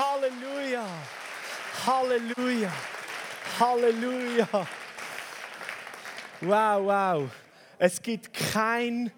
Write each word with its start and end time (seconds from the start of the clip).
Halleluja. 0.00 0.86
Halleluja. 1.86 2.72
Halleluja. 3.58 4.48
Wow, 6.40 6.86
wow. 6.86 7.30
Es 7.78 8.00
gibt 8.00 8.32
keinen 8.32 9.12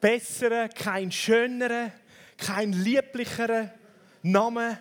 besseren, 0.00 0.70
keinen 0.70 1.10
schöneren, 1.10 1.90
keinen 2.38 2.74
lieblicheren 2.74 3.72
Namen 4.22 4.78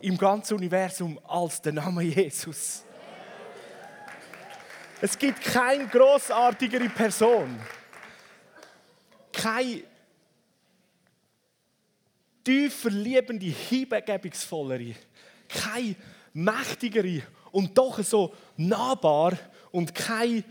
im 0.00 0.16
ganzen 0.16 0.54
Universum 0.54 1.20
als 1.28 1.60
der 1.60 1.74
Name 1.74 2.02
Jesus. 2.04 2.82
Es 5.02 5.18
gibt 5.18 5.42
keine 5.42 5.86
großartigere 5.86 6.88
Person, 6.88 7.60
keine 9.32 9.82
tiefer 12.48 12.88
liebende, 12.88 13.44
hingebungsvollere, 13.44 14.94
keine 15.46 15.96
mächtigere 16.32 17.22
und 17.52 17.76
doch 17.76 18.02
so 18.02 18.34
nahbar 18.56 19.36
und 19.70 19.94
keine 19.94 20.44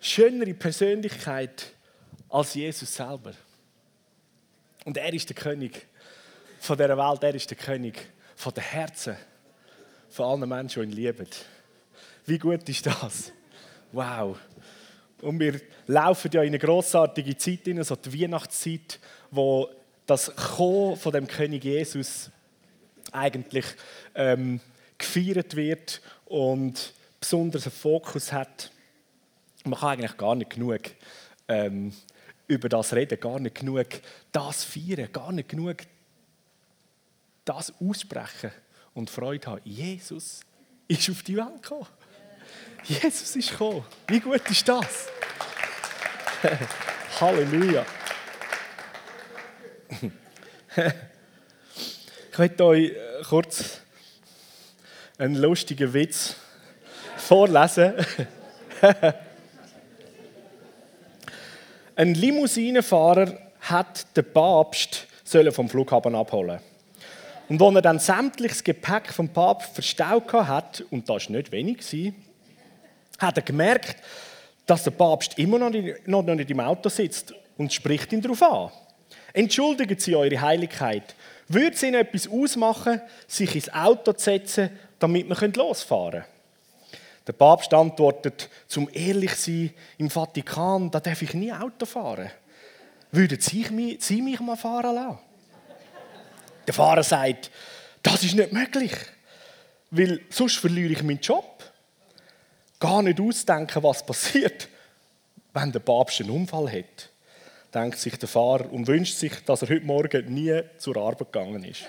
schönere 0.00 0.54
Persönlichkeit 0.54 1.72
als 2.28 2.54
Jesus 2.54 2.94
selber. 2.94 3.32
Und 4.84 4.96
er 4.96 5.12
ist 5.12 5.28
der 5.28 5.34
König 5.34 5.88
von 6.60 6.76
dieser 6.76 6.96
Welt, 6.96 7.22
er 7.24 7.34
ist 7.34 7.50
der 7.50 7.58
König 7.58 7.98
von 8.36 8.54
den 8.54 8.62
Herzen 8.62 9.16
von 10.08 10.24
allen 10.24 10.48
Menschen, 10.48 10.82
die 10.82 10.88
ihn 10.88 10.92
lieben. 10.92 11.28
Wie 12.26 12.38
gut 12.38 12.68
ist 12.68 12.86
das? 12.86 13.32
Wow. 13.90 14.38
Und 15.20 15.40
wir 15.40 15.60
laufen 15.88 16.30
ja 16.32 16.42
in 16.42 16.48
eine 16.48 16.60
grossartige 16.60 17.36
Zeit 17.36 17.64
hinein, 17.64 17.82
so 17.82 17.96
die 17.96 18.22
Weihnachtszeit, 18.22 19.00
wo 19.32 19.68
das 20.08 20.34
Kommen 20.34 20.96
von 20.96 21.12
dem 21.12 21.26
König 21.26 21.64
Jesus 21.64 22.30
eigentlich 23.12 23.66
ähm, 24.14 24.58
gefeiert 24.96 25.54
wird 25.54 26.00
und 26.24 26.94
besonders 27.20 27.64
einen 27.64 27.72
Fokus 27.72 28.32
hat. 28.32 28.70
Man 29.64 29.78
kann 29.78 29.90
eigentlich 29.90 30.16
gar 30.16 30.34
nicht 30.34 30.50
genug 30.50 30.80
ähm, 31.46 31.92
über 32.46 32.70
das 32.70 32.94
reden, 32.94 33.20
gar 33.20 33.38
nicht 33.38 33.56
genug 33.56 33.86
das 34.32 34.64
feiern, 34.64 35.12
gar 35.12 35.30
nicht 35.30 35.50
genug 35.50 35.76
das 37.44 37.74
aussprechen 37.78 38.50
und 38.94 39.10
Freude 39.10 39.46
haben. 39.46 39.60
Jesus 39.64 40.40
ist 40.88 41.10
auf 41.10 41.22
die 41.22 41.36
Welt 41.36 41.62
gekommen. 41.62 41.86
Jesus 42.84 43.36
ist 43.36 43.50
gekommen. 43.50 43.84
Wie 44.06 44.20
gut 44.20 44.48
ist 44.48 44.66
das? 44.66 45.08
Halleluja. 47.20 47.84
Ich 52.32 52.38
möchte 52.38 52.64
euch 52.64 52.90
äh, 52.90 53.22
kurz 53.28 53.80
einen 55.18 55.34
lustigen 55.34 55.92
Witz 55.92 56.36
vorlesen. 57.16 57.94
Ein 61.96 62.14
Limousinenfahrer 62.14 63.36
hat 63.60 64.16
den 64.16 64.32
Papst 64.32 65.06
vom 65.50 65.68
Flughafen 65.68 66.14
abholen. 66.14 66.60
Und 67.48 67.60
als 67.60 67.74
er 67.74 67.82
dann 67.82 67.98
sämtliches 67.98 68.62
Gepäck 68.62 69.12
vom 69.12 69.28
Papst 69.30 69.74
verstaut 69.74 70.32
hat, 70.32 70.84
und 70.90 71.08
das 71.08 71.28
war 71.28 71.36
nicht 71.36 71.50
wenig, 71.50 71.78
hat 73.18 73.36
er 73.36 73.42
gemerkt, 73.42 73.96
dass 74.64 74.84
der 74.84 74.92
Papst 74.92 75.38
immer 75.38 75.58
noch 75.58 75.70
nicht, 75.70 76.06
noch 76.06 76.22
nicht 76.22 76.50
im 76.50 76.60
Auto 76.60 76.88
sitzt 76.88 77.34
und 77.56 77.72
spricht 77.72 78.12
ihn 78.12 78.20
darauf 78.20 78.42
an. 78.42 78.70
Entschuldigen 79.32 79.98
Sie 79.98 80.16
Eure 80.16 80.40
Heiligkeit. 80.40 81.14
Würde 81.48 81.74
es 81.74 81.82
Ihnen 81.82 82.00
etwas 82.00 82.28
ausmachen, 82.28 83.00
sich 83.26 83.54
ins 83.54 83.72
Auto 83.72 84.12
zu 84.12 84.24
setzen, 84.24 84.70
damit 84.98 85.28
wir 85.28 85.48
losfahren 85.54 86.10
können? 86.10 86.24
Der 87.26 87.32
Papst 87.34 87.72
antwortet, 87.74 88.48
zum 88.68 88.88
ehrlich 88.92 89.34
sein, 89.34 89.70
im 89.98 90.08
Vatikan, 90.08 90.90
da 90.90 90.98
darf 90.98 91.20
ich 91.20 91.34
nie 91.34 91.52
Auto 91.52 91.84
fahren. 91.84 92.30
Würden 93.12 93.40
Sie 93.40 93.66
mich, 93.70 94.02
Sie 94.02 94.22
mich 94.22 94.40
mal 94.40 94.56
fahren 94.56 94.94
lassen? 94.94 95.18
Der 96.66 96.74
Fahrer 96.74 97.02
sagt, 97.02 97.50
das 98.02 98.24
ist 98.24 98.34
nicht 98.34 98.52
möglich, 98.52 98.92
weil 99.90 100.20
sonst 100.30 100.56
verliere 100.56 100.92
ich 100.92 101.02
meinen 101.02 101.20
Job. 101.20 101.64
Gar 102.80 103.02
nicht 103.02 103.20
ausdenken, 103.20 103.82
was 103.82 104.04
passiert, 104.04 104.68
wenn 105.52 105.72
der 105.72 105.80
Papst 105.80 106.20
einen 106.20 106.30
Unfall 106.30 106.70
hat 106.70 107.10
denkt 107.74 107.98
sich 107.98 108.18
der 108.18 108.28
Fahrer 108.28 108.72
und 108.72 108.86
wünscht 108.86 109.16
sich, 109.16 109.32
dass 109.44 109.62
er 109.62 109.68
heute 109.68 109.84
Morgen 109.84 110.32
nie 110.32 110.62
zur 110.78 110.96
Arbeit 110.96 111.32
gegangen 111.32 111.64
ist. 111.64 111.82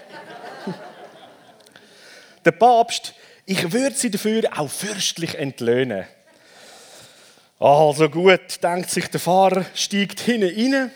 der 2.46 2.52
Papst, 2.52 3.14
ich 3.46 3.72
würde 3.72 3.96
sie 3.96 4.12
dafür 4.12 4.44
auch 4.58 4.70
fürstlich 4.70 5.36
entlöhnen. 5.36 6.06
Also 7.60 8.10
gut, 8.10 8.64
denkt 8.64 8.90
sich 8.90 9.08
der 9.08 9.20
Fahrer, 9.20 9.66
steigt 9.74 10.20
hinten 10.22 10.74
rein. 10.74 10.92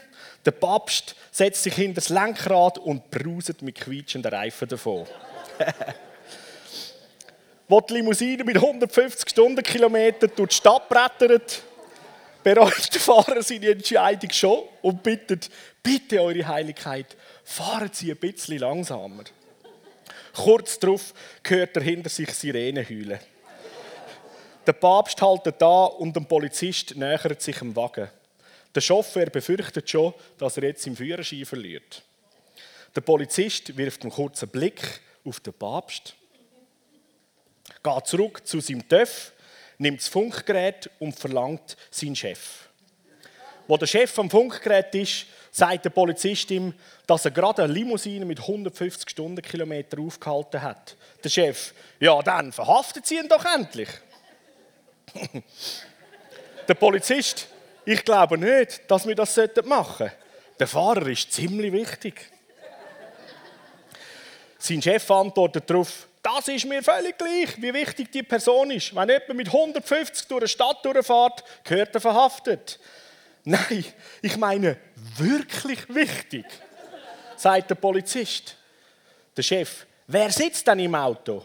Der 0.45 0.51
Papst 0.51 1.15
setzt 1.31 1.63
sich 1.63 1.73
hinter 1.73 1.95
das 1.95 2.09
Lenkrad 2.09 2.77
und 2.77 3.09
bruset 3.09 3.61
mit 3.61 3.75
quietschenden 3.75 4.33
Reifen 4.33 4.67
davon. 4.67 5.05
Wo 7.67 7.81
die 7.81 7.93
Limousine 7.93 8.43
mit 8.43 8.57
150 8.57 9.29
Stundenkilometern 9.29 10.31
durch 10.35 10.49
die 10.49 10.55
Stadt 10.55 10.89
brettert, 10.89 11.63
bereut 12.43 12.93
der 12.93 13.01
Fahrer 13.01 13.41
seine 13.41 13.69
Entscheidung 13.69 14.31
schon 14.31 14.63
und 14.81 15.01
bittet, 15.01 15.49
bitte 15.81 16.21
eure 16.21 16.47
Heiligkeit, 16.47 17.15
fahren 17.43 17.89
Sie 17.91 18.11
ein 18.11 18.17
bisschen 18.17 18.59
langsamer. 18.59 19.23
Kurz 20.33 20.79
darauf 20.79 21.13
hört 21.45 21.75
er 21.77 21.83
hinter 21.83 22.09
sich 22.09 22.31
Sirenen 22.31 22.87
heulen. 22.87 23.19
Der 24.65 24.73
Papst 24.73 25.21
haltet 25.21 25.61
da 25.61 25.85
und 25.85 26.15
ein 26.15 26.25
Polizist 26.25 26.95
nähert 26.95 27.41
sich 27.41 27.61
am 27.61 27.75
Wagen. 27.75 28.09
Der 28.73 28.81
Chauffeur 28.81 29.25
befürchtet 29.25 29.89
schon, 29.89 30.13
dass 30.37 30.57
er 30.57 30.63
jetzt 30.63 30.87
im 30.87 30.95
Führerschein 30.95 31.45
verliert. 31.45 32.01
Der 32.95 33.01
Polizist 33.01 33.75
wirft 33.77 34.03
einen 34.03 34.11
kurzen 34.11 34.49
Blick 34.49 35.01
auf 35.25 35.39
den 35.41 35.53
Papst, 35.53 36.15
geht 37.83 38.07
zurück 38.07 38.47
zu 38.47 38.59
seinem 38.61 38.87
Töff 38.87 39.32
nimmt 39.83 39.99
das 39.99 40.07
Funkgerät 40.07 40.89
und 40.99 41.17
verlangt 41.17 41.77
seinen 41.91 42.15
Chef. 42.15 42.69
Wo 43.67 43.77
der 43.77 43.85
Chef 43.85 44.17
am 44.17 44.29
Funkgerät 44.29 44.93
ist, 44.95 45.25
sagt 45.51 45.85
der 45.85 45.91
Polizist 45.91 46.49
ihm, 46.51 46.73
dass 47.05 47.25
er 47.25 47.31
gerade 47.31 47.63
eine 47.63 47.73
Limousine 47.73 48.25
mit 48.25 48.39
150 48.39 49.09
Stundenkilometer 49.09 49.99
aufgehalten 49.99 50.61
hat. 50.61 50.95
Der 51.23 51.29
Chef, 51.29 51.73
ja 51.99 52.19
dann 52.21 52.51
verhaftet 52.51 53.05
sie 53.05 53.17
ihn 53.17 53.27
doch 53.27 53.45
endlich. 53.45 53.89
der 56.67 56.73
Polizist, 56.73 57.47
ich 57.85 58.03
glaube 58.03 58.37
nicht, 58.37 58.89
dass 58.89 59.05
wir 59.05 59.15
das 59.15 59.37
machen 59.65 60.07
sollten. 60.07 60.11
Der 60.59 60.67
Fahrer 60.67 61.07
ist 61.07 61.31
ziemlich 61.31 61.71
wichtig. 61.71 62.31
Sein 64.57 64.81
Chef 64.81 65.09
antwortet 65.11 65.69
darauf, 65.69 66.07
das 66.23 66.47
ist 66.47 66.65
mir 66.65 66.81
völlig 66.81 67.17
gleich, 67.17 67.61
wie 67.61 67.73
wichtig 67.73 68.11
die 68.11 68.23
Person 68.23 68.71
ist. 68.71 68.95
Wenn 68.95 69.09
jemand 69.09 69.35
mit 69.35 69.47
150 69.47 70.25
durch 70.27 70.41
eine 70.41 70.47
Stadt 70.47 70.83
durchfährt, 70.83 71.43
gehört 71.65 71.93
er 71.93 72.01
verhaftet. 72.01 72.79
Nein, 73.43 73.83
ich 74.21 74.37
meine 74.37 74.77
wirklich 75.17 75.93
wichtig, 75.93 76.45
sagt 77.35 77.69
der 77.69 77.75
Polizist. 77.75 78.55
Der 79.35 79.43
Chef, 79.43 79.85
wer 80.07 80.31
sitzt 80.31 80.65
denn 80.65 80.79
im 80.79 80.95
Auto? 80.95 81.43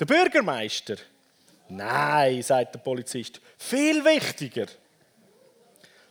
Der 0.00 0.06
Bürgermeister? 0.06 0.96
Nein, 1.68 2.42
sagt 2.42 2.74
der 2.74 2.80
Polizist, 2.80 3.40
viel 3.56 4.04
wichtiger. 4.04 4.66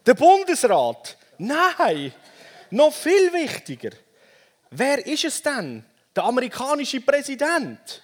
Der 0.05 0.13
Bundesrat? 0.13 1.17
Nein, 1.37 2.13
noch 2.69 2.93
viel 2.93 3.33
wichtiger. 3.33 3.91
Wer 4.69 5.05
ist 5.05 5.25
es 5.25 5.41
denn? 5.43 5.83
Der 6.15 6.23
amerikanische 6.23 7.01
Präsident? 7.01 8.03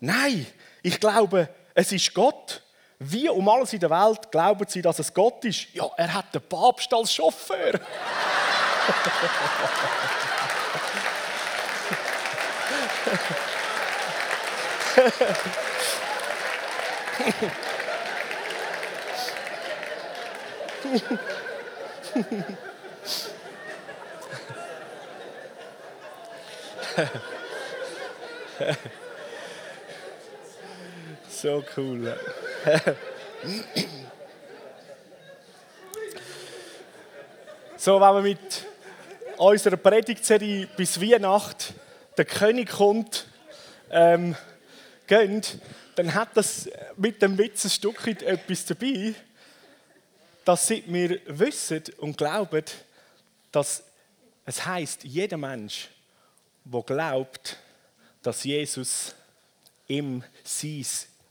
Nein, 0.00 0.46
ich 0.82 1.00
glaube, 1.00 1.48
es 1.74 1.92
ist 1.92 2.14
Gott. 2.14 2.62
Wie 2.98 3.28
um 3.28 3.48
alles 3.48 3.72
in 3.72 3.80
der 3.80 3.90
Welt 3.90 4.30
glauben 4.30 4.64
sie, 4.68 4.80
dass 4.80 4.98
es 4.98 5.12
Gott 5.12 5.44
ist? 5.44 5.74
Ja, 5.74 5.90
er 5.96 6.14
hat 6.14 6.34
den 6.34 6.42
Papst 6.42 6.92
als 6.94 7.12
Chauffeur. 7.12 7.74
So 31.44 31.62
cool. 31.76 32.16
so, 37.76 38.00
wenn 38.00 38.14
wir 38.14 38.22
mit 38.22 38.64
unserer 39.36 39.76
Predigtserie 39.76 40.66
bis 40.74 40.98
Weihnacht 40.98 41.74
der 42.16 42.24
König 42.24 42.70
kommt, 42.70 43.26
ähm, 43.90 44.34
geht, 45.06 45.58
dann 45.96 46.14
hat 46.14 46.30
das 46.32 46.66
mit 46.96 47.20
dem 47.20 47.36
Witz 47.36 47.66
ein 47.66 47.70
Stück 47.70 48.06
etwas 48.06 48.64
dabei, 48.64 49.14
dass 50.46 50.70
wir 50.70 51.20
wissen 51.26 51.82
und 51.98 52.16
glauben, 52.16 52.64
dass 53.52 53.82
es 54.46 54.64
heißt, 54.64 55.04
jeder 55.04 55.36
Mensch, 55.36 55.90
der 56.64 56.80
glaubt, 56.80 57.58
dass 58.22 58.44
Jesus 58.44 59.14
ihm 59.88 60.24
sein 60.42 60.86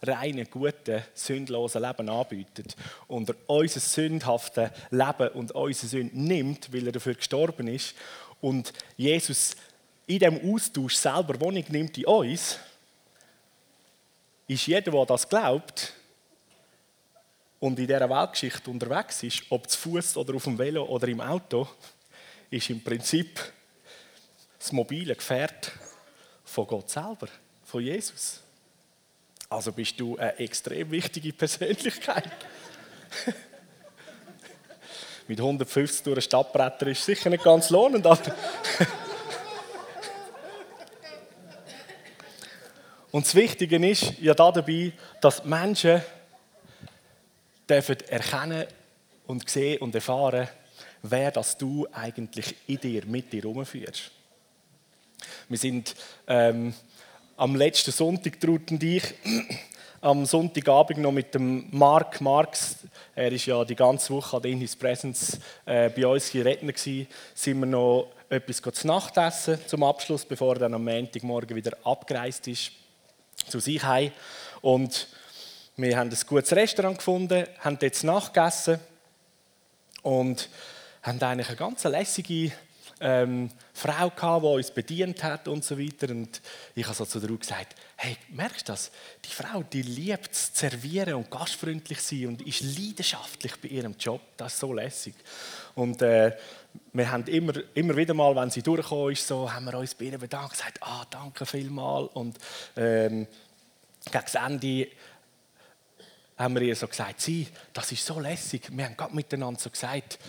reine, 0.06 0.46
gute, 0.46 1.06
sündlose 1.14 1.80
Leben 1.80 2.10
anbietet 2.10 2.76
und 3.08 3.30
er 3.30 3.36
unser 3.48 3.80
sündhaftes 3.80 4.70
Leben 4.92 5.30
und 5.30 5.52
unsere 5.52 5.88
Sünde 5.88 6.20
nimmt, 6.20 6.74
weil 6.74 6.88
er 6.88 6.92
dafür 6.92 7.16
gestorben 7.16 7.68
ist 7.68 7.96
und 8.42 8.74
Jesus 8.98 9.56
in 10.06 10.20
dem 10.20 10.54
Austausch 10.54 10.96
selber 10.96 11.40
Wohnung 11.40 11.64
nimmt 11.70 11.98
in 11.98 12.06
uns, 12.06 12.60
ist 14.48 14.68
jeder, 14.68 14.92
der 14.92 15.06
das 15.06 15.28
glaubt 15.28 15.94
und 17.60 17.80
in 17.80 17.88
dieser 17.88 18.10
Weltgeschichte 18.10 18.70
unterwegs 18.70 19.24
ist, 19.24 19.44
ob 19.50 19.70
zu 19.70 19.80
Fuß 19.80 20.18
oder 20.18 20.36
auf 20.36 20.44
dem 20.44 20.58
Velo 20.58 20.84
oder 20.84 21.08
im 21.08 21.22
Auto, 21.22 21.68
ist 22.50 22.70
im 22.70 22.84
Prinzip 22.84 23.40
das 24.60 24.72
mobile 24.74 25.16
Gefährt 25.16 25.72
von 26.44 26.68
Gott 26.68 26.90
selber, 26.90 27.30
von 27.64 27.82
Jesus. 27.82 28.43
Also 29.54 29.72
bist 29.72 30.00
du 30.00 30.18
eine 30.18 30.40
extrem 30.40 30.90
wichtige 30.90 31.32
Persönlichkeit. 31.32 32.32
Mit 35.28 35.40
150 35.40 36.02
durch 36.04 36.26
Stadtbretter 36.26 36.88
ist 36.88 37.06
sicher 37.06 37.30
nicht 37.30 37.44
ganz 37.44 37.70
lohnend, 37.70 38.04
aber. 38.08 38.20
Und 43.12 43.28
das 43.28 43.36
Wichtige 43.36 43.88
ist 43.88 44.18
ja 44.20 44.34
dabei, 44.34 44.92
dass 45.22 45.46
Menschen 45.46 46.02
dürfen 47.70 48.00
erkennen 48.08 48.66
und 49.28 49.48
sehen 49.48 49.82
und 49.82 49.94
erfahren, 49.94 50.48
wer 51.04 51.30
das 51.30 51.56
du 51.60 51.88
eigentlich 51.92 52.56
in 52.66 52.80
dir, 52.80 53.06
mit 53.06 53.32
dir 53.32 53.44
herumführst. 53.44 54.10
Wir 55.48 55.58
sind 55.60 55.96
ähm, 56.28 56.74
am 57.38 57.56
letzten 57.56 57.92
Sonntag, 57.92 58.40
Trud 58.40 58.72
und 58.72 58.84
ich, 58.84 59.04
am 60.02 60.26
Sonntagabend 60.26 61.00
noch 61.00 61.12
mit 61.12 61.34
dem 61.34 61.68
Mark 61.72 62.22
Marx, 62.22 62.78
er 63.16 63.32
ist 63.32 63.46
ja 63.46 63.64
die 63.66 63.76
ganze 63.76 64.14
Woche 64.14 64.40
in 64.48 64.60
His 64.60 64.76
Presence 64.76 65.40
äh, 65.66 65.90
bei 65.90 66.06
uns 66.06 66.28
hier 66.28 66.46
Redner 66.46 66.74
gewesen, 66.74 67.08
sind 67.34 67.60
wir 67.60 67.66
noch 67.66 68.08
etwas 68.30 68.62
zu 68.62 68.88
Nacht 68.88 69.18
essen 69.18 69.60
zum 69.68 69.84
Abschluss, 69.84 70.26
bevor 70.26 70.56
er 70.56 70.60
dann 70.60 70.74
am 70.74 70.84
Montagmorgen 70.84 71.56
wieder 71.56 71.78
abgereist 71.84 72.48
ist 72.48 72.72
zu 73.48 73.60
sich 73.60 73.84
heim. 73.84 74.12
Und 74.62 75.08
wir 75.76 75.98
haben 75.98 76.10
ein 76.10 76.18
gutes 76.28 76.56
Restaurant 76.56 76.98
gefunden, 76.98 77.48
haben 77.60 77.80
dort 77.80 78.04
nachgegessen 78.04 78.80
und 80.02 80.50
haben 81.02 81.22
eigentlich 81.22 81.48
eine 81.48 81.58
ganz 81.58 81.84
lässige 81.84 82.52
ähm, 83.04 83.50
Frau 83.74 84.10
gehabt, 84.10 84.44
die 84.44 84.48
uns 84.48 84.72
bedient 84.72 85.22
hat 85.24 85.48
und 85.48 85.64
so 85.64 85.78
weiter. 85.78 86.10
Und 86.10 86.42
ich 86.74 86.86
habe 86.86 86.96
so 86.96 87.06
zu 87.06 87.20
der 87.20 87.30
Ruhe 87.30 87.38
gesagt, 87.38 87.76
hey, 87.98 88.18
merkst 88.30 88.70
du 88.70 88.72
das? 88.72 88.92
Die 89.26 89.30
Frau, 89.30 89.62
die 89.62 89.82
liebt 89.82 90.32
es, 90.32 90.52
servieren 90.54 91.16
und 91.16 91.30
gastfreundlich 91.30 92.02
sein 92.02 92.28
und 92.28 92.42
ist 92.48 92.62
leidenschaftlich 92.62 93.54
bei 93.62 93.68
ihrem 93.68 93.96
Job. 94.00 94.22
Das 94.38 94.54
ist 94.54 94.60
so 94.60 94.74
lässig. 94.74 95.16
Und 95.76 96.02
äh, 96.02 96.36
wir 96.94 97.12
haben 97.12 97.26
immer, 97.26 97.54
immer 97.74 97.96
wieder 97.96 98.14
mal, 98.14 98.36
wenn 98.36 98.50
sie 98.50 98.62
durchgekommen 98.62 99.12
ist, 99.12 99.28
so, 99.28 99.52
haben 99.52 99.66
wir 99.66 99.78
uns 99.78 99.94
bei 99.94 100.06
ihr 100.06 100.18
bedankt, 100.18 100.52
gesagt, 100.52 100.80
ah, 100.82 101.06
danke 101.10 101.46
vielmals. 101.46 102.10
Und 102.14 102.38
ähm, 102.78 103.28
gegen 104.06 104.24
das 104.24 104.36
Ende 104.36 104.88
haben 106.38 106.56
wir 106.56 106.62
ihr 106.62 106.76
so 106.76 106.88
gesagt, 106.88 107.22
sie, 107.22 107.48
das 107.74 107.92
ist 107.92 108.06
so 108.06 108.20
lässig. 108.20 108.70
Wir 108.72 108.86
haben 108.86 108.98
gerade 108.98 109.14
miteinander 109.14 109.60
so 109.60 109.70
gesagt, 109.70 110.20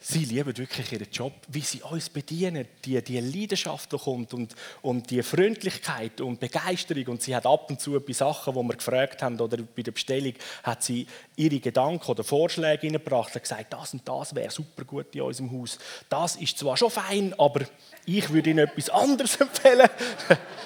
sie 0.00 0.24
lieben 0.24 0.56
wirklich 0.56 0.92
ihren 0.92 1.10
Job, 1.12 1.32
wie 1.48 1.60
sie 1.60 1.82
uns 1.82 2.08
bedienen, 2.08 2.66
die, 2.84 3.02
die 3.02 3.20
Leidenschaft, 3.20 3.92
die 3.92 3.98
kommt 3.98 4.32
und, 4.32 4.54
und 4.80 5.10
die 5.10 5.22
Freundlichkeit 5.22 6.22
und 6.22 6.40
Begeisterung. 6.40 7.06
Und 7.08 7.22
sie 7.22 7.36
hat 7.36 7.46
ab 7.46 7.70
und 7.70 7.80
zu 7.80 8.00
bei 8.00 8.14
Sachen, 8.14 8.54
die 8.54 8.60
wir 8.60 8.76
gefragt 8.76 9.22
haben 9.22 9.38
oder 9.38 9.58
bei 9.58 9.82
der 9.82 9.92
Bestellung, 9.92 10.32
hat 10.62 10.82
sie 10.82 11.06
ihre 11.36 11.60
Gedanken 11.60 12.10
oder 12.10 12.24
Vorschläge 12.24 12.80
hineingebracht 12.80 13.34
und 13.34 13.42
gesagt, 13.42 13.72
das 13.72 13.92
und 13.92 14.08
das 14.08 14.34
wäre 14.34 14.50
super 14.50 14.84
gut 14.84 15.14
in 15.14 15.20
unserem 15.20 15.52
Haus. 15.52 15.78
Das 16.08 16.36
ist 16.36 16.58
zwar 16.58 16.78
schon 16.78 16.90
fein, 16.90 17.34
aber 17.38 17.66
ich 18.06 18.30
würde 18.30 18.50
ihnen 18.50 18.66
etwas 18.66 18.88
anderes 18.88 19.36
empfehlen. 19.40 19.88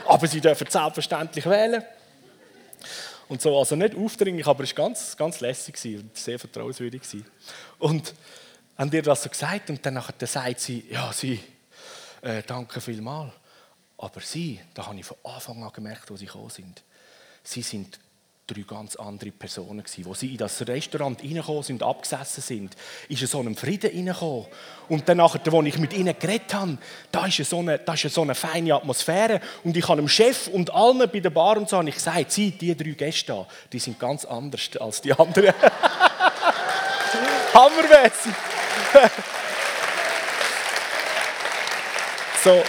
aber 0.07 0.27
sie 0.29 0.41
dürfen 0.41 0.69
selbstverständlich 0.71 1.45
wählen. 1.47 1.83
Und 3.27 3.43
so, 3.43 3.59
also 3.59 3.75
nicht 3.75 3.97
aufdringlich, 3.97 4.47
aber 4.47 4.63
es 4.65 4.77
war 4.77 4.85
ganz, 4.85 5.17
ganz 5.17 5.41
lässig 5.41 5.75
und 5.99 6.17
sehr 6.17 6.39
vertrauenswürdig. 6.39 7.03
Und 7.79 8.15
haben 8.77 8.93
ihr 8.93 9.03
das 9.03 9.23
so 9.23 9.29
gesagt 9.29 9.71
und 9.71 9.85
dann, 9.85 9.95
dann 9.95 10.29
sagt 10.29 10.61
sie, 10.61 10.87
ja, 10.91 11.13
sie, 11.13 11.41
äh, 12.23 12.43
danke 12.47 12.81
vielmals. 12.81 13.33
Aber 13.99 14.21
sie, 14.21 14.61
da 14.75 14.87
habe 14.87 14.99
ich 14.99 15.07
von 15.07 15.17
Anfang 15.25 15.63
an 15.63 15.73
gemerkt, 15.73 16.11
wo 16.11 16.17
sie 16.17 16.27
gekommen 16.27 16.51
sind. 16.51 16.83
Sie 17.43 17.63
sind 17.63 17.99
drei 18.47 18.63
ganz 18.63 18.97
andere 18.97 19.31
Personen 19.31 19.83
gewesen. 19.83 20.05
Wo 20.05 20.15
sie 20.15 20.33
in 20.33 20.37
das 20.37 20.67
Restaurant 20.67 21.23
reingekommen 21.23 21.63
sind, 21.63 21.83
abgesessen 21.83 22.43
sind, 22.43 22.77
ist 23.09 23.27
so 23.27 23.41
ein 23.41 23.55
Frieden 23.57 23.91
reingekommen. 23.91 24.47
Und 24.89 25.09
dann, 25.09 25.17
nachher, 25.19 25.41
als 25.53 25.67
ich 25.67 25.79
mit 25.79 25.95
ihnen 25.95 26.19
geredet 26.19 26.53
habe, 26.53 26.77
da 27.11 27.27
ist, 27.27 27.37
so 27.45 27.61
eine, 27.61 27.79
da 27.79 27.95
ist 27.95 28.11
so 28.11 28.23
eine 28.23 28.35
feine 28.35 28.75
Atmosphäre. 28.75 29.41
Und 29.63 29.77
ich 29.77 29.89
habe 29.89 30.01
dem 30.01 30.09
Chef 30.09 30.49
und 30.49 30.75
allen 30.75 31.09
bei 31.11 31.21
der 31.21 31.31
Bar 31.31 31.57
und 31.57 31.69
so 31.69 31.79
habe 31.79 31.89
ich 31.89 31.95
gesagt, 31.95 32.33
sie, 32.33 32.51
die 32.51 32.77
drei 32.77 32.91
Gäste 32.91 33.33
da, 33.33 33.47
die 33.73 33.79
sind 33.79 33.99
ganz 33.99 34.25
anders 34.25 34.69
als 34.79 35.01
die 35.01 35.13
anderen. 35.13 35.55
Hammermäßig. 37.55 38.54
so, 42.45 42.63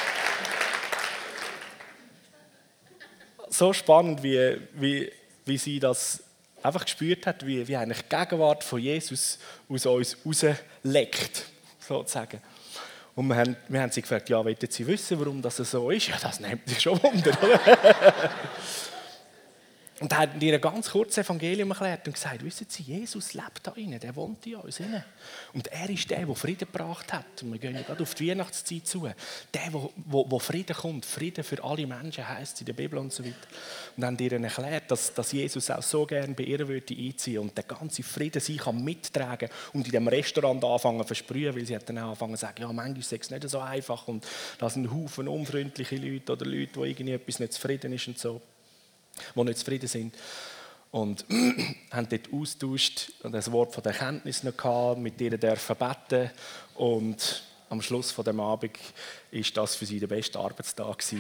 so 3.50 3.74
spannend, 3.74 4.24
wie, 4.24 4.58
wie, 4.74 5.12
wie 5.46 5.58
sie 5.58 5.80
das 5.80 6.24
einfach 6.64 6.86
gespürt 6.86 7.28
hat, 7.28 7.46
wie, 7.46 7.68
wie 7.68 7.76
eigentlich 7.76 8.02
die 8.02 8.10
Gegenwart 8.10 8.64
von 8.64 8.80
Jesus 8.80 9.38
aus 9.70 9.86
uns 9.86 10.18
rausleckt, 10.26 11.46
sozusagen. 11.80 12.42
Und 13.16 13.28
wir 13.28 13.36
haben, 13.36 13.56
wir 13.70 13.82
haben 13.82 13.92
sie 13.92 14.02
gefragt, 14.02 14.30
ja, 14.30 14.44
wollen 14.44 14.58
Sie 14.68 14.88
wissen, 14.88 15.20
warum 15.20 15.42
das 15.42 15.58
so 15.58 15.90
ist? 15.90 16.08
Ja, 16.08 16.18
das 16.22 16.40
nimmt 16.40 16.68
sich 16.68 16.82
schon 16.82 17.02
Wunder, 17.02 17.32
oder? 17.42 17.60
Und 20.02 20.12
er 20.12 20.18
hat 20.18 20.44
ihr 20.44 20.54
ein 20.54 20.60
ganz 20.60 20.90
kurzes 20.90 21.20
Evangelium 21.20 21.72
erklärt 21.72 22.06
und 22.06 22.14
gesagt, 22.14 22.44
wissen 22.44 22.68
Sie, 22.68 22.84
Jesus 22.84 23.34
lebt 23.34 23.62
da 23.64 23.72
innen, 23.78 23.98
der 23.98 24.14
wohnt 24.14 24.46
in 24.46 24.56
uns 24.56 24.82
innen. 24.82 25.02
Und 25.54 25.68
er 25.68 25.90
ist 25.90 26.10
der, 26.10 26.26
der 26.26 26.36
Frieden 26.36 26.68
gebracht 26.70 27.14
hat. 27.14 27.42
Und 27.42 27.54
wir 27.54 27.60
gehen 27.60 27.76
ja 27.76 27.82
gerade 27.82 28.04
auf 28.04 28.14
die 28.14 28.30
Weihnachtszeit 28.30 28.86
zu. 28.86 29.10
Der, 29.54 29.62
wo, 29.72 30.30
wo 30.30 30.38
Frieden 30.38 30.76
kommt, 30.76 31.06
Frieden 31.06 31.46
für 31.46 31.64
alle 31.64 31.88
Menschen 31.88 32.28
heißt 32.28 32.56
es 32.56 32.60
in 32.60 32.66
der 32.66 32.74
Bibel 32.74 33.00
und 33.00 33.14
so 33.14 33.24
weiter. 33.24 33.36
Und 33.96 34.04
haben 34.04 34.18
ihr 34.20 34.34
erklärt, 34.34 34.92
dass, 34.92 35.14
dass 35.14 35.32
Jesus 35.32 35.72
auch 35.72 35.82
so 35.82 36.06
gerne 36.06 36.34
bei 36.34 36.44
ihr 36.44 36.68
würde 36.68 36.94
einziehen 36.94 37.40
und 37.40 37.56
der 37.56 37.64
ganze 37.64 38.04
Frieden 38.04 38.42
sie 38.42 38.58
kann 38.58 38.84
mittragen 38.84 39.48
und 39.72 39.86
in 39.86 39.94
dem 39.94 40.10
Restaurant 40.10 40.62
anfangen 40.62 41.00
zu 41.00 41.08
versprühen, 41.08 41.56
weil 41.56 41.66
sie 41.66 41.76
hat 41.76 41.88
dann 41.88 42.00
auch 42.00 42.08
angefangen 42.08 42.36
zu 42.36 42.42
sagen, 42.42 42.62
ja, 42.62 42.68
manchmal 42.74 43.00
ist 43.00 43.14
es 43.14 43.30
nicht 43.30 43.50
so 43.50 43.60
einfach 43.60 44.10
und 44.10 44.28
da 44.58 44.70
sind 44.70 44.92
Haufen 44.92 45.30
unfreundliche 45.30 45.96
Leute 45.96 46.34
oder 46.34 46.46
Leute, 46.46 46.76
wo 46.76 46.84
irgendwie 46.84 47.14
etwas 47.14 47.40
nicht 47.40 47.54
zufrieden 47.54 47.94
ist 47.94 48.08
und 48.10 48.20
so 48.20 48.42
die 49.36 49.44
nicht 49.44 49.60
zufrieden 49.60 49.88
sind. 49.88 50.16
Und 50.92 51.26
haben 51.92 52.08
dort 52.10 52.32
austauscht 52.32 53.12
und 53.24 53.34
das 53.34 53.52
Wort 53.52 53.74
von 53.74 53.84
der 53.84 53.92
Erkenntnis 53.94 54.44
noch 54.44 54.56
gehabt, 54.56 55.00
mit 55.00 55.20
ihnen 55.20 55.40
dürfen 55.40 55.76
beten. 55.76 56.32
Und 56.76 57.44
am 57.70 57.82
Schluss 57.82 58.12
von 58.12 58.24
dem 58.24 58.40
Abend 58.40 58.78
ist 59.32 59.58
das 59.58 59.76
für 59.76 59.86
sie 59.86 60.00
der 60.00 60.08
beste 60.08 60.40
Arbeitstag 60.40 61.04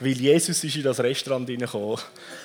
Weil 0.00 0.12
Jesus 0.12 0.62
ist 0.62 0.76
in 0.76 0.84
das 0.84 1.00
Restaurant 1.00 1.48
hineingekommen 1.48 1.98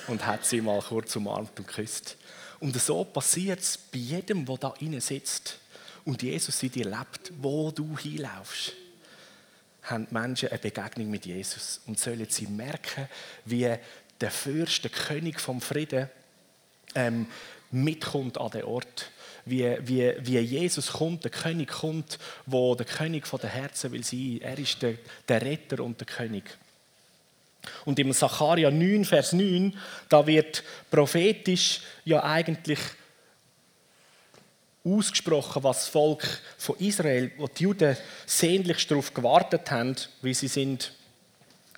und 0.07 0.25
hat 0.25 0.43
sie 0.45 0.59
mal 0.59 0.81
kurz 0.81 1.15
umarmt 1.15 1.57
und 1.59 1.67
geküsst. 1.67 2.17
Und 2.59 2.75
so 2.81 3.03
passiert 3.03 3.59
es 3.59 3.77
bei 3.77 3.99
jedem, 3.99 4.45
der 4.45 4.57
da 4.57 4.73
innen 4.79 5.01
sitzt 5.01 5.59
und 6.03 6.23
Jesus 6.23 6.63
in 6.63 6.71
dir 6.71 6.85
lebt, 6.85 7.31
wo 7.39 7.71
du 7.71 7.97
hinlaufst 7.97 8.73
haben 9.83 10.07
die 10.07 10.13
Menschen 10.13 10.49
eine 10.49 10.59
Begegnung 10.59 11.09
mit 11.09 11.25
Jesus 11.25 11.81
und 11.87 11.99
sollen 11.99 12.27
sie 12.29 12.47
merken, 12.47 13.07
wie 13.45 13.75
der 14.21 14.31
Fürst, 14.31 14.83
der 14.83 14.91
König 14.91 15.39
vom 15.39 15.61
Frieden, 15.61 16.09
ähm, 16.95 17.27
mitkommt 17.71 18.37
an 18.37 18.51
den 18.51 18.63
Ort. 18.63 19.11
Wie, 19.45 19.77
wie, 19.81 20.13
wie 20.19 20.39
Jesus 20.39 20.93
kommt, 20.93 21.25
der 21.25 21.31
König 21.31 21.69
kommt, 21.69 22.17
wo 22.45 22.75
der 22.75 22.85
König 22.85 23.27
von 23.27 23.41
den 23.41 23.49
Herzen 23.49 23.91
will 23.91 24.03
sein. 24.03 24.39
Er 24.41 24.57
ist 24.57 24.81
der, 24.81 24.93
der 25.27 25.41
Retter 25.41 25.83
und 25.83 25.99
der 25.99 26.07
König. 26.07 26.45
Und 27.85 27.99
im 27.99 28.13
Sacharja 28.13 28.71
9, 28.71 29.05
Vers 29.05 29.33
9, 29.33 29.77
da 30.07 30.25
wird 30.25 30.63
prophetisch 30.89 31.81
ja 32.05 32.23
eigentlich 32.23 32.79
ausgesprochen, 34.85 35.63
was 35.63 35.79
das 35.79 35.87
Volk 35.89 36.41
von 36.57 36.77
Israel, 36.77 37.31
wo 37.37 37.47
die 37.47 37.63
Juden 37.63 37.95
sehnlichst 38.25 38.91
darauf 38.91 39.13
gewartet 39.13 39.71
haben, 39.71 39.95
weil 40.21 40.33
sie 40.33 40.47
sind 40.47 40.93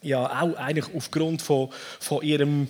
ja 0.01 0.41
auch 0.41 0.55
eigentlich 0.55 0.93
aufgrund 0.95 1.41
von, 1.41 1.69
von 1.99 2.23
ihrem 2.23 2.67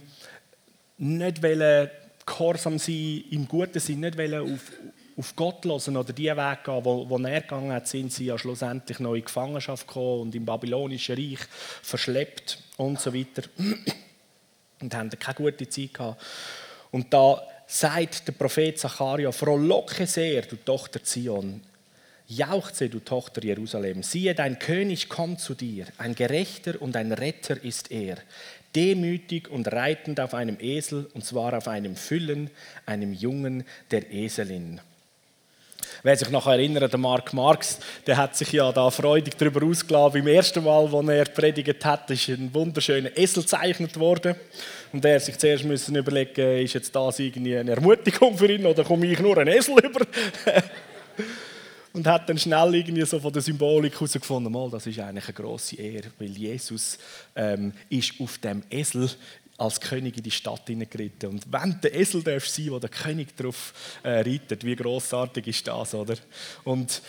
nicht 0.98 1.44
wollen 1.44 1.90
gehorsam 2.26 2.80
sein, 2.80 3.24
im 3.30 3.48
guten 3.48 3.80
Sinn, 3.80 4.00
nicht 4.02 4.18
wollen 4.18 4.54
auf, 4.54 4.72
auf 5.18 5.36
Gott 5.36 5.66
hören 5.66 5.98
oder 5.98 6.14
die 6.14 6.26
Weg 6.26 6.64
gehen, 6.64 6.86
wo, 6.86 7.10
wo 7.10 7.18
er 7.18 7.42
gegangen 7.42 7.72
hat, 7.72 7.88
sind 7.88 8.12
sie 8.12 8.26
ja 8.26 8.38
schlussendlich 8.38 9.00
noch 9.00 9.16
in 9.16 9.24
Gefangenschaft 9.24 9.88
gekommen 9.88 10.22
und 10.22 10.36
im 10.36 10.46
babylonischen 10.46 11.16
Reich 11.16 11.40
verschleppt 11.82 12.60
und 12.78 13.00
so 13.00 13.14
weiter. 13.14 13.44
Und 14.82 14.94
haben 14.94 15.10
keine 15.10 15.36
gute 15.36 15.70
Zeit 15.70 15.94
gehabt. 15.94 16.22
Und 16.92 17.14
da 17.14 17.42
sagt 17.68 18.28
der 18.28 18.34
Prophet 18.34 18.78
Zacharia, 18.78 19.32
frohlocke 19.32 20.06
sehr, 20.06 20.44
du 20.44 20.56
Tochter 20.56 21.04
Zion, 21.04 21.62
jauchze, 22.28 22.90
du 22.90 23.00
Tochter 23.00 23.44
Jerusalem, 23.44 24.04
siehe, 24.04 24.36
dein 24.36 24.60
König 24.60 25.10
kommt 25.10 25.40
zu 25.40 25.54
dir, 25.54 25.86
ein 25.98 26.16
Gerechter 26.16 26.82
und 26.82 26.96
ein 26.96 27.12
Retter 27.12 27.64
ist 27.64 27.92
er, 27.92 28.18
demütig 28.76 29.50
und 29.50 29.72
reitend 29.72 30.20
auf 30.20 30.34
einem 30.34 30.58
Esel, 30.60 31.10
und 31.14 31.26
zwar 31.26 31.58
auf 31.58 31.68
einem 31.68 31.96
Füllen, 31.96 32.50
einem 32.86 33.14
Jungen 33.14 33.64
der 33.92 34.12
Eselin. 34.12 34.82
Wer 36.04 36.18
sich 36.18 36.30
noch 36.30 36.46
erinnert, 36.46 36.92
der 36.92 37.00
Mark 37.00 37.34
Marx, 37.34 37.80
der 38.06 38.18
hat 38.18 38.36
sich 38.36 38.52
ja 38.52 38.72
da 38.72 38.92
freudig 38.92 39.38
darüber 39.38 39.66
ausgelassen. 39.66 40.14
Beim 40.14 40.28
ersten 40.28 40.64
Mal, 40.64 40.94
als 40.94 41.08
er 41.10 41.26
predigt 41.26 41.84
hat, 41.84 42.12
ist 42.12 42.28
ein 42.30 42.54
wunderschöner 42.54 43.18
Esel 43.18 43.44
gezeichnet 43.44 44.00
worden. 44.00 44.36
Und 44.96 45.04
er 45.04 45.20
sich 45.20 45.38
zuerst 45.38 45.66
müssen 45.66 45.94
überlegen, 45.94 46.64
ist 46.64 46.72
jetzt 46.74 46.96
das 46.96 47.20
irgendwie 47.20 47.58
eine 47.58 47.72
Ermutigung 47.72 48.38
für 48.38 48.50
ihn 48.50 48.66
oder 48.66 48.86
komme 48.86 49.06
ich 49.08 49.20
nur 49.20 49.38
ein 49.38 49.50
Esel 49.50 49.78
über? 49.80 50.08
und 51.92 52.08
hat 52.08 52.30
dann 52.30 52.38
schnell 52.38 52.76
irgendwie 52.76 53.06
so 53.06 53.20
von 53.20 53.34
der 53.34 53.42
Symbolik 53.42 53.94
herausgefunden, 53.94 54.50
mal, 54.50 54.70
das 54.70 54.88
ist 54.88 54.98
eigentlich 55.00 55.26
eine 55.26 55.34
grosse 55.34 55.76
Ehre, 55.76 56.12
weil 56.18 56.30
Jesus 56.30 56.98
ähm, 57.36 57.74
ist 57.90 58.14
auf 58.22 58.38
dem 58.38 58.64
Esel 58.70 59.10
als 59.58 59.82
König 59.82 60.16
in 60.16 60.24
die 60.24 60.32
Stadt 60.32 60.66
hineingeritten. 60.66 61.30
Und 61.30 61.52
wenn 61.52 61.78
der 61.84 61.94
Esel 61.94 62.24
darf 62.24 62.48
sein, 62.48 62.72
wo 62.72 62.80
der 62.80 62.90
König 62.90 63.36
drauf 63.36 64.00
äh, 64.02 64.22
reitet, 64.22 64.64
wie 64.64 64.78
großartig 64.78 65.46
ist 65.48 65.68
das, 65.68 65.94
oder? 65.94 66.16
Und 66.64 67.02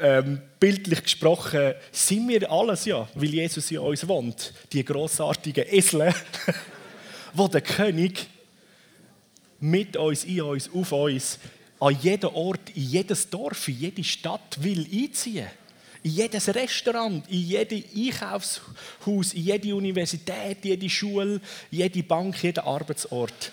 ähm, 0.00 0.40
bildlich 0.58 1.02
gesprochen 1.02 1.74
sind 1.92 2.26
wir 2.26 2.50
alles 2.50 2.86
ja, 2.86 3.06
weil 3.14 3.28
Jesus 3.34 3.70
in 3.70 3.80
uns 3.80 4.08
wohnt, 4.08 4.54
die 4.72 4.82
großartigen 4.82 5.66
Esel, 5.68 6.10
wo 7.34 7.48
der 7.48 7.60
König 7.60 8.26
mit 9.60 9.96
uns, 9.96 10.24
in 10.24 10.42
uns, 10.42 10.70
auf 10.72 10.92
uns 10.92 11.38
an 11.80 11.98
jeden 12.00 12.30
Ort, 12.30 12.70
in 12.74 12.82
jedes 12.82 13.28
Dorf, 13.28 13.68
in 13.68 13.78
jede 13.78 14.04
Stadt 14.04 14.62
will 14.62 14.86
einziehen. 14.90 15.48
In 16.02 16.10
jedes 16.10 16.54
Restaurant, 16.54 17.28
in 17.30 17.40
jedes 17.40 17.84
Einkaufshaus, 17.96 19.32
in 19.32 19.42
jede 19.42 19.74
Universität, 19.74 20.64
jede 20.64 20.88
Schule, 20.90 21.40
jede 21.70 22.02
Bank, 22.02 22.42
jeden 22.42 22.62
Arbeitsort. 22.62 23.52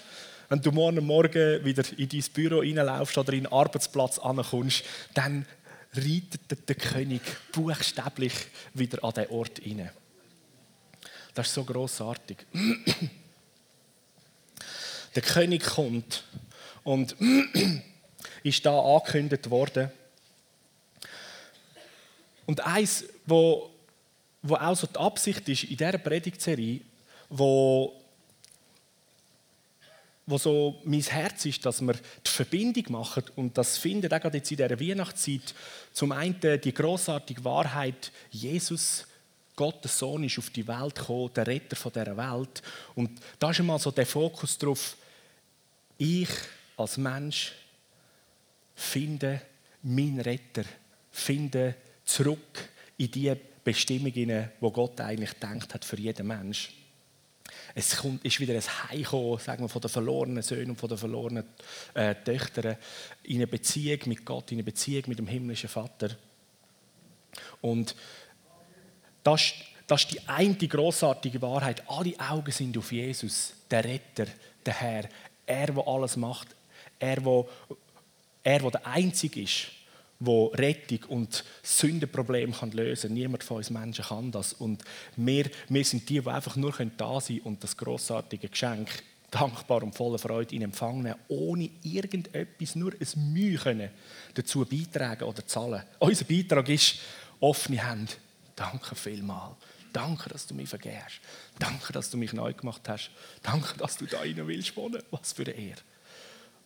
Wenn 0.50 0.62
du 0.62 0.72
morgen 0.72 1.06
Morgen 1.06 1.64
wieder 1.64 1.84
in 1.98 2.10
dein 2.10 2.24
Büro 2.34 2.60
reinlaufst 2.60 3.18
oder 3.18 3.32
in 3.32 3.44
den 3.44 3.54
Arbeitsplatz 3.54 4.20
ankommst, 4.20 4.84
dann 5.14 5.46
reitet 5.94 6.68
der 6.68 6.76
König 6.76 7.22
buchstäblich 7.54 8.34
wieder 8.74 9.02
an 9.04 9.14
den 9.14 9.28
Ort 9.30 9.60
hinein. 9.60 9.92
Das 11.34 11.48
ist 11.48 11.54
so 11.54 11.64
großartig. 11.64 12.38
Der 15.16 15.22
König 15.22 15.64
kommt 15.64 16.24
und 16.84 17.16
ist 18.44 18.66
da 18.66 18.80
angekündigt 18.80 19.50
worden. 19.50 19.92
Und 22.46 22.62
eins, 22.62 23.06
wo, 23.26 23.70
wo 24.42 24.56
auch 24.56 24.76
so 24.76 24.88
die 24.88 24.98
Absicht 24.98 25.48
ist 25.50 25.64
in 25.64 25.78
dieser 25.78 25.98
Predigtserie, 25.98 26.82
wo, 27.30 27.94
wo 30.26 30.38
so 30.38 30.82
mein 30.84 31.02
Herz 31.02 31.46
ist, 31.46 31.66
dass 31.66 31.82
wir 31.82 31.94
die 31.94 32.30
Verbindung 32.30 32.92
machen 32.92 33.24
und 33.36 33.58
das 33.58 33.78
findet 33.78 34.14
auch 34.14 34.20
gerade 34.20 34.38
jetzt 34.38 34.52
in 34.52 34.58
dieser 34.58 34.80
Weihnachtszeit 34.80 35.54
zum 35.94 36.12
einen 36.12 36.40
die 36.62 36.74
großartige 36.74 37.44
Wahrheit, 37.44 38.12
Jesus 38.32 39.06
Gottes 39.56 40.00
Sohn 40.00 40.24
ist 40.24 40.40
auf 40.40 40.50
die 40.50 40.68
Welt 40.68 40.96
gekommen, 40.96 41.32
der 41.36 41.46
Retter 41.46 41.76
von 41.76 41.92
dieser 41.92 42.18
Welt. 42.18 42.64
Und 42.96 43.12
da 43.38 43.52
ist 43.52 43.60
einmal 43.60 43.78
so 43.80 43.92
der 43.92 44.06
Fokus 44.06 44.58
darauf, 44.58 44.96
ich 46.02 46.30
als 46.78 46.98
Mensch 46.98 47.54
finde 48.74 49.42
meinen 49.84 50.20
Retter, 50.20 50.64
finde 51.12 51.76
zurück 52.04 52.70
in 52.98 53.12
die 53.12 53.36
Bestimmung, 53.64 54.12
die 54.12 54.48
Gott 54.60 55.00
eigentlich 55.00 55.34
denkt 55.34 55.74
hat 55.76 55.86
für 55.86 56.00
jeden 56.00 56.26
Mensch. 56.26 56.72
Es 57.76 57.98
kommt, 57.98 58.26
ist 58.26 58.40
wieder 58.40 58.56
ein 58.56 58.90
Heimkommen 58.90 59.38
sagen 59.38 59.64
wir, 59.64 59.70
von 59.70 59.82
den 59.82 59.90
verlorenen 59.90 60.42
Söhnen 60.42 60.72
und 60.72 60.80
von 60.80 60.90
den 60.90 60.98
verlorenen 60.98 61.44
äh, 61.94 62.16
Töchtern 62.16 62.78
in 63.24 63.36
eine 63.36 63.48
Beziehung 63.48 64.00
mit 64.06 64.26
Gott, 64.26 64.52
in 64.52 64.58
eine 64.58 64.64
Beziehung 64.64 65.04
mit 65.08 65.20
dem 65.20 65.28
himmlischen 65.28 65.70
Vater. 65.70 66.10
Und 67.62 67.96
das, 69.24 69.54
das 69.86 70.04
ist 70.04 70.14
die 70.14 70.28
eine 70.28 70.56
großartige 70.56 71.42
Wahrheit. 71.44 71.84
Alle 71.88 72.20
Augen 72.20 72.52
sind 72.52 72.76
auf 72.78 72.92
Jesus, 72.92 73.54
der 73.70 73.84
Retter, 73.84 74.26
der 74.66 74.74
Herr. 74.74 75.10
Er, 75.52 75.68
der 75.68 75.88
alles 75.88 76.18
macht. 76.18 76.48
Er, 77.00 77.18
der 77.18 77.46
er, 78.44 78.60
der 78.60 78.72
der 78.72 78.88
Einzige 78.88 79.42
ist, 79.42 79.68
der 80.20 80.50
Rettung 80.54 81.04
und 81.10 81.44
Sündenproblem 81.64 82.54
kann 82.54 82.72
lösen 82.72 83.10
kann. 83.10 83.14
Niemand 83.14 83.44
von 83.44 83.58
uns 83.58 83.70
Menschen 83.70 84.06
kann 84.06 84.32
das. 84.32 84.54
Und 84.54 84.84
wir, 85.16 85.50
wir 85.70 85.84
sind 85.84 86.08
die, 86.10 86.20
die 86.20 86.28
einfach 86.30 86.56
nur 86.56 86.72
da 86.72 87.20
sein 87.20 87.38
können 87.38 87.42
und 87.42 87.64
das 87.64 87.76
großartige 87.78 88.50
Geschenk 88.50 88.90
dankbar 89.32 89.82
und 89.84 89.96
voller 89.96 90.20
Freude 90.20 90.56
in 90.56 90.62
Empfang 90.62 91.02
nehmen, 91.02 91.16
ohne 91.30 91.70
irgendetwas, 91.84 92.76
nur 92.76 92.92
ein 92.94 93.34
Mühe 93.34 93.92
dazu 94.34 94.66
beitragen 94.66 95.24
oder 95.24 95.48
zahlen. 95.48 95.84
Unser 96.00 96.26
Beitrag 96.26 96.68
ist 96.70 97.00
offene 97.40 97.88
Hände. 97.88 98.12
Danke 98.56 98.94
vielmals. 98.94 99.56
Danke, 99.94 100.30
dass 100.30 100.48
du 100.48 100.54
mich 100.54 100.70
vergehst. 100.70 101.20
Danke, 101.60 101.94
dass 101.94 102.10
du 102.10 102.18
mich 102.18 102.34
neu 102.34 102.54
gemacht 102.54 102.82
hast. 102.88 103.12
Danke, 103.44 103.78
dass 103.78 103.98
du 103.98 104.06
da 104.06 104.20
rein 104.20 104.48
willst 104.48 104.76
wohnen. 104.76 105.02
Was 105.12 105.34
für 105.34 105.44
eine 105.44 105.52
Ehre 105.52 105.80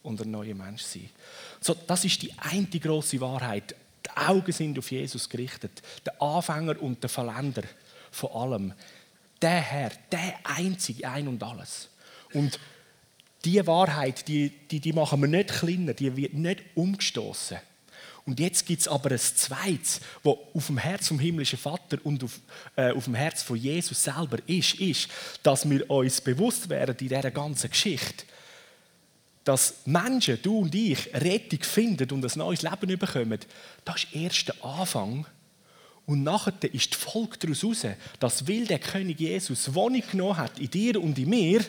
und 0.04 0.22
ein 0.22 0.32
neuer 0.32 0.54
Mensch 0.54 0.84
sein. 0.84 1.10
So, 1.60 1.74
das 1.74 2.06
ist 2.06 2.22
die 2.22 2.34
eine 2.38 2.68
große 2.68 3.20
Wahrheit. 3.20 3.76
Die 4.06 4.18
Augen 4.18 4.52
sind 4.52 4.78
auf 4.78 4.92
Jesus 4.92 5.28
gerichtet. 5.28 5.82
Der 6.06 6.22
Anfänger 6.22 6.82
und 6.82 7.02
der 7.02 7.10
Verländer 7.10 7.64
von 8.12 8.32
allem. 8.32 8.74
Der 9.42 9.62
Herr, 9.62 9.92
der 10.12 10.36
einzige, 10.44 11.10
ein 11.10 11.28
und 11.28 11.42
alles. 11.42 11.90
Und 12.34 12.60
diese 13.44 13.68
Wahrheit, 13.68 14.28
die, 14.28 14.50
die, 14.50 14.80
die 14.80 14.94
machen 14.94 15.22
wir 15.22 15.28
nicht 15.28 15.50
kleiner, 15.50 15.94
die 15.94 16.16
wird 16.16 16.34
nicht 16.34 16.64
umgestoßen. 16.76 17.58
Und 18.26 18.40
jetzt 18.40 18.66
gibt 18.66 18.82
es 18.82 18.88
aber 18.88 19.12
ein 19.12 19.20
zweites, 19.20 20.02
wo 20.24 20.48
auf 20.54 20.66
dem 20.66 20.80
Herz 20.80 21.08
vom 21.08 21.20
himmlischen 21.20 21.60
Vater 21.60 22.00
und 22.04 22.24
auf, 22.24 22.40
äh, 22.76 22.92
auf 22.92 23.04
dem 23.04 23.14
Herz 23.14 23.44
von 23.44 23.56
Jesus 23.56 24.04
selber 24.04 24.40
ist, 24.48 24.76
ist, 24.76 25.10
dass 25.44 25.70
wir 25.70 25.88
uns 25.90 26.22
bewusst 26.22 26.68
werden 26.70 26.96
in 27.00 27.08
dieser 27.08 27.30
ganzen 27.30 27.70
Geschichte, 27.70 28.26
dass 29.44 29.76
Menschen, 29.86 30.40
du 30.42 30.58
und 30.60 30.74
ich, 30.74 31.14
Rettung 31.14 31.62
finden 31.62 32.10
und 32.12 32.26
ein 32.26 32.40
neues 32.40 32.64
Leben 32.64 32.98
bekommen, 32.98 33.40
das 33.86 34.04
ist 34.04 34.16
erst 34.16 34.48
der 34.48 34.66
Anfang. 34.66 35.28
Und 36.08 36.24
nachher 36.24 36.54
ist 36.74 36.94
die 36.94 36.98
Folge 36.98 37.38
daraus 37.38 37.62
heraus, 37.62 37.98
dass 38.20 38.48
will 38.48 38.66
der 38.66 38.80
König 38.80 39.20
Jesus 39.20 39.74
Wohnung 39.76 40.04
genommen 40.10 40.38
hat 40.38 40.58
in 40.58 40.72
dir 40.72 41.00
und 41.00 41.18
in 41.20 41.30
mir, 41.30 41.64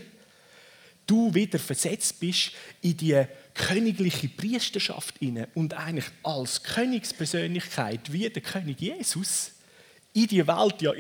du 1.07 1.33
wieder 1.33 1.59
versetzt 1.59 2.19
bist 2.21 2.53
in 2.83 2.97
die 2.97 3.25
königliche 3.55 4.29
Priesterschaft 4.29 5.17
inne 5.21 5.49
und 5.55 5.75
eigentlich 5.75 6.07
als 6.23 6.63
Königspersönlichkeit 6.63 8.13
wie 8.13 8.29
der 8.29 8.43
König 8.43 8.81
Jesus 8.81 9.53
in 10.13 10.27
die 10.27 10.47
Welt 10.47 10.83
ja 10.83 10.93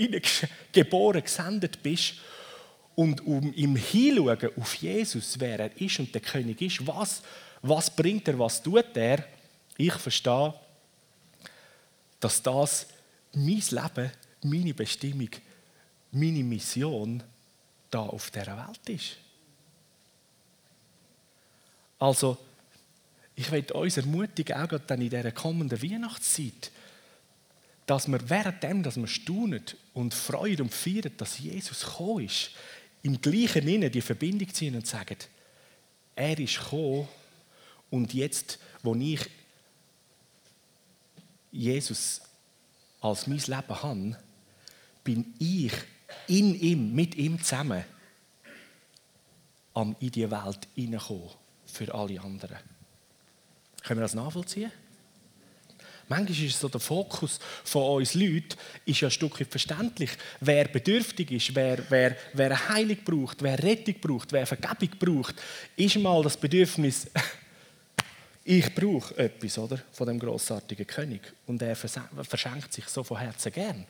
geboren 0.72 1.22
gesendet 1.22 1.82
bist 1.82 2.14
und 2.94 3.26
um 3.26 3.52
im 3.52 3.76
Hinschauen 3.76 4.50
auf 4.56 4.74
Jesus, 4.74 5.38
wer 5.38 5.60
er 5.60 5.80
ist 5.80 5.98
und 5.98 6.14
der 6.14 6.22
König 6.22 6.60
ist, 6.62 6.86
was, 6.86 7.22
was 7.62 7.94
bringt 7.94 8.26
er, 8.28 8.38
was 8.38 8.62
tut 8.62 8.96
er, 8.96 9.24
ich 9.76 9.92
verstehe, 9.92 10.54
dass 12.18 12.42
das 12.42 12.86
mein 13.34 13.62
Leben, 13.70 14.10
meine 14.42 14.74
Bestimmung, 14.74 15.30
meine 16.10 16.42
Mission 16.42 17.22
da 17.90 18.00
auf 18.00 18.30
der 18.30 18.46
Welt 18.46 18.88
ist. 18.88 19.16
Also, 21.98 22.36
ich 23.34 23.50
möchte 23.50 23.74
uns 23.74 23.96
ermutigen, 23.96 24.56
auch 24.56 24.78
dann 24.86 25.00
in 25.00 25.10
dieser 25.10 25.32
kommenden 25.32 25.82
Weihnachtszeit, 25.82 26.70
dass 27.86 28.08
wir 28.08 28.28
währenddem, 28.28 28.82
dass 28.82 28.96
wir 28.96 29.06
staunen 29.06 29.62
und 29.94 30.14
freuen 30.14 30.62
und 30.62 30.74
feiern, 30.74 31.12
dass 31.16 31.38
Jesus 31.38 31.84
gekommen 31.84 32.24
ist, 32.24 32.50
im 33.02 33.20
gleichen 33.20 33.68
Innen 33.68 33.92
die 33.92 34.00
Verbindung 34.00 34.52
ziehen 34.52 34.74
und 34.74 34.86
sagen, 34.86 35.18
er 36.16 36.38
ist 36.38 36.58
gekommen 36.58 37.08
und 37.90 38.12
jetzt, 38.14 38.58
wo 38.82 38.94
ich 38.94 39.20
Jesus 41.52 42.22
als 43.00 43.26
mein 43.26 43.38
Leben 43.38 43.82
habe, 43.82 44.16
bin 45.04 45.34
ich 45.38 45.72
in 46.26 46.58
ihm, 46.60 46.94
mit 46.94 47.14
ihm 47.14 47.40
zusammen, 47.40 47.84
am 49.74 49.94
in 50.00 50.10
die 50.10 50.28
Welt 50.30 50.66
hineinkommen 50.74 51.45
für 51.66 51.92
alle 51.94 52.20
anderen. 52.20 52.58
Können 53.82 54.00
wir 54.00 54.04
das 54.04 54.14
nachvollziehen? 54.14 54.72
Manchmal 56.08 56.46
ist 56.46 56.60
so 56.60 56.68
der 56.68 56.80
Fokus 56.80 57.40
von 57.64 57.96
uns 57.96 58.14
Leuten 58.14 58.56
ist 58.84 59.00
ja 59.00 59.08
ein 59.08 59.12
Stück 59.12 59.44
verständlich. 59.48 60.10
Wer 60.40 60.68
bedürftig 60.68 61.32
ist, 61.32 61.54
wer, 61.54 61.78
wer, 61.90 62.16
wer 62.32 62.46
eine 62.46 62.68
Heilung 62.68 62.98
braucht, 63.04 63.42
wer 63.42 63.60
Rettung 63.60 63.96
braucht, 64.00 64.32
wer 64.32 64.46
Vergebung 64.46 64.90
braucht, 64.98 65.34
ist 65.74 65.96
mal 65.96 66.22
das 66.22 66.36
Bedürfnis, 66.36 67.08
ich 68.44 68.72
brauche 68.72 69.16
etwas 69.18 69.58
oder, 69.58 69.80
von 69.90 70.06
dem 70.06 70.20
großartigen 70.20 70.86
König. 70.86 71.32
Und 71.46 71.60
er 71.60 71.74
verschenkt 71.74 72.72
sich 72.72 72.86
so 72.86 73.02
von 73.02 73.18
Herzen 73.18 73.50
gern. 73.50 73.84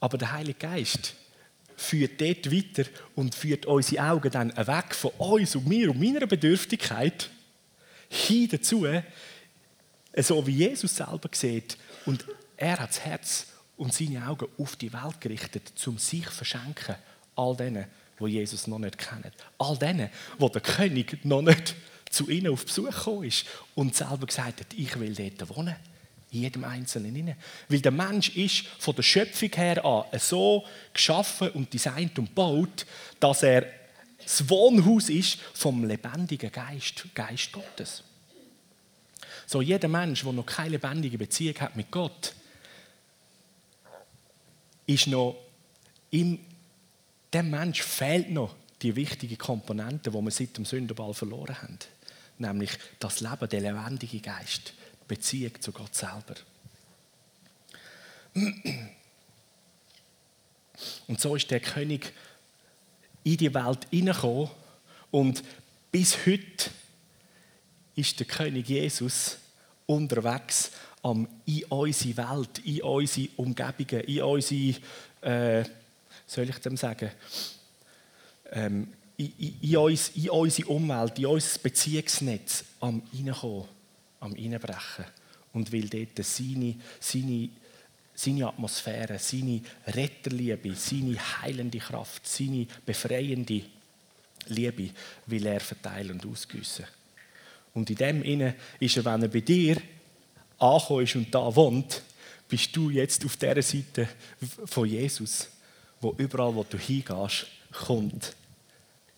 Aber 0.00 0.16
der 0.16 0.32
Heilige 0.32 0.58
Geist 0.58 1.14
führt 1.76 2.20
dort 2.20 2.50
weiter 2.50 2.88
und 3.14 3.34
führt 3.34 3.66
unsere 3.66 4.10
Augen 4.10 4.30
dann 4.30 4.56
weg 4.56 4.94
von 4.94 5.10
uns 5.18 5.56
und 5.56 5.66
mir 5.66 5.90
und 5.90 6.00
meiner 6.00 6.26
Bedürftigkeit 6.26 7.30
hin 8.08 8.48
dazu, 8.50 8.86
so 10.16 10.46
wie 10.46 10.56
Jesus 10.56 10.96
selber 10.96 11.28
sieht. 11.32 11.76
Und 12.06 12.24
er 12.56 12.78
hat 12.78 12.90
das 12.90 13.00
Herz 13.00 13.46
und 13.76 13.92
seine 13.92 14.26
Augen 14.26 14.46
auf 14.58 14.76
die 14.76 14.92
Welt 14.92 15.20
gerichtet, 15.20 15.72
um 15.86 15.98
sich 15.98 16.26
verschenken. 16.28 16.94
All 17.34 17.56
denen, 17.56 17.86
die 18.20 18.26
Jesus 18.26 18.66
noch 18.66 18.78
nicht 18.78 18.98
kennen. 18.98 19.32
All 19.58 19.76
denen, 19.76 20.10
wo 20.38 20.48
der 20.48 20.60
König 20.60 21.24
noch 21.24 21.42
nicht 21.42 21.74
zu 22.10 22.28
ihnen 22.28 22.52
auf 22.52 22.66
Besuch 22.66 22.90
gekommen 22.90 23.24
ist 23.24 23.46
und 23.74 23.96
selber 23.96 24.26
gesagt 24.26 24.60
hat, 24.60 24.74
ich 24.76 24.98
will 25.00 25.14
dort 25.14 25.56
wohnen. 25.56 25.74
Jedem 26.32 26.64
Einzelnen. 26.64 27.14
Rein. 27.14 27.36
Weil 27.68 27.80
der 27.80 27.92
Mensch 27.92 28.30
ist 28.36 28.66
von 28.78 28.96
der 28.96 29.02
Schöpfung 29.02 29.50
her 29.54 29.84
an 29.84 30.04
so 30.18 30.64
geschaffen 30.92 31.50
und 31.50 31.72
designt 31.72 32.18
und 32.18 32.26
gebaut, 32.26 32.86
dass 33.20 33.42
er 33.42 33.66
das 34.16 34.48
Wohnhaus 34.48 35.08
ist 35.08 35.38
vom 35.52 35.84
lebendigen 35.84 36.50
Geist, 36.50 37.04
Geist 37.14 37.52
Gottes. 37.52 38.02
So 39.46 39.60
jeder 39.60 39.88
Mensch, 39.88 40.22
der 40.22 40.32
noch 40.32 40.46
keine 40.46 40.70
lebendige 40.70 41.18
Beziehung 41.18 41.60
hat 41.60 41.76
mit 41.76 41.90
Gott, 41.90 42.34
ist 44.86 45.06
noch 45.06 45.36
in 46.10 46.38
dem 47.32 47.50
Mensch 47.50 47.82
fehlt 47.82 48.30
noch 48.30 48.54
die 48.82 48.96
wichtige 48.96 49.36
Komponente, 49.36 50.10
die 50.10 50.16
wir 50.16 50.30
seit 50.30 50.56
dem 50.56 50.64
Sündenball 50.64 51.14
verloren 51.14 51.60
haben, 51.60 51.78
nämlich 52.38 52.70
das 52.98 53.20
Leben, 53.20 53.48
der 53.48 53.60
lebendige 53.60 54.20
Geist, 54.20 54.74
Beziehung 55.12 55.60
zu 55.60 55.72
Gott 55.72 55.94
selber. 55.94 56.34
Und 61.06 61.20
so 61.20 61.36
ist 61.36 61.50
der 61.50 61.60
König 61.60 62.14
in 63.22 63.36
die 63.36 63.52
Welt 63.52 63.86
hineingekommen 63.90 64.48
und 65.10 65.44
bis 65.90 66.16
heute 66.24 66.70
ist 67.94 68.18
der 68.18 68.26
König 68.26 68.66
Jesus 68.70 69.36
unterwegs 69.84 70.70
um, 71.02 71.28
in 71.44 71.64
unsere 71.64 72.16
Welt, 72.16 72.58
in 72.64 72.80
unsere 72.80 73.28
Umgebungen, 73.36 74.04
in 74.04 74.22
unsere, 74.22 74.80
äh, 75.20 75.64
soll 76.26 76.48
ich 76.48 76.56
dem 76.56 76.78
sagen, 76.78 77.10
ähm, 78.50 78.88
in, 79.18 79.32
in, 79.36 79.60
in, 79.60 79.76
uns, 79.76 80.08
in 80.14 80.30
unsere 80.30 80.68
Umwelt, 80.68 81.18
in 81.18 81.26
unser 81.26 81.58
Beziehungsnetz 81.58 82.64
am 82.80 83.02
Reinkommen, 83.12 83.68
am 84.22 84.32
Reinbrechen 84.32 85.04
und 85.52 85.70
will 85.72 85.88
dort 85.88 86.24
seine, 86.24 86.76
seine, 87.00 87.48
seine 88.14 88.46
Atmosphäre, 88.46 89.18
seine 89.18 89.60
Retterliebe, 89.86 90.74
seine 90.74 91.16
heilende 91.42 91.78
Kraft, 91.78 92.26
seine 92.26 92.66
befreiende 92.86 93.62
Liebe 94.48 94.90
will 95.26 95.46
er 95.46 95.60
verteilen 95.60 96.12
und 96.12 96.26
ausgüssen. 96.26 96.86
Und 97.74 97.90
in 97.90 97.96
dem 97.96 98.22
inne 98.22 98.54
ist 98.80 98.96
er, 98.96 99.04
wenn 99.04 99.22
er 99.22 99.28
bei 99.28 99.40
dir 99.40 99.80
angekommen 100.58 101.04
ist 101.04 101.16
und 101.16 101.34
da 101.34 101.54
wohnt, 101.54 102.02
bist 102.48 102.74
du 102.76 102.90
jetzt 102.90 103.24
auf 103.24 103.36
der 103.36 103.62
Seite 103.62 104.08
von 104.66 104.86
Jesus, 104.86 105.48
wo 106.00 106.14
überall, 106.18 106.54
wo 106.54 106.64
du 106.64 106.76
hingehst, 106.76 107.46
kommt 107.72 108.34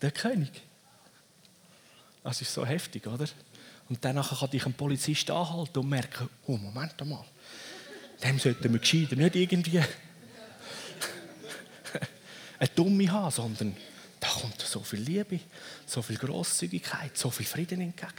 der 0.00 0.12
König. 0.12 0.62
Das 2.22 2.40
ist 2.40 2.54
so 2.54 2.64
heftig, 2.64 3.06
oder? 3.06 3.26
Und 3.88 4.04
danach 4.04 4.38
kann 4.38 4.50
dich 4.50 4.66
ein 4.66 4.74
Polizist 4.74 5.30
anhalten 5.30 5.78
und 5.78 5.88
merken, 5.88 6.28
oh 6.46 6.56
Moment 6.56 7.04
mal, 7.06 7.24
dem 8.22 8.38
sollten 8.38 8.72
wir 8.72 8.80
gescheiter 8.80 9.16
nicht 9.16 9.36
irgendwie 9.36 9.78
eine 12.58 12.68
Dumme 12.74 13.10
haben, 13.12 13.30
sondern 13.30 13.76
da 14.20 14.28
kommt 14.28 14.60
so 14.60 14.80
viel 14.80 15.00
Liebe, 15.00 15.40
so 15.86 16.00
viel 16.00 16.16
Großzügigkeit, 16.16 17.16
so 17.16 17.30
viel 17.30 17.44
Frieden 17.46 17.82
entgegen. 17.82 18.12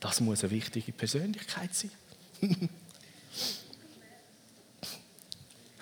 Das 0.00 0.20
muss 0.20 0.42
eine 0.42 0.50
wichtige 0.50 0.92
Persönlichkeit 0.92 1.74
sein. 1.74 1.90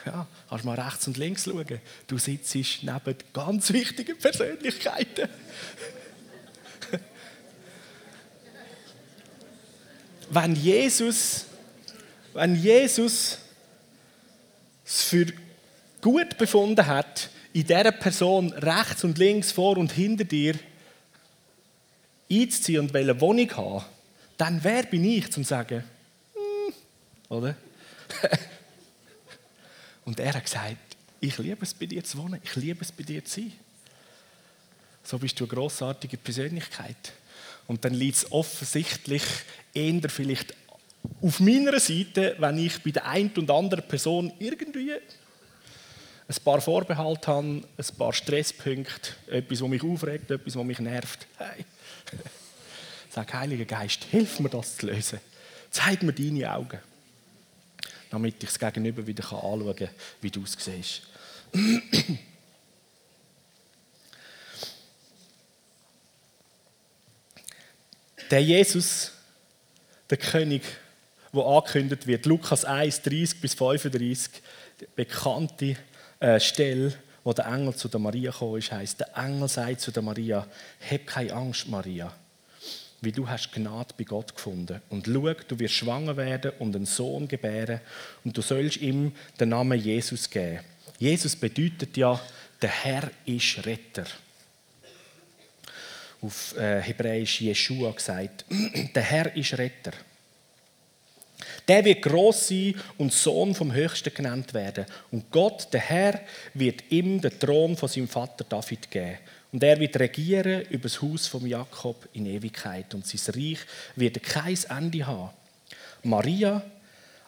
ja, 0.04 0.26
kannst 0.48 0.64
mal 0.64 0.78
rechts 0.78 1.06
und 1.06 1.16
links 1.16 1.44
schauen. 1.44 1.80
Du 2.06 2.18
sitzt 2.18 2.54
neben 2.54 3.16
ganz 3.32 3.72
wichtigen 3.72 4.18
Persönlichkeiten. 4.18 5.28
Wenn 10.30 10.54
Jesus, 10.54 11.46
wenn 12.32 12.56
Jesus 12.56 13.38
es 14.84 15.02
für 15.02 15.26
gut 16.00 16.36
befunden 16.36 16.86
hat, 16.86 17.30
in 17.52 17.66
dieser 17.66 17.92
Person 17.92 18.52
rechts 18.52 19.04
und 19.04 19.16
links, 19.18 19.52
vor 19.52 19.76
und 19.76 19.92
hinter 19.92 20.24
dir 20.24 20.54
einzuziehen 22.30 22.80
und 22.80 22.94
eine 22.94 23.20
Wohnung 23.20 23.50
haben, 23.56 23.84
dann 24.36 24.62
wer 24.62 24.82
bin 24.82 25.04
ich, 25.04 25.30
zum 25.30 25.44
zu 25.44 25.48
sagen, 25.48 25.84
hm, 26.34 26.74
oder? 27.28 27.56
und 30.04 30.18
er 30.18 30.34
hat 30.34 30.44
gesagt, 30.44 30.96
ich 31.20 31.38
liebe 31.38 31.62
es, 31.62 31.72
bei 31.72 31.86
dir 31.86 32.02
zu 32.04 32.18
wohnen, 32.18 32.40
ich 32.42 32.56
liebe 32.56 32.82
es, 32.82 32.90
bei 32.92 33.04
dir 33.04 33.24
zu 33.24 33.40
sein. 33.40 33.52
So 35.04 35.18
bist 35.18 35.38
du 35.38 35.44
eine 35.44 35.52
grossartige 35.52 36.16
Persönlichkeit. 36.16 37.12
Und 37.66 37.84
dann 37.84 37.94
liegt 37.94 38.16
es 38.16 38.32
offensichtlich 38.32 39.22
eher 39.72 40.08
vielleicht 40.08 40.54
auf 41.20 41.40
meiner 41.40 41.78
Seite, 41.80 42.36
wenn 42.38 42.58
ich 42.58 42.82
bei 42.82 42.90
der 42.90 43.06
einen 43.06 43.30
und 43.36 43.50
anderen 43.50 43.86
Person 43.86 44.32
irgendwie 44.38 44.92
ein 44.92 46.36
paar 46.44 46.60
Vorbehalte 46.60 47.26
habe, 47.26 47.46
ein 47.46 47.96
paar 47.98 48.12
Stresspunkte, 48.12 49.12
etwas, 49.26 49.60
was 49.60 49.68
mich 49.68 49.82
aufregt, 49.82 50.30
etwas, 50.30 50.56
was 50.56 50.64
mich 50.64 50.78
nervt. 50.78 51.26
Hey. 51.36 51.64
Sag, 53.10 53.32
Heiliger 53.34 53.64
Geist, 53.64 54.04
hilf 54.10 54.40
mir 54.40 54.48
das 54.48 54.76
zu 54.76 54.86
lösen. 54.86 55.20
Zeig 55.70 56.02
mir 56.02 56.12
deine 56.12 56.52
Augen, 56.52 56.78
damit 58.10 58.42
ich 58.42 58.48
es 58.48 58.58
gegenüber 58.58 59.06
wieder 59.06 59.24
anschauen 59.24 59.76
kann, 59.76 59.90
wie 60.20 60.30
du 60.30 60.42
es 60.42 60.56
siehst. 60.58 61.02
Der 68.30 68.42
Jesus, 68.42 69.12
der 70.10 70.18
König, 70.18 70.62
der 71.32 71.44
angekündigt 71.44 72.06
wird, 72.06 72.26
Lukas 72.26 72.64
1, 72.64 73.02
30 73.02 73.40
bis 73.40 73.54
35, 73.54 74.30
die 74.80 74.86
bekannte 74.94 75.76
äh, 76.20 76.40
Stelle, 76.40 76.94
wo 77.22 77.32
der 77.32 77.46
Engel 77.46 77.74
zu 77.74 77.88
der 77.88 78.00
Maria 78.00 78.30
gekommen 78.30 78.58
ist, 78.58 78.72
heißt: 78.72 79.00
Der 79.00 79.16
Engel 79.16 79.48
sagt 79.48 79.80
zu 79.80 79.90
der 79.90 80.02
Maria: 80.02 80.46
Hab 80.90 81.06
keine 81.06 81.32
Angst, 81.32 81.68
Maria 81.68 82.12
wie 83.04 83.12
du 83.12 83.28
hast 83.28 83.52
Gnade 83.52 83.94
bei 83.96 84.04
Gott 84.04 84.34
gefunden. 84.34 84.80
Und 84.88 85.06
schau, 85.06 85.32
du 85.48 85.58
wirst 85.58 85.74
schwanger 85.74 86.16
werden 86.16 86.52
und 86.58 86.74
einen 86.74 86.86
Sohn 86.86 87.28
gebären 87.28 87.80
und 88.24 88.36
du 88.36 88.42
sollst 88.42 88.78
ihm 88.78 89.12
den 89.38 89.50
Namen 89.50 89.78
Jesus 89.78 90.28
geben. 90.28 90.60
Jesus 90.98 91.36
bedeutet 91.36 91.96
ja, 91.96 92.18
der 92.62 92.70
Herr 92.70 93.10
ist 93.26 93.64
Retter. 93.66 94.06
Auf 96.24 96.56
äh, 96.56 96.80
Hebräisch 96.80 97.42
Jeshua 97.42 97.90
gesagt, 97.90 98.46
der 98.94 99.02
Herr 99.02 99.36
ist 99.36 99.58
Retter. 99.58 99.92
Der 101.68 101.84
wird 101.84 102.02
groß 102.02 102.48
sein 102.48 102.74
und 102.96 103.12
Sohn 103.12 103.54
vom 103.54 103.72
Höchsten 103.72 104.12
genannt 104.12 104.54
werden. 104.54 104.86
Und 105.10 105.30
Gott, 105.30 105.68
der 105.72 105.80
Herr, 105.80 106.20
wird 106.54 106.90
ihm 106.90 107.20
den 107.20 107.38
Thron 107.38 107.76
von 107.76 107.88
seinem 107.88 108.08
Vater 108.08 108.44
David 108.44 108.90
geben. 108.90 109.18
Und 109.52 109.62
er 109.62 109.78
wird 109.78 109.98
regieren 109.98 110.62
über 110.70 110.84
das 110.84 111.02
Haus 111.02 111.26
von 111.26 111.46
Jakob 111.46 112.08
in 112.14 112.26
Ewigkeit. 112.26 112.94
Und 112.94 113.06
sein 113.06 113.34
Reich 113.34 113.58
wird 113.94 114.22
kein 114.22 114.58
Ende 114.70 115.06
haben. 115.06 115.30
Maria 116.02 116.62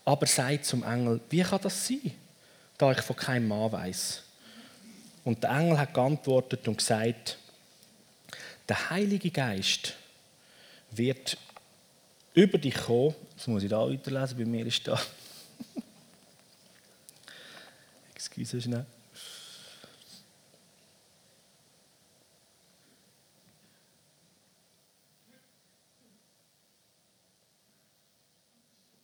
aber 0.04 0.26
sagt 0.26 0.64
zum 0.64 0.84
Engel, 0.84 1.20
wie 1.28 1.42
kann 1.42 1.60
das 1.62 1.86
sein, 1.86 2.12
da 2.78 2.92
ich 2.92 3.00
von 3.00 3.16
keinem 3.16 3.48
Mann 3.48 3.72
weiß? 3.72 4.22
Und 5.24 5.42
der 5.42 5.50
Engel 5.50 5.78
hat 5.78 5.92
geantwortet 5.92 6.66
und 6.68 6.78
gesagt, 6.78 7.38
der 8.68 8.90
Heilige 8.90 9.30
Geist 9.30 9.94
wird 10.90 11.38
über 12.34 12.58
dich 12.58 12.74
gekommen. 12.74 13.14
Jetzt 13.36 13.48
muss 13.48 13.62
ich 13.62 13.70
da 13.70 13.88
weiterlesen, 13.88 14.38
bei 14.38 14.44
mir 14.44 14.66
ist 14.66 14.86
da. 14.86 15.00
Excuse 18.14 18.60
schnell. 18.60 18.84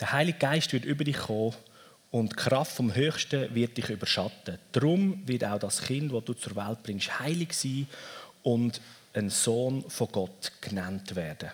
Der 0.01 0.11
Heilige 0.11 0.39
Geist 0.39 0.73
wird 0.73 0.85
über 0.85 1.05
dich 1.05 1.17
kommen 1.17 1.55
und 2.11 2.33
die 2.33 2.37
Kraft 2.37 2.73
vom 2.73 2.93
Höchsten 2.93 3.55
wird 3.55 3.77
dich 3.77 3.89
überschatten. 3.89 4.59
Darum 4.73 5.27
wird 5.29 5.45
auch 5.45 5.61
das 5.61 5.81
Kind, 5.81 6.13
das 6.13 6.25
du 6.25 6.35
zur 6.35 6.57
Welt 6.57 6.83
bringst, 6.83 7.21
heilig 7.21 7.53
sein 7.53 7.87
und 8.43 8.81
ein 9.15 9.31
Sohn 9.31 9.89
von 9.89 10.09
Gott 10.11 10.53
genannt 10.61 11.15
werden. 11.15 11.51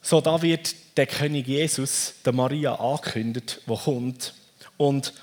So, 0.00 0.20
da 0.20 0.40
wird 0.42 0.74
der 0.96 1.06
König 1.06 1.46
Jesus, 1.46 2.14
der 2.24 2.32
Maria, 2.32 2.74
angekündigt, 2.74 3.60
der 3.66 3.76
kommt. 3.76 4.34
Und 4.76 5.14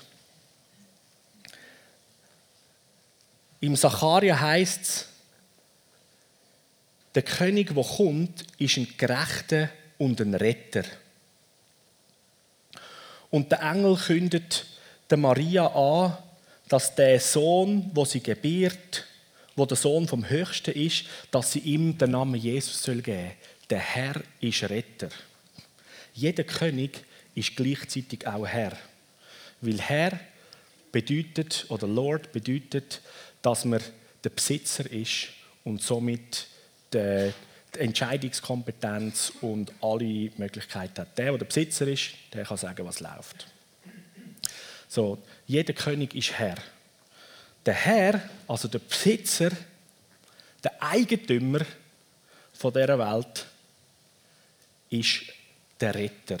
im 3.60 3.76
Sacharia 3.76 4.40
heißt 4.40 4.80
es, 4.82 5.06
der 7.14 7.22
König, 7.22 7.74
der 7.74 7.84
kommt, 7.84 8.46
ist 8.58 8.76
ein 8.76 8.88
Gerechter 8.96 9.70
und 9.98 10.20
ein 10.20 10.34
Retter. 10.34 10.84
Und 13.30 13.52
der 13.52 13.62
Engel 13.62 13.96
kündet 13.96 14.66
der 15.08 15.18
Maria 15.18 15.66
an, 15.66 16.16
dass 16.70 16.94
der 16.94 17.18
Sohn, 17.18 17.90
wo 17.94 18.04
sie 18.04 18.22
gebiert, 18.22 19.04
wo 19.56 19.66
der 19.66 19.76
Sohn 19.76 20.06
vom 20.06 20.30
Höchsten 20.30 20.70
ist, 20.70 21.04
dass 21.32 21.50
sie 21.52 21.58
ihm 21.58 21.98
den 21.98 22.12
Namen 22.12 22.36
Jesus 22.36 22.80
soll 22.80 23.02
geben. 23.02 23.32
Der 23.68 23.80
Herr 23.80 24.22
ist 24.40 24.62
Retter. 24.62 25.08
Jeder 26.14 26.44
König 26.44 27.04
ist 27.34 27.56
gleichzeitig 27.56 28.24
auch 28.24 28.46
Herr, 28.46 28.78
weil 29.60 29.80
Herr 29.80 30.20
bedeutet 30.92 31.66
oder 31.70 31.88
Lord 31.88 32.30
bedeutet, 32.30 33.00
dass 33.42 33.64
man 33.64 33.80
der 34.22 34.30
Besitzer 34.30 34.88
ist 34.92 35.28
und 35.64 35.82
somit 35.82 36.46
die 36.92 37.32
Entscheidungskompetenz 37.78 39.32
und 39.40 39.72
alle 39.80 40.30
Möglichkeiten 40.36 41.00
hat. 41.00 41.18
Der, 41.18 41.26
der 41.26 41.38
der 41.38 41.46
Besitzer 41.46 41.88
ist, 41.88 42.10
der 42.32 42.44
kann 42.44 42.56
sagen, 42.56 42.86
was 42.86 43.00
läuft. 43.00 43.48
So, 44.86 45.18
jeder 45.50 45.72
König 45.72 46.14
ist 46.14 46.30
Herr. 46.38 46.54
Der 47.66 47.74
Herr, 47.74 48.22
also 48.46 48.68
der 48.68 48.78
Besitzer, 48.78 49.50
der 50.62 50.80
Eigentümer 50.80 51.66
von 52.52 52.72
dieser 52.72 52.96
Welt, 52.96 53.46
ist 54.90 55.22
der 55.80 55.92
Retter, 55.92 56.38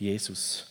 Jesus. 0.00 0.66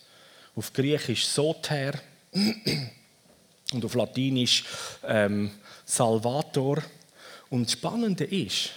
Auf 0.57 0.73
Griechisch 0.73 1.25
Soter 1.25 1.93
und 3.71 3.85
auf 3.85 3.93
Latinisch 3.93 4.65
ähm, 5.05 5.49
Salvator. 5.85 6.83
Und 7.49 7.67
das 7.67 7.71
Spannende 7.71 8.25
ist, 8.25 8.71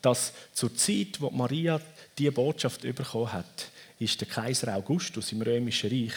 dass 0.00 0.32
zur 0.52 0.76
Zeit, 0.76 1.20
wo 1.20 1.28
Maria 1.30 1.80
diese 2.16 2.30
Botschaft 2.30 2.82
bekommen 2.82 3.32
hat, 3.32 3.66
ist 3.98 4.20
der 4.20 4.28
Kaiser 4.28 4.76
Augustus 4.76 5.32
im 5.32 5.42
Römischen 5.42 5.90
Reich 5.90 6.14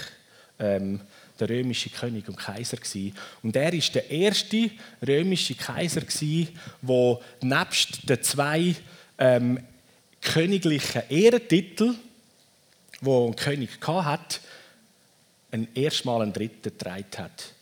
ähm, 0.59 1.01
der 1.39 1.49
römische 1.49 1.89
König 1.89 2.27
und 2.27 2.37
Kaiser 2.37 2.77
gewesen. 2.77 3.15
Und 3.43 3.55
er 3.55 3.73
ist 3.73 3.93
der 3.93 4.09
erste 4.09 4.71
römische 5.05 5.55
Kaiser 5.55 6.01
gewesen, 6.01 6.49
wo 6.81 7.21
nebst 7.41 8.07
den 8.09 8.23
zwei 8.23 8.75
ähm, 9.17 9.59
königlichen 10.21 11.03
Ehrentitel, 11.09 11.95
wo 13.01 13.27
ein 13.27 13.35
König 13.35 13.69
hat, 13.85 14.41
ein 15.51 15.67
erstmal 15.73 16.21
einen 16.21 16.33
dritten 16.33 16.63
getragen 16.63 17.05
hat. 17.17 17.53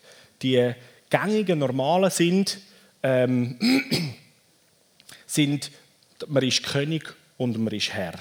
Die 0.42 0.74
gängigen 1.10 1.58
normalen 1.58 2.10
sind, 2.10 2.58
ähm, 3.02 3.58
sind, 5.26 5.70
man 6.26 6.42
ist 6.42 6.62
König 6.62 7.14
und 7.36 7.58
man 7.58 7.72
ist 7.72 7.92
Herr. 7.92 8.14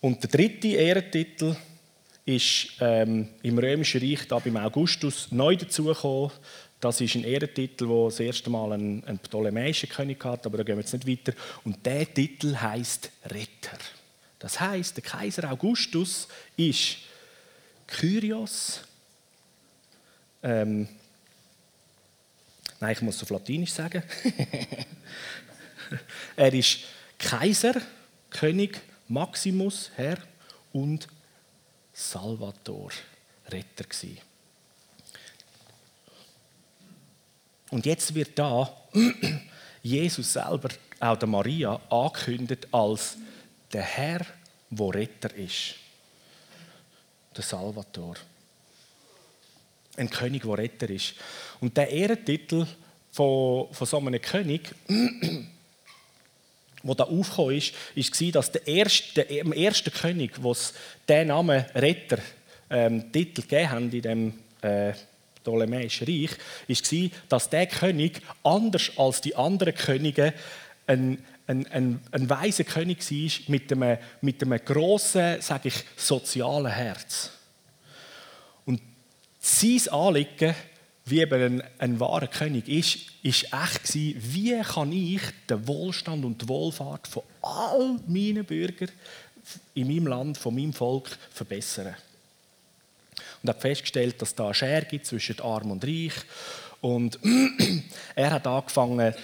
Und 0.00 0.22
der 0.22 0.30
dritte 0.30 0.68
Ehrentitel 0.68 1.56
ist 2.26 2.72
ähm, 2.80 3.28
im 3.42 3.58
Römischen 3.58 4.00
Reich 4.00 4.26
da 4.26 4.40
beim 4.40 4.56
Augustus 4.56 5.28
neu 5.30 5.56
dazugekommen. 5.56 6.32
Das 6.80 7.00
ist 7.00 7.14
ein 7.14 7.24
Ehrentitel, 7.24 7.88
wo 7.88 8.08
das 8.08 8.20
erste 8.20 8.50
Mal 8.50 8.72
ein, 8.72 9.02
ein 9.06 9.18
ptolemäischer 9.18 9.86
König 9.86 10.22
hat, 10.24 10.44
aber 10.44 10.58
da 10.58 10.64
gehen 10.64 10.76
wir 10.76 10.82
jetzt 10.82 10.92
nicht 10.92 11.06
weiter. 11.06 11.32
Und 11.64 11.86
der 11.86 12.12
Titel 12.12 12.54
heißt 12.54 13.10
Retter. 13.26 13.78
Das 14.40 14.60
heißt, 14.60 14.96
der 14.96 15.04
Kaiser 15.04 15.50
Augustus 15.50 16.28
ist 16.56 16.98
Kyrios. 17.86 18.82
Ähm, 20.42 20.88
nein, 22.80 22.92
ich 22.92 23.02
muss 23.02 23.16
es 23.16 23.22
auf 23.22 23.30
Latinisch 23.30 23.72
sagen. 23.72 24.02
er 26.36 26.52
ist 26.52 26.80
Kaiser, 27.18 27.80
König, 28.30 28.80
Maximus, 29.08 29.92
Herr 29.94 30.18
und 30.72 31.08
Salvator, 31.96 32.90
Retter 33.48 33.84
gewesen. 33.84 34.18
Und 37.70 37.86
jetzt 37.86 38.14
wird 38.14 38.38
da 38.38 38.70
Jesus 39.82 40.34
selber, 40.34 40.68
auch 41.00 41.16
der 41.16 41.26
Maria, 41.26 41.80
angekündigt 41.88 42.68
als 42.70 43.16
der 43.72 43.82
Herr, 43.82 44.26
wo 44.68 44.90
Retter 44.90 45.34
ist. 45.34 45.76
Der 47.34 47.42
Salvator. 47.42 48.16
Ein 49.96 50.10
König, 50.10 50.42
der 50.42 50.58
Retter 50.58 50.90
ist. 50.90 51.14
Und 51.60 51.74
der 51.78 51.88
Ehrentitel 51.88 52.66
von, 53.10 53.72
von 53.72 53.86
so 53.86 53.96
einem 53.96 54.20
König 54.20 54.74
wo 56.82 56.94
da 56.94 57.04
aufgekommen 57.04 57.56
ist, 57.56 57.74
war, 57.96 58.32
dass 58.32 58.52
der 58.52 58.66
erste, 58.66 59.24
der, 59.24 59.40
im 59.40 59.52
ersten 59.52 59.92
König, 59.92 60.42
wo 60.42 60.52
es 60.52 60.74
den 61.08 61.28
Namen 61.28 61.64
Retter 61.74 62.18
ähm, 62.70 63.12
Titel 63.12 63.42
gegeben 63.42 63.70
haben 63.70 63.90
in 63.90 64.02
dem 64.02 64.32
äh, 64.62 64.92
Ptolemäischen 65.42 66.06
Reich, 66.06 66.30
war, 66.68 67.10
dass 67.28 67.50
der 67.50 67.66
König 67.66 68.20
anders 68.42 68.90
als 68.96 69.20
die 69.20 69.36
anderen 69.36 69.74
Könige 69.74 70.34
ein, 70.86 71.24
ein, 71.46 71.66
ein, 71.68 72.00
ein 72.10 72.30
weiser 72.30 72.64
König 72.64 72.98
war 73.10 73.40
mit 73.48 73.72
einem, 73.72 73.98
mit 74.20 74.42
einem 74.42 74.64
grossen, 74.64 75.40
sage 75.40 75.68
ich, 75.68 75.84
sozialen 75.96 76.72
Herz. 76.72 77.30
Und 78.64 78.80
sein 79.40 79.92
Anliegen 79.92 80.54
wie 81.06 81.20
eben 81.20 81.60
ein, 81.60 81.62
ein 81.78 82.00
wahrer 82.00 82.26
König 82.26 82.68
ist, 82.68 82.98
ist 83.22 83.44
echt 83.44 83.84
gewesen, 83.84 84.20
wie 84.34 84.60
kann 84.60 84.92
ich 84.92 85.22
den 85.48 85.66
Wohlstand 85.66 86.24
und 86.24 86.42
die 86.42 86.48
Wohlfahrt 86.48 87.06
von 87.06 87.22
all 87.42 88.00
meinen 88.08 88.44
Bürgern 88.44 88.90
in 89.74 89.86
meinem 89.86 90.08
Land, 90.08 90.36
von 90.36 90.54
meinem 90.54 90.72
Volk 90.72 91.08
verbessern. 91.32 91.94
Und 93.42 93.48
hat 93.48 93.60
festgestellt, 93.60 94.20
dass 94.20 94.34
da 94.34 94.46
eine 94.46 94.54
Schere 94.54 94.84
gibt 94.84 95.06
zwischen 95.06 95.40
Arm 95.40 95.70
und 95.70 95.84
Reich. 95.84 96.14
Und 96.80 97.20
er 98.16 98.32
hat 98.32 98.46
angefangen, 98.48 99.14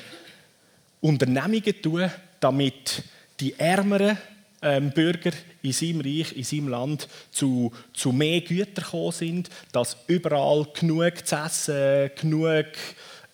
Unternehmungen 1.00 1.64
zu 1.64 1.82
tun, 1.82 2.10
damit 2.38 3.02
die 3.40 3.58
Ärmeren 3.58 4.16
ähm, 4.62 4.92
Bürger 4.92 5.32
in 5.62 5.72
seinem 5.72 6.00
Reich, 6.00 6.32
in 6.36 6.44
seinem 6.44 6.68
Land 6.68 7.08
zu, 7.30 7.72
zu 7.92 8.12
mehr 8.12 8.40
Gütern 8.40 8.84
gekommen 8.84 9.12
sind, 9.12 9.50
dass 9.72 9.96
überall 10.06 10.66
genug 10.78 11.26
zu 11.26 11.36
essen, 11.36 12.10
genug 12.20 12.66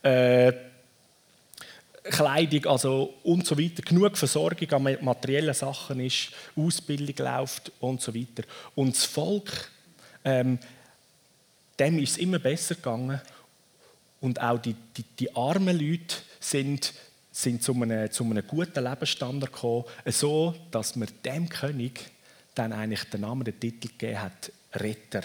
äh, 0.02 0.52
Kleidung 2.04 2.66
also 2.66 3.14
und 3.22 3.46
so 3.46 3.58
weiter, 3.58 3.82
genug 3.82 4.16
Versorgung 4.16 4.70
an 4.72 4.98
materiellen 5.00 5.54
Sachen 5.54 6.00
ist, 6.00 6.30
Ausbildung 6.56 7.26
läuft 7.26 7.72
und 7.80 8.00
so 8.00 8.14
weiter. 8.14 8.44
Und 8.74 8.94
das 8.94 9.04
Volk, 9.04 9.70
ähm, 10.24 10.58
dem 11.78 11.98
ist 11.98 12.12
es 12.12 12.18
immer 12.18 12.38
besser 12.38 12.74
gegangen 12.74 13.20
und 14.20 14.40
auch 14.40 14.58
die, 14.58 14.74
die, 14.96 15.04
die 15.18 15.34
armen 15.36 15.78
Leute 15.78 16.16
sind 16.40 16.92
sind 17.30 17.62
zu 17.62 17.72
einem, 17.72 18.10
zu 18.10 18.24
einem 18.24 18.44
guten 18.44 18.82
Lebensstandard 18.82 19.52
gekommen, 19.52 19.84
so 20.06 20.56
dass 20.72 20.96
man 20.96 21.08
dem 21.24 21.48
König 21.48 22.10
dann 22.58 22.72
eigentlich 22.72 23.04
den 23.04 23.22
Namen, 23.22 23.44
den 23.44 23.58
Titel 23.58 23.88
gegeben 23.88 24.20
hat, 24.20 24.52
Retter. 24.74 25.22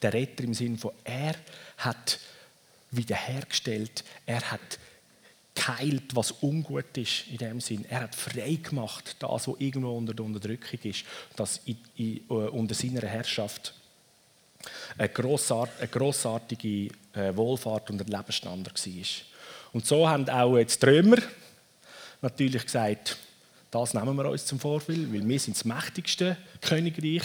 Der 0.00 0.12
Retter 0.12 0.44
im 0.44 0.54
Sinne 0.54 0.78
von, 0.78 0.92
er 1.04 1.34
hat 1.78 2.20
wiederhergestellt, 2.90 4.04
er 4.26 4.40
hat 4.50 4.78
geheilt, 5.54 6.14
was 6.14 6.32
ungut 6.40 6.96
ist 6.96 7.24
in 7.30 7.38
dem 7.38 7.60
Sinn. 7.60 7.84
Er 7.88 8.02
hat 8.02 8.14
frei 8.14 8.58
gemacht, 8.62 9.16
das, 9.18 9.48
was 9.48 9.56
irgendwo 9.58 9.96
unter 9.96 10.14
der 10.14 10.24
Unterdrückung 10.24 10.78
ist, 10.84 11.04
das 11.34 11.60
in, 11.66 11.78
in, 11.96 12.20
uh, 12.30 12.48
unter 12.50 12.74
seiner 12.74 13.02
Herrschaft 13.02 13.74
eine, 14.96 15.08
grossart, 15.08 15.70
eine 15.78 15.88
grossartige 15.88 16.90
äh, 17.12 17.34
Wohlfahrt 17.34 17.90
und 17.90 18.00
ein 18.00 18.06
Lebensstandard 18.06 18.86
war. 18.86 19.04
Und 19.72 19.86
so 19.86 20.08
haben 20.08 20.28
auch 20.28 20.56
jetzt 20.56 20.82
die 20.82 20.86
Römer 20.86 21.18
natürlich 22.22 22.64
gesagt, 22.64 23.16
das 23.70 23.94
nehmen 23.94 24.16
wir 24.16 24.30
uns 24.30 24.46
zum 24.46 24.58
Vorbild, 24.58 25.12
weil 25.12 25.28
wir 25.28 25.38
sind 25.38 25.56
das 25.56 25.64
mächtigste 25.64 26.36
Königreich 26.60 27.22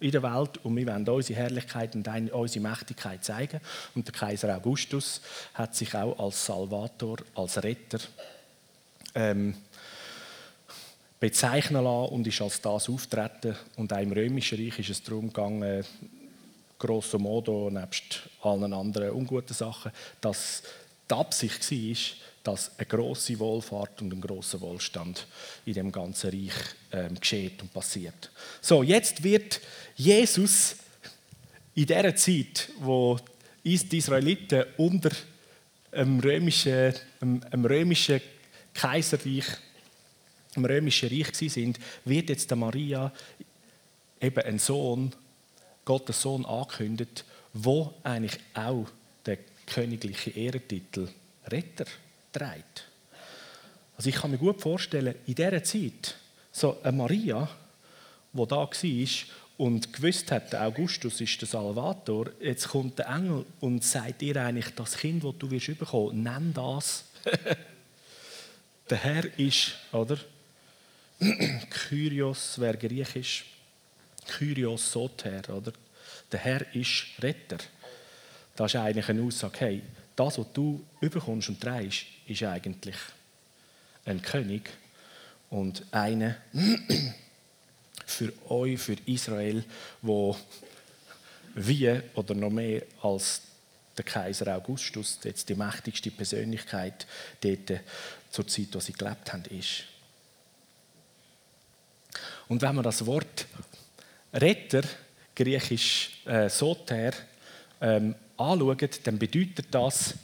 in 0.00 0.10
der 0.10 0.22
Welt 0.22 0.58
und 0.64 0.76
wir 0.76 0.86
wollen 0.86 1.08
unsere 1.08 1.38
Herrlichkeit 1.38 1.94
und 1.94 2.06
unsere 2.32 2.68
Mächtigkeit 2.68 3.24
zeigen. 3.24 3.60
Und 3.94 4.06
der 4.06 4.14
Kaiser 4.14 4.54
Augustus 4.54 5.20
hat 5.54 5.74
sich 5.74 5.94
auch 5.94 6.18
als 6.18 6.44
Salvator, 6.44 7.16
als 7.34 7.62
Retter 7.62 7.98
ähm, 9.14 9.54
bezeichnen 11.18 11.82
lassen 11.82 12.12
und 12.12 12.26
ist 12.26 12.40
als 12.40 12.60
das 12.60 12.88
auftreten. 12.88 13.56
Und 13.76 13.92
auch 13.92 13.98
im 13.98 14.12
Römischen 14.12 14.58
Reich 14.58 14.78
ist 14.78 14.90
es 14.90 15.02
darum 15.02 15.28
gegangen, 15.28 15.84
grosso 16.78 17.18
modo, 17.18 17.70
nebst 17.70 18.28
allen 18.42 18.72
anderen 18.72 19.10
unguten 19.10 19.54
Sachen, 19.54 19.90
dass 20.20 20.62
die 21.10 21.14
Absicht 21.14 21.70
war, 21.70 21.96
dass 22.48 22.72
eine 22.78 22.86
große 22.86 23.38
Wohlfahrt 23.38 24.00
und 24.00 24.10
ein 24.10 24.22
großer 24.22 24.58
Wohlstand 24.62 25.26
in 25.66 25.74
dem 25.74 25.92
ganzen 25.92 26.30
Reich 26.30 26.54
ähm, 26.92 27.14
geschieht 27.20 27.60
und 27.60 27.70
passiert. 27.74 28.30
So, 28.62 28.82
jetzt 28.82 29.22
wird 29.22 29.60
Jesus 29.96 30.76
in 31.74 31.84
der 31.84 32.16
Zeit, 32.16 32.70
wo 32.80 33.18
die 33.62 33.98
Israeliten 33.98 34.64
unter 34.78 35.10
einem 35.92 36.20
römischen, 36.20 36.94
einem, 37.20 37.42
einem 37.50 37.64
römischen 37.66 38.22
Kaiserreich, 38.72 39.44
im 40.56 40.64
römischen 40.64 41.10
Reich 41.10 41.34
sind, 41.52 41.78
wird 42.06 42.30
jetzt 42.30 42.48
der 42.48 42.56
Maria 42.56 43.12
eben 44.22 44.42
ein 44.42 44.58
Sohn, 44.58 45.12
Gottes 45.84 46.22
Sohn 46.22 46.46
angekündigt, 46.46 47.26
wo 47.52 47.92
eigentlich 48.02 48.40
auch 48.54 48.86
der 49.26 49.36
königliche 49.66 50.30
Ehrentitel 50.30 51.08
Retter 51.46 51.84
trägt. 52.32 52.88
Also 53.96 54.10
ich 54.10 54.16
kann 54.16 54.30
mir 54.30 54.38
gut 54.38 54.60
vorstellen, 54.60 55.14
in 55.26 55.34
dieser 55.34 55.62
Zeit, 55.62 56.16
so 56.52 56.80
eine 56.82 56.96
Maria, 56.96 57.48
die 58.32 58.46
da 58.46 58.56
war 58.56 59.08
und 59.56 59.92
gewusst 59.92 60.30
hat, 60.30 60.54
Augustus 60.54 61.20
ist 61.20 61.40
der 61.40 61.48
Salvator, 61.48 62.30
jetzt 62.40 62.68
kommt 62.68 62.98
der 62.98 63.08
Engel 63.08 63.44
und 63.60 63.82
sagt 63.82 64.22
ihr 64.22 64.36
eigentlich, 64.36 64.70
das 64.76 64.96
Kind, 64.96 65.24
das 65.24 65.34
du 65.38 65.50
wirst 65.50 65.78
bekommen, 65.78 66.22
nenn 66.22 66.54
das. 66.54 67.04
der 68.90 68.98
Herr 68.98 69.38
ist, 69.38 69.74
oder? 69.92 70.16
Kyrios 71.70 72.60
wäre 72.60 72.78
griechisch. 72.78 73.44
Kyrios 74.28 74.92
Soter, 74.92 75.42
oder? 75.52 75.72
Der 76.30 76.38
Herr 76.38 76.74
ist 76.74 77.06
Retter. 77.20 77.58
Das 78.54 78.74
ist 78.74 78.80
eigentlich 78.80 79.08
eine 79.08 79.22
Aussage, 79.22 79.58
hey, 79.60 79.82
das, 80.14 80.38
was 80.38 80.52
du 80.52 80.84
überkommst 81.00 81.48
und 81.48 81.60
trägst, 81.60 82.06
ist 82.28 82.42
eigentlich 82.42 82.96
ein 84.04 84.22
König 84.22 84.70
und 85.50 85.84
einer 85.90 86.36
für 88.06 88.32
euch, 88.50 88.78
für 88.78 88.96
Israel, 89.06 89.64
wo 90.02 90.36
wie 91.54 92.00
oder 92.14 92.34
noch 92.34 92.50
mehr 92.50 92.82
als 93.02 93.42
der 93.96 94.04
Kaiser 94.04 94.54
Augustus, 94.54 95.18
jetzt 95.24 95.48
die 95.48 95.54
mächtigste 95.54 96.10
Persönlichkeit 96.10 97.06
dort 97.40 97.80
zur 98.30 98.46
Zeit, 98.46 98.68
wo 98.72 98.80
sie 98.80 98.92
gelebt 98.92 99.32
haben, 99.32 99.44
ist. 99.46 99.84
Und 102.48 102.62
wenn 102.62 102.74
man 102.76 102.84
das 102.84 103.04
Wort 103.04 103.46
Retter, 104.32 104.82
griechisch 105.34 106.22
äh, 106.26 106.48
Soter, 106.48 107.12
ähm, 107.80 108.14
anschaut, 108.36 109.00
dann 109.04 109.18
bedeutet 109.18 109.66
das 109.70 110.14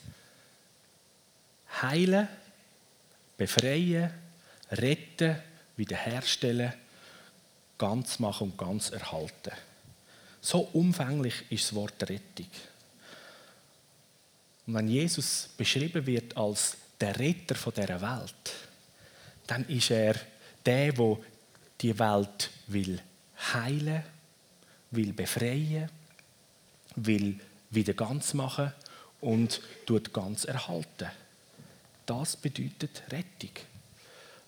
heilen, 1.83 2.29
befreien, 3.37 4.11
retten, 4.71 5.37
wiederherstellen, 5.77 6.73
ganz 7.79 8.19
machen 8.19 8.51
und 8.51 8.59
ganz 8.59 8.91
erhalten. 8.91 9.53
So 10.41 10.61
umfänglich 10.73 11.35
ist 11.51 11.67
das 11.67 11.75
Wort 11.75 12.03
Rettung. 12.03 12.49
Und 14.67 14.75
wenn 14.75 14.89
Jesus 14.89 15.49
beschrieben 15.57 16.07
wird 16.07 16.37
als 16.37 16.77
der 17.01 17.19
Retter 17.19 17.55
dieser 17.71 18.01
Welt, 18.01 18.53
dann 19.47 19.67
ist 19.69 19.91
er 19.91 20.15
der, 20.65 20.93
der 20.93 21.19
die 21.81 21.99
Welt 21.99 22.51
will 22.69 23.01
heilen, 23.53 24.03
will 24.91 25.13
befreien, 25.13 25.91
will 26.97 27.39
wieder 27.71 27.95
ganz 27.95 28.33
machen 28.35 28.73
und 29.21 29.61
tut 29.87 30.13
ganz 30.13 30.45
erhalten. 30.45 31.11
Das 32.07 32.37
bedeutet 32.37 33.03
Rettung. 33.11 33.51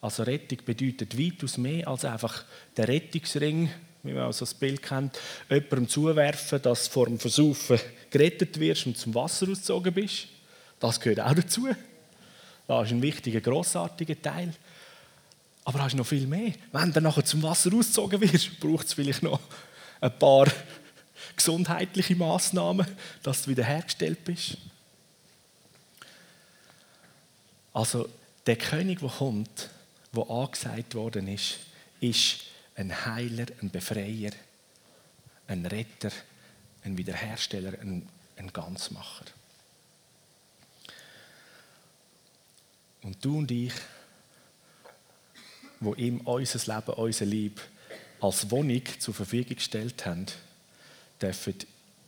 Also 0.01 0.23
Rettung 0.23 0.59
bedeutet 0.65 1.19
weitaus 1.19 1.57
mehr 1.57 1.89
als 1.89 2.05
einfach 2.05 2.45
der 2.77 2.89
Rettungsring, 2.89 3.71
wie 4.03 4.13
man 4.13 4.25
also 4.25 4.45
das 4.45 4.55
Bild 4.55 4.83
kennt, 4.83 5.19
jemandem 5.49 5.89
zuwerfen, 5.89 6.63
dass 6.63 6.85
du 6.85 6.91
vor 6.91 7.07
dem 7.07 7.19
Versaufen 7.19 7.81
gerettet 8.11 8.61
wirst 8.61 8.87
und 8.87 8.99
zum 8.99 9.15
Wasser 9.15 9.49
ausgezogen 9.49 9.93
bist. 9.93 10.29
Das 10.79 11.01
gehört 11.01 11.21
auch 11.21 11.35
dazu. 11.35 11.69
Das 12.69 12.87
ist 12.87 12.93
ein 12.93 13.03
wichtiger, 13.03 13.41
grossartiger 13.41 14.21
Teil. 14.21 14.53
Aber 15.65 15.83
hast 15.83 15.95
noch 15.95 16.07
viel 16.07 16.27
mehr. 16.27 16.53
Wenn 16.73 16.93
du 16.93 17.01
nachher 17.01 17.25
zum 17.25 17.43
Wasser 17.43 17.73
ausgezogen 17.75 18.21
wirst, 18.21 18.61
braucht 18.61 18.87
es 18.87 18.93
vielleicht 18.93 19.23
noch 19.23 19.41
ein 20.01 20.17
paar 20.19 20.47
gesundheitliche 21.35 22.15
Maßnahmen, 22.15 22.87
dass 23.23 23.43
du 23.43 23.51
wiederhergestellt 23.51 24.25
bist. 24.25 24.59
Also 27.77 28.09
der 28.47 28.57
König, 28.57 29.01
der 29.01 29.11
kommt, 29.11 29.69
der 30.15 30.31
angesagt 30.31 30.95
worden 30.95 31.29
ist, 31.29 31.59
ist 32.01 32.45
ein 32.75 33.05
Heiler, 33.05 33.45
ein 33.61 33.69
Befreier, 33.69 34.31
ein 35.47 35.67
Retter, 35.67 36.11
ein 36.85 36.97
Wiederhersteller, 36.97 37.79
ein, 37.79 38.09
ein 38.39 38.51
Ganzmacher. 38.51 39.27
Und 43.03 43.23
du 43.23 43.41
und 43.41 43.51
ich, 43.51 43.75
wo 45.81 45.93
ihm 45.97 46.23
unser 46.23 46.75
Leben, 46.75 46.95
unser 46.95 47.27
Lieb 47.27 47.61
als 48.23 48.51
Wohnung 48.51 48.85
zur 48.99 49.13
Verfügung 49.13 49.57
gestellt 49.57 50.07
haben, 50.07 50.25
dürfen 51.21 51.57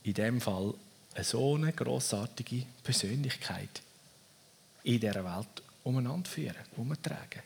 in 0.01 0.15
dem 0.15 0.41
Fall 0.41 0.73
eine 1.13 1.23
so 1.23 1.53
eine 1.53 1.71
grossartige 1.73 2.65
Persönlichkeit 2.81 3.83
in 4.93 4.99
dieser 4.99 5.23
Welt 5.23 5.61
umeinander 5.83 6.27
führen, 6.27 6.55
umtragen. 6.75 7.43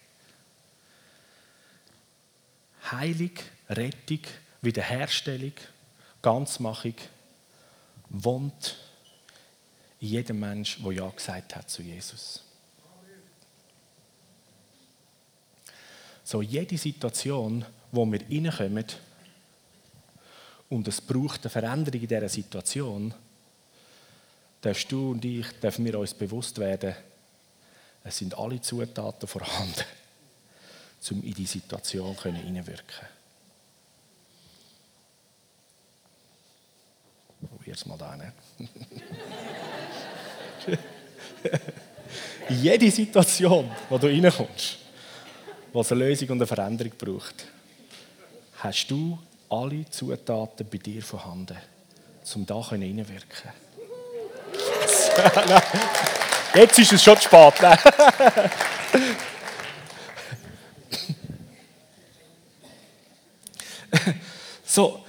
Heilung, 2.90 3.32
Rettung, 3.70 4.20
Wiederherstellung, 4.62 5.54
Ganzmachung 6.22 6.96
wohnt 8.10 8.78
in 10.00 10.08
jedem 10.08 10.40
Menschen, 10.40 10.84
der 10.84 10.94
Ja 10.94 11.10
gesagt 11.10 11.56
hat 11.56 11.70
zu 11.70 11.82
Jesus. 11.82 12.44
So 16.24 16.42
jede 16.42 16.78
Situation, 16.78 17.66
wo 17.92 18.06
wir 18.06 18.22
reinkommen, 18.22 18.86
und 20.70 20.88
es 20.88 21.02
braucht 21.02 21.42
eine 21.42 21.50
Veränderung 21.50 22.02
in 22.02 22.08
dieser 22.08 22.30
Situation, 22.30 23.14
darfst 24.62 24.92
du 24.92 25.12
und 25.12 25.26
ich, 25.26 25.48
dürfen 25.60 25.86
wir 25.86 26.00
uns 26.00 26.14
bewusst 26.14 26.58
werden, 26.58 26.96
es 28.04 28.18
sind 28.18 28.38
alle 28.38 28.62
Zutaten 28.62 29.28
vorhanden, 29.28 29.86
um 31.12 31.24
in 31.24 31.34
die 31.34 31.46
Situation 31.46 32.16
hineinwirken 32.22 33.08
es 37.74 37.86
mal 37.86 37.98
da. 37.98 38.16
Ne? 38.16 38.32
jede 42.50 42.90
Situation, 42.92 43.70
wo 43.90 43.98
du 43.98 44.08
reinkommst, 44.08 44.78
wo 45.72 45.82
es 45.82 45.92
eine 45.92 46.06
Lösung 46.06 46.30
und 46.30 46.38
eine 46.38 46.48
Veränderung 46.48 46.94
braucht, 46.98 47.48
hast 48.58 48.88
du 48.88 49.20
alle 49.50 49.90
Zutaten 49.90 50.68
bei 50.70 50.78
dir 50.78 51.02
vorhanden, 51.02 51.58
um 52.36 52.46
da 52.46 52.70
hineinwirken 52.70 53.52
Jetzt 56.56 56.78
ist 56.78 56.94
es 56.94 57.04
schon 57.04 57.18
zu 57.18 57.24
spät. 57.24 57.56
so, 64.64 65.04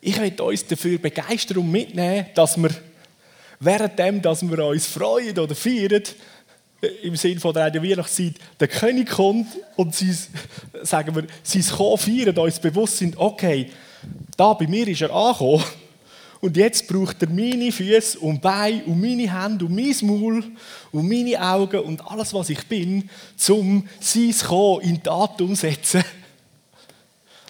ich 0.00 0.18
möchte 0.18 0.42
uns 0.42 0.66
dafür 0.66 0.98
begeistern 0.98 1.58
und 1.58 1.70
mitnehmen, 1.70 2.24
dass 2.34 2.56
wir 2.56 2.70
währenddem, 3.58 4.22
dass 4.22 4.40
wir 4.42 4.64
uns 4.64 4.86
freuen 4.86 5.38
oder 5.38 5.54
feiern, 5.54 6.02
im 7.02 7.16
Sinne 7.16 7.40
von 7.40 7.52
der 7.52 7.74
Weihnachtszeit, 7.74 8.36
der 8.58 8.68
König 8.68 9.10
kommt 9.10 9.48
und 9.76 9.94
sie, 9.94 10.16
sagen 10.80 11.14
wir, 11.14 11.26
sein 11.42 11.76
Kommen 11.76 11.98
feiern, 11.98 12.38
uns 12.38 12.58
bewusst 12.58 12.96
sind, 12.96 13.18
okay, 13.18 13.70
da 14.34 14.54
bei 14.54 14.66
mir 14.66 14.88
ist 14.88 15.02
er 15.02 15.10
angekommen 15.10 15.62
Und 16.40 16.56
jetzt 16.56 16.88
braucht 16.88 17.22
er 17.22 17.28
meine 17.28 17.70
Füße 17.70 18.18
und 18.18 18.40
Beine 18.40 18.84
und 18.84 19.00
meine 19.00 19.30
Hände 19.30 19.66
und 19.66 19.74
mein 19.74 19.94
Maul 20.02 20.44
und 20.90 21.08
meine 21.08 21.40
Augen 21.40 21.80
und 21.80 22.06
alles, 22.06 22.32
was 22.32 22.48
ich 22.48 22.66
bin, 22.66 23.10
um 23.48 23.86
sein 24.00 24.34
Kommen 24.46 24.80
in 24.80 25.02
Tat 25.02 25.40
umsetzen 25.42 26.02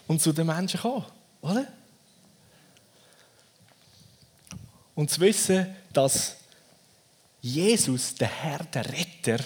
und 0.08 0.20
zu 0.20 0.32
den 0.32 0.46
Menschen 0.46 0.80
kommen. 0.80 1.04
Oder? 1.40 1.66
Und 4.96 5.08
zu 5.08 5.20
wissen, 5.20 5.66
dass 5.92 6.36
Jesus, 7.40 8.14
der 8.16 8.28
Herr, 8.28 8.64
der 8.64 8.86
Retter, 8.86 9.42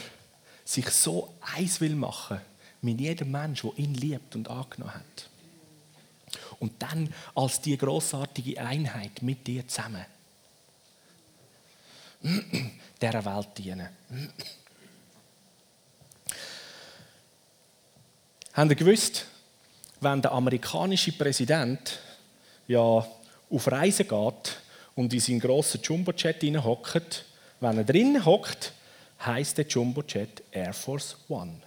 sich 0.65 0.89
so 0.89 1.35
eins 1.55 1.81
will 1.83 1.95
machen 1.95 2.41
mit 2.81 2.99
jedem 2.99 3.31
Mensch, 3.31 3.61
der 3.61 3.79
ihn 3.79 3.95
liebt 3.95 4.35
und 4.35 4.49
angenommen 4.49 4.95
hat. 4.95 5.29
Und 6.65 6.83
dann 6.83 7.13
als 7.35 7.61
die 7.61 7.77
großartige 7.77 8.59
Einheit 8.59 9.21
mit 9.21 9.47
dir 9.47 9.69
zusammen 9.69 10.07
dieser 12.23 13.23
Welt 13.23 13.49
dienen. 13.59 13.87
Habt 18.55 18.71
ihr 18.71 18.77
gewusst, 18.77 19.27
wenn 20.01 20.23
der 20.23 20.33
amerikanische 20.33 21.13
Präsident 21.13 21.99
ja 22.67 22.81
auf 22.81 23.71
Reisen 23.71 24.09
geht 24.09 24.57
und 24.95 25.13
in 25.13 25.21
seinen 25.21 25.41
grossen 25.41 25.83
Jumbojet 25.83 26.43
hockt, 26.65 27.27
wenn 27.61 27.77
er 27.77 27.85
drin 27.85 28.25
hockt, 28.25 28.73
heißt 29.21 29.59
der 29.59 29.67
Jumbojet 29.67 30.43
Air 30.51 30.73
Force 30.73 31.19
One. 31.29 31.61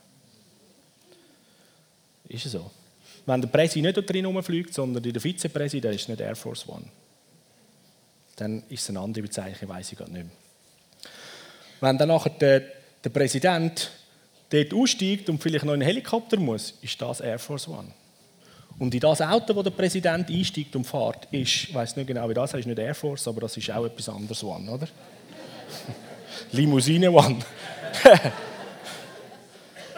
Ist 2.29 2.47
es 2.47 2.53
so? 2.53 2.71
Wenn 3.27 3.41
der 3.41 3.49
Präsident 3.49 3.97
nicht 3.97 4.09
drin 4.09 4.25
rumfliegt, 4.25 4.73
sondern 4.73 5.03
der 5.03 5.21
Vizepräsident, 5.21 5.93
ist 5.93 6.07
nicht 6.07 6.21
Air 6.21 6.35
Force 6.35 6.67
One. 6.67 6.85
Dann 8.37 8.63
ist 8.69 8.83
es 8.83 8.89
eine 8.89 9.01
andere 9.01 9.23
Bezeichnung, 9.23 9.69
weiß 9.69 9.91
ich 9.91 9.97
gerade 9.97 10.13
nicht 10.13 10.23
mehr. 10.23 10.33
Wenn 11.81 11.97
dann 11.97 12.07
nachher 12.07 12.29
der, 12.29 12.63
der 13.03 13.09
Präsident 13.09 13.91
dort 14.49 14.73
aussteigt 14.73 15.29
und 15.29 15.43
vielleicht 15.43 15.65
noch 15.65 15.73
in 15.73 15.81
einen 15.81 15.87
Helikopter 15.87 16.37
muss, 16.37 16.75
ist 16.81 17.01
das 17.01 17.19
Air 17.19 17.37
Force 17.37 17.67
One. 17.67 17.91
Und 18.79 18.93
in 18.93 18.99
das 19.01 19.21
Auto, 19.21 19.53
wo 19.53 19.61
der 19.61 19.71
Präsident 19.71 20.29
einsteigt 20.29 20.73
und 20.77 20.85
fährt, 20.85 21.27
ist, 21.31 21.65
ich 21.65 21.73
weiß 21.73 21.97
nicht 21.97 22.07
genau, 22.07 22.29
wie 22.29 22.33
das 22.33 22.53
heißt, 22.53 22.65
nicht 22.65 22.79
Air 22.79 22.95
Force, 22.95 23.27
aber 23.27 23.41
das 23.41 23.57
ist 23.57 23.69
auch 23.71 23.85
etwas 23.85 24.07
anderes 24.07 24.41
One, 24.41 24.71
oder? 24.71 24.87
Limousine 26.53 27.11
One. 27.11 27.39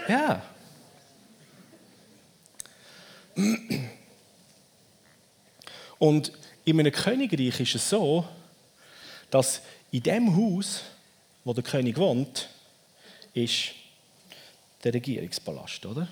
ja. 0.08 0.42
Und 5.98 6.32
in 6.66 6.80
einem 6.80 6.92
Königreich 6.92 7.60
ist 7.60 7.76
es 7.76 7.90
so, 7.90 8.26
dass 9.30 9.62
in 9.92 10.04
dem 10.04 10.36
Haus, 10.36 10.82
wo 11.44 11.54
der 11.54 11.64
König 11.64 11.98
wohnt, 11.98 12.50
ist 13.34 13.72
der 14.84 14.94
Regierungspalast, 14.94 15.86
oder? 15.86 16.08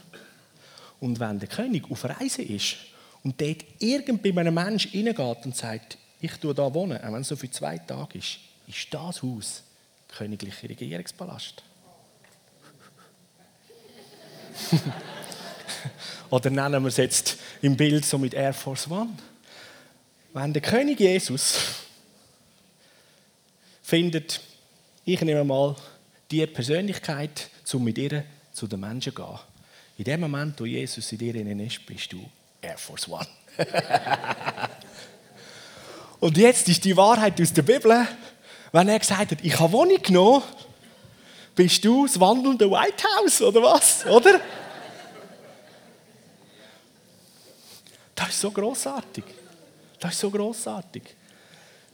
Und 1.00 1.20
wenn 1.20 1.40
der 1.40 1.48
König 1.48 1.90
auf 1.90 2.04
Reise 2.06 2.42
ist 2.42 2.78
und 3.24 3.40
dort 3.40 3.64
irgend 3.80 4.22
bei 4.24 4.30
einem 4.30 4.54
Menschen 4.54 4.92
reingeht 4.92 5.46
und 5.46 5.56
sagt, 5.56 5.98
ich 6.20 6.34
tue 6.34 6.54
da 6.54 6.74
wohnen, 6.74 6.98
auch 6.98 7.14
wenn 7.14 7.22
es 7.22 7.28
so 7.28 7.36
für 7.36 7.50
zwei 7.52 7.78
Tage 7.78 8.18
ist, 8.18 8.40
ist 8.68 8.94
das 8.94 9.22
Haus 9.22 9.64
königliche 10.08 10.70
Regierungspalast. 10.70 11.64
Oder 16.30 16.50
nennen 16.50 16.84
wir 16.84 16.90
es 16.90 16.98
jetzt 16.98 17.38
im 17.62 17.78
Bild 17.78 18.06
so 18.06 18.18
mit 18.18 18.34
Air 18.34 18.54
Force 18.54 18.90
One. 18.90 19.10
Wenn 20.34 20.54
der 20.54 20.62
König 20.62 21.00
Jesus 21.00 21.58
findet, 23.82 24.42
ich 25.06 25.22
nehme 25.22 25.44
mal 25.44 25.76
die 26.30 26.46
Persönlichkeit, 26.46 27.50
um 27.74 27.84
mit 27.84 27.98
ihr 27.98 28.24
zu 28.52 28.68
den 28.68 28.82
Menschen 28.82 29.14
zu 29.16 29.22
gehen. 29.24 29.40
In 29.98 30.04
dem 30.04 30.20
Moment, 30.20 30.60
wo 30.60 30.66
Jesus 30.66 31.12
in 31.12 31.18
dir 31.20 31.36
ist, 31.36 31.86
bist 31.86 32.12
du 32.12 32.30
Air 32.62 32.78
Force 32.78 33.08
One. 33.08 33.28
Und 36.20 36.38
jetzt 36.38 36.68
ist 36.68 36.84
die 36.84 36.98
Wahrheit 36.98 37.40
aus 37.40 37.54
der 37.54 37.62
Bibel, 37.62 38.08
wenn 38.72 38.90
er 38.90 39.00
gesagt 39.00 39.32
hat, 39.32 39.38
ich 39.44 39.60
habe 39.60 39.72
Wohnung 39.72 40.02
genommen, 40.02 40.44
bist 41.56 41.84
du 41.86 42.06
das 42.06 42.20
wandelnde 42.20 42.70
White 42.70 43.04
House, 43.18 43.42
oder 43.42 43.62
was? 43.62 44.06
Oder? 44.06 44.42
Das 48.18 48.30
ist 48.30 48.42
so 48.42 48.50
großartig. 48.50 49.24
Das 50.00 50.14
ist 50.14 50.20
so 50.20 50.32
großartig. 50.32 51.04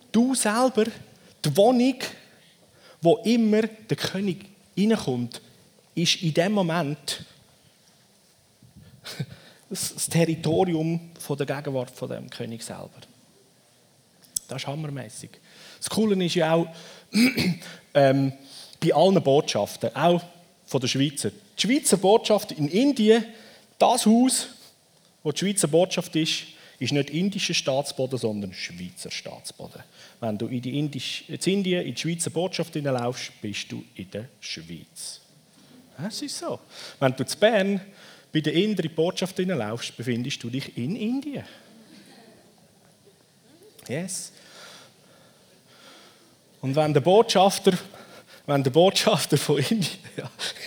Du 0.10 0.34
selber, 0.34 0.86
die 1.44 1.58
Wohnung, 1.58 1.98
wo 3.02 3.18
immer 3.26 3.64
der 3.64 3.98
König 3.98 4.46
reinkommt, 4.78 5.42
ist 5.94 6.22
in 6.22 6.34
dem 6.34 6.54
Moment 6.54 7.26
das 9.70 10.08
Territorium 10.10 11.12
der 11.30 11.46
Gegenwart 11.46 11.92
von 11.92 12.10
dem 12.10 12.30
König 12.30 12.64
selber. 12.64 13.02
Das 14.48 14.62
ist 14.62 14.68
hammermäßig. 14.68 15.32
Das 15.80 15.90
Coole 15.90 16.24
ist 16.24 16.36
ja 16.36 16.54
auch 16.54 16.68
ähm, 17.94 18.32
bei 18.80 18.94
allen 18.94 19.22
Botschaften, 19.22 19.94
auch 19.94 20.24
von 20.66 20.80
der 20.80 20.88
Schweizer. 20.88 21.32
Die 21.32 21.62
Schweizer 21.62 21.98
Botschaft 21.98 22.54
in 22.54 22.70
Indien, 22.70 23.26
das 23.78 24.06
Haus, 24.06 24.48
wo 25.24 25.32
die 25.32 25.40
Schweizer 25.40 25.68
Botschaft 25.68 26.16
ist, 26.16 26.44
ist 26.80 26.92
nicht 26.92 27.10
indischer 27.12 27.54
Staatsboden, 27.54 28.20
sondern 28.20 28.54
Schweizer 28.54 29.10
Staatsboden. 29.10 29.82
Wenn 30.20 30.38
du 30.38 30.48
in, 30.48 30.62
die 30.62 30.78
Indisch, 30.78 31.24
in 31.28 31.36
Indien 31.36 31.86
in 31.86 31.96
die 31.96 32.02
Schweizer 32.02 32.30
Botschaft 32.30 32.74
hineinlaufst, 32.74 33.32
bist 33.42 33.72
du 33.72 33.84
in 33.96 34.12
der 34.12 34.28
Schweiz. 34.40 35.22
Das 35.98 36.22
ist 36.22 36.38
so. 36.38 36.60
Wenn 37.00 37.16
du 37.16 37.26
zu 37.26 37.38
Bern 37.38 37.80
bei 38.32 38.42
der 38.42 38.54
inneren 38.54 38.94
Botschaft 38.94 39.38
hineinlaufst, 39.38 39.96
befindest 39.96 40.44
du 40.44 40.50
dich 40.50 40.76
in 40.78 40.96
Indien. 40.96 41.46
Yes. 43.88 44.32
Und 46.62 46.76
wenn 46.76 46.94
der 46.94 47.02
Botschafter 47.02 47.74
wenn 48.46 48.64
der 48.64 48.72
Botschafter 48.72 49.38
von 49.38 49.60
Indien, 49.60 50.00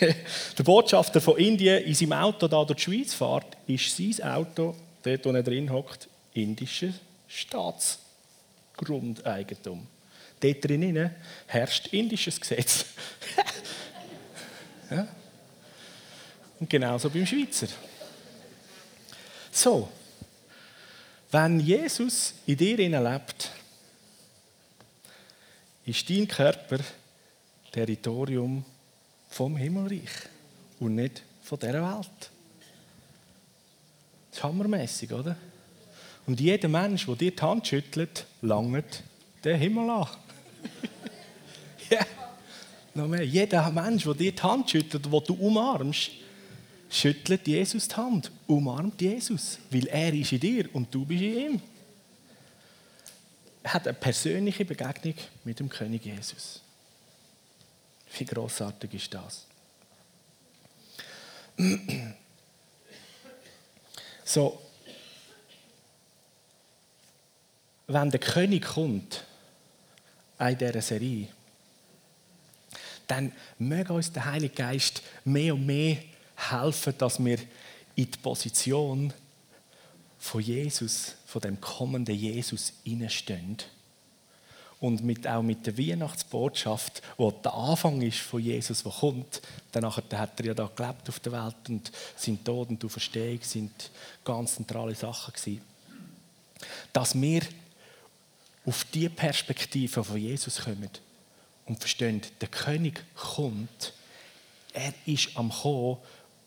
der 0.58 0.64
Botschafter 0.64 1.20
von 1.20 1.36
Indien 1.36 1.84
in 1.84 1.92
seinem 1.94 2.14
Auto 2.14 2.48
da 2.48 2.64
durch 2.64 2.78
die 2.78 2.84
Schweiz 2.84 3.12
fährt, 3.12 3.54
ist 3.66 3.94
sein 3.96 4.22
Auto, 4.22 4.74
dort 5.02 5.22
wo 5.24 5.30
er 5.30 5.42
drin 5.42 5.70
hockt, 5.70 6.08
indisches 6.32 6.94
Staatsgrundeigentum. 7.28 9.86
Dort 10.40 10.64
drinnen 10.64 11.14
herrscht 11.46 11.88
indisches 11.88 12.40
Gesetz. 12.40 12.86
ja? 14.90 15.06
Und 16.58 16.70
genauso 16.70 17.10
beim 17.10 17.26
Schweizer. 17.26 17.66
So, 19.50 19.90
wenn 21.30 21.60
Jesus 21.60 22.32
in 22.46 22.56
dir 22.56 22.76
lebt, 22.76 23.50
ist 25.84 26.08
dein 26.08 26.26
Körper 26.28 26.78
Territorium 27.76 28.64
vom 29.28 29.54
Himmelreich 29.54 30.30
und 30.80 30.94
nicht 30.94 31.22
von 31.42 31.58
dieser 31.58 31.74
Welt. 31.74 32.30
Das 34.30 34.38
ist 34.38 34.42
hammermäßig, 34.42 35.12
oder? 35.12 35.36
Und 36.26 36.40
jeder 36.40 36.68
Mensch, 36.68 37.04
der 37.04 37.16
dir 37.16 37.32
die 37.32 37.42
Hand 37.42 37.66
schüttelt, 37.66 38.24
langt 38.40 39.02
den 39.44 39.58
Himmel 39.58 39.90
an. 39.90 40.08
ja, 41.90 42.06
noch 42.94 43.08
mehr. 43.08 43.26
Jeder 43.26 43.70
Mensch, 43.70 44.04
der 44.04 44.14
dir 44.14 44.32
die 44.32 44.42
Hand 44.42 44.70
schüttelt, 44.70 45.04
den 45.04 45.24
du 45.26 45.34
umarmst, 45.34 46.12
schüttelt 46.88 47.46
Jesus 47.46 47.88
die 47.88 47.96
Hand, 47.96 48.30
umarmt 48.46 49.02
Jesus, 49.02 49.58
weil 49.70 49.86
er 49.88 50.14
ist 50.14 50.32
in 50.32 50.40
dir 50.40 50.74
und 50.74 50.94
du 50.94 51.04
bist 51.04 51.20
in 51.20 51.38
ihm. 51.38 51.60
Er 53.62 53.74
hat 53.74 53.86
eine 53.86 53.98
persönliche 53.98 54.64
Begegnung 54.64 55.16
mit 55.44 55.60
dem 55.60 55.68
König 55.68 56.06
Jesus. 56.06 56.62
Wie 58.19 58.25
großartig 58.25 58.95
ist 58.95 59.14
das? 59.14 59.47
So, 64.25 64.61
wenn 67.87 68.11
der 68.11 68.21
König 68.21 68.65
kommt 68.65 69.25
in 70.38 70.59
dieser 70.59 70.83
Serie, 70.83 71.29
dann 73.07 73.33
möge 73.59 73.92
uns 73.92 74.13
der 74.13 74.25
Heilige 74.25 74.54
Geist 74.54 75.02
mehr 75.25 75.54
und 75.54 75.65
mehr 75.65 75.98
helfen, 76.35 76.94
dass 76.98 77.25
wir 77.25 77.38
in 77.94 78.11
die 78.11 78.19
Position 78.19 79.13
von 80.19 80.40
Jesus, 80.40 81.15
von 81.27 81.40
dem 81.40 81.61
kommenden 81.61 82.15
Jesus, 82.15 82.73
hineinstehen 82.85 83.59
und 84.87 85.02
mit, 85.02 85.26
auch 85.26 85.42
mit 85.42 85.66
der 85.66 85.76
Weihnachtsbotschaft, 85.76 87.02
wo 87.16 87.32
der 87.32 87.52
Anfang 87.52 88.00
ist 88.02 88.18
von 88.18 88.40
Jesus, 88.40 88.84
der 88.84 88.92
kommt. 88.92 89.42
Danach 89.72 89.96
hat 89.96 90.38
er 90.40 90.46
ja 90.46 90.54
da 90.54 90.70
gelebt 90.74 91.08
auf 91.08 91.18
der 91.18 91.32
Welt 91.32 91.56
und 91.68 91.90
sein 92.14 92.42
Tod 92.44 92.68
und 92.68 92.80
die 92.80 92.88
Verstehung 92.88 93.40
sind 93.42 93.90
ganz 94.24 94.54
zentrale 94.54 94.94
Sachen 94.94 95.34
gewesen. 95.34 95.60
Dass 96.92 97.20
wir 97.20 97.42
auf 98.64 98.84
die 98.94 99.08
Perspektive 99.08 100.04
von 100.04 100.16
Jesus 100.16 100.60
kommen 100.62 100.90
und 101.66 101.80
verstehen, 101.80 102.22
der 102.40 102.48
König 102.48 103.04
kommt, 103.16 103.92
er 104.72 104.94
ist 105.04 105.30
am 105.34 105.50
Kommen 105.50 105.98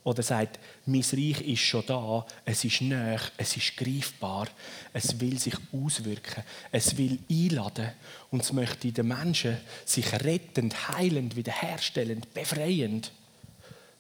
oder 0.04 0.24
sagt, 0.24 0.60
mein 0.86 1.02
Reich 1.02 1.42
ist 1.42 1.60
schon 1.60 1.86
da, 1.86 2.26
es 2.46 2.64
ist 2.64 2.82
näher, 2.82 3.20
es 3.38 3.58
ist 3.58 3.76
greifbar, 3.76 4.48
es 4.94 5.20
will 5.20 5.38
sich 5.38 5.56
auswirken, 5.74 6.44
es 6.72 6.98
will 6.98 7.20
einladen 7.30 7.92
und 8.32 8.42
es 8.42 8.54
möchte 8.54 8.92
den 8.92 9.08
Menschen 9.08 9.58
sich 9.86 10.12
rettend, 10.14 10.90
heilend, 10.90 11.36
wiederherstellend, 11.36 12.34
befreiend 12.34 13.12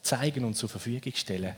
zeigen 0.02 0.45
und 0.45 0.56
zur 0.56 0.70
Verfügung 0.70 1.14
stellen. 1.16 1.56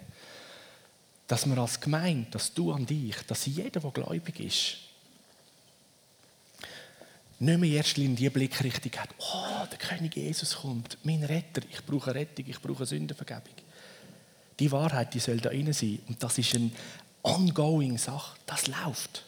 Dass 1.28 1.46
wir 1.46 1.58
als 1.58 1.80
Gemeinde, 1.80 2.32
dass 2.32 2.54
du 2.54 2.72
an 2.72 2.86
dich, 2.86 3.16
dass 3.28 3.46
jeder, 3.46 3.80
der 3.80 3.92
gläubig 3.92 4.40
ist, 4.40 4.78
nicht 7.40 7.60
mehr 7.60 7.78
erst 7.78 7.98
in 7.98 8.16
die 8.16 8.30
Blickrichtung 8.30 8.92
hat, 9.00 9.10
oh, 9.18 9.66
der 9.72 9.78
König 9.78 10.16
Jesus 10.16 10.58
kommt, 10.58 10.98
mein 11.04 11.24
Retter, 11.24 11.62
ich 11.72 11.84
brauche 11.84 12.14
Rettung, 12.14 12.46
ich 12.48 12.60
brauche 12.60 12.86
Sündenvergebung. 12.86 13.56
Die 14.62 14.72
Wahrheit, 14.72 15.16
die 15.16 15.20
soll 15.20 15.38
da 15.38 15.50
rein 15.50 15.74
sein. 15.74 15.98
Und 16.08 16.22
das 16.22 16.38
ist 16.38 16.54
eine 16.54 16.70
ongoing 17.24 17.98
Sache, 17.98 18.38
das 18.46 18.68
läuft. 18.68 19.26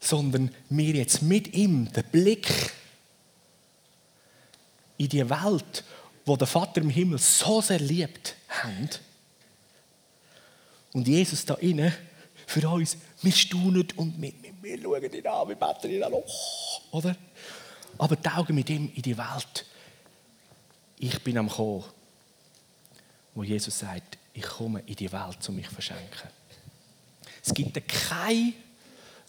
Sondern 0.00 0.54
wir 0.70 0.94
jetzt 0.94 1.20
mit 1.20 1.52
ihm 1.52 1.92
den 1.92 2.04
Blick 2.04 2.72
in 4.96 5.10
die 5.10 5.28
Welt, 5.28 5.84
wo 6.24 6.34
der 6.34 6.46
Vater 6.46 6.80
im 6.80 6.88
Himmel 6.88 7.18
so 7.18 7.60
sehr 7.60 7.78
liebt, 7.78 8.36
haben. 8.48 8.88
Und 10.94 11.06
Jesus 11.06 11.44
da 11.44 11.52
inne 11.56 11.92
für 12.46 12.66
uns, 12.70 12.96
wir 13.20 13.32
staunen 13.32 13.86
und 13.96 14.18
wir, 14.22 14.32
wir, 14.62 14.80
schauen 14.80 15.12
ihn 15.12 15.26
an, 15.26 15.48
wir 15.48 15.56
beten 15.56 15.90
ihn 15.90 16.02
an, 16.02 16.14
oh, 16.14 16.24
oder? 16.92 17.14
Aber 17.98 18.16
die 18.16 18.28
Augen 18.30 18.54
mit 18.54 18.70
ihm 18.70 18.90
in 18.94 19.02
die 19.02 19.18
Welt. 19.18 19.66
Ich 20.98 21.22
bin 21.22 21.36
am 21.36 21.50
Kommen, 21.50 21.84
wo 23.38 23.44
Jesus 23.44 23.78
sagt, 23.78 24.18
ich 24.34 24.42
komme 24.42 24.82
in 24.84 24.96
die 24.96 25.12
Welt, 25.12 25.48
um 25.48 25.54
mich 25.54 25.68
zu 25.68 25.74
verschenken. 25.74 26.28
Es 27.40 27.54
gibt 27.54 27.80
keine 27.86 28.52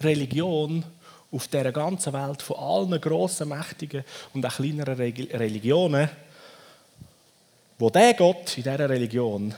Religion 0.02 0.84
auf 1.32 1.48
dieser 1.48 1.72
ganzen 1.72 2.14
Welt, 2.14 2.42
von 2.42 2.58
allen 2.58 3.00
grossen, 3.00 3.50
mächtigen 3.50 4.04
und 4.34 4.44
auch 4.44 4.56
kleineren 4.56 4.96
Religionen, 4.96 6.10
wo 7.78 7.92
der 7.92 8.16
Gott 8.16 8.58
in 8.58 8.64
dieser 8.64 8.90
Religion 8.90 9.54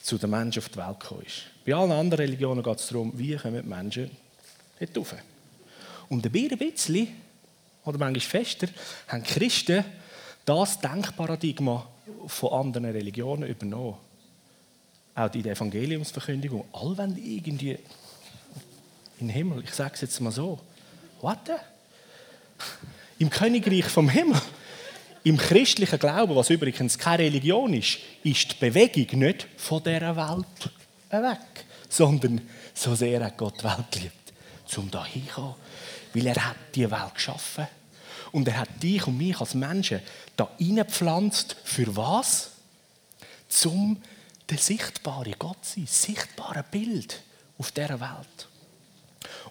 zu 0.00 0.16
den 0.16 0.30
Menschen 0.30 0.62
auf 0.62 0.68
die 0.68 0.76
Welt 0.76 1.00
gekommen 1.00 1.22
ist. 1.26 1.42
Bei 1.66 1.74
allen 1.74 1.90
anderen 1.90 2.24
Religionen 2.24 2.62
geht 2.62 2.78
es 2.78 2.86
darum, 2.86 3.12
wie 3.18 3.34
kommen 3.34 3.60
die 3.60 3.68
Menschen 3.68 4.10
dort 4.78 4.96
rauf. 4.96 5.16
Und 6.08 6.24
ein 6.24 6.30
bisschen, 6.30 7.08
oder 7.84 7.98
manchmal 7.98 8.20
fester, 8.20 8.68
haben 9.08 9.24
Christen 9.24 9.84
das 10.44 10.78
Denkparadigma 10.78 11.88
von 12.26 12.52
anderen 12.52 12.86
Religionen 12.86 13.48
übernommen. 13.48 13.96
Auch 15.14 15.28
die 15.28 15.48
Evangeliumsverkündigung. 15.48 16.64
Alle 16.72 16.96
wollen 16.96 17.16
irgendwie 17.16 17.78
in 19.18 19.26
den 19.26 19.30
Himmel. 19.30 19.64
Ich 19.64 19.74
sage 19.74 19.94
es 19.94 20.00
jetzt 20.02 20.20
mal 20.20 20.30
so. 20.30 20.58
Warte. 21.20 21.56
Im 23.18 23.28
Königreich 23.28 23.86
vom 23.86 24.08
Himmel 24.08 24.40
im 25.22 25.36
christlichen 25.36 25.98
Glauben, 25.98 26.34
was 26.34 26.50
übrigens 26.50 26.98
keine 26.98 27.24
Religion 27.24 27.74
ist, 27.74 27.98
ist 28.24 28.52
die 28.52 28.56
Bewegung 28.58 29.18
nicht 29.18 29.46
von 29.56 29.82
dieser 29.82 30.16
Welt 30.16 30.70
weg, 31.10 31.64
sondern 31.88 32.40
so 32.72 32.94
sehr 32.94 33.22
hat 33.24 33.36
Gott 33.36 33.60
die 33.60 33.64
Welt 33.64 33.96
liebt, 33.96 34.78
um 34.78 34.90
da 34.90 35.04
hinzukommen. 35.04 35.54
Weil 36.14 36.26
er 36.26 36.46
hat 36.46 36.56
die 36.74 36.90
Welt 36.90 37.14
geschaffen. 37.14 37.66
Und 38.32 38.48
er 38.48 38.58
hat 38.58 38.82
dich 38.82 39.06
und 39.06 39.18
mich 39.18 39.40
als 39.40 39.54
Menschen 39.54 40.00
da 40.36 40.48
reingepflanzt. 40.58 41.56
Für 41.64 41.96
was? 41.96 42.50
Zum 43.48 44.00
der 44.48 44.58
sichtbare 44.58 45.32
Gott 45.38 45.64
sein, 45.64 45.86
sichtbare 45.86 46.64
Bild 46.70 47.22
auf 47.58 47.70
dieser 47.72 48.00
Welt. 48.00 48.48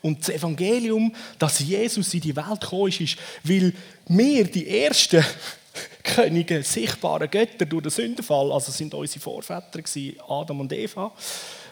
Und 0.02 0.20
das 0.22 0.30
Evangelium, 0.30 1.14
dass 1.38 1.60
Jesus 1.60 2.14
in 2.14 2.22
die 2.22 2.36
Welt 2.36 2.62
gekommen 2.62 2.88
ist, 2.88 3.02
ist, 3.02 3.18
weil 3.44 3.74
wir 4.08 4.46
die 4.46 4.68
Ersten 4.68 5.24
Könige, 6.04 6.64
sichtbare 6.64 7.28
Götter 7.28 7.66
durch 7.66 7.84
den 7.84 7.92
Sündenfall, 7.92 8.52
also 8.52 8.72
sind 8.72 8.94
unsere 8.94 9.20
Vorväter 9.20 9.84
Adam 10.28 10.62
und 10.62 10.74
Eva. 10.74 11.12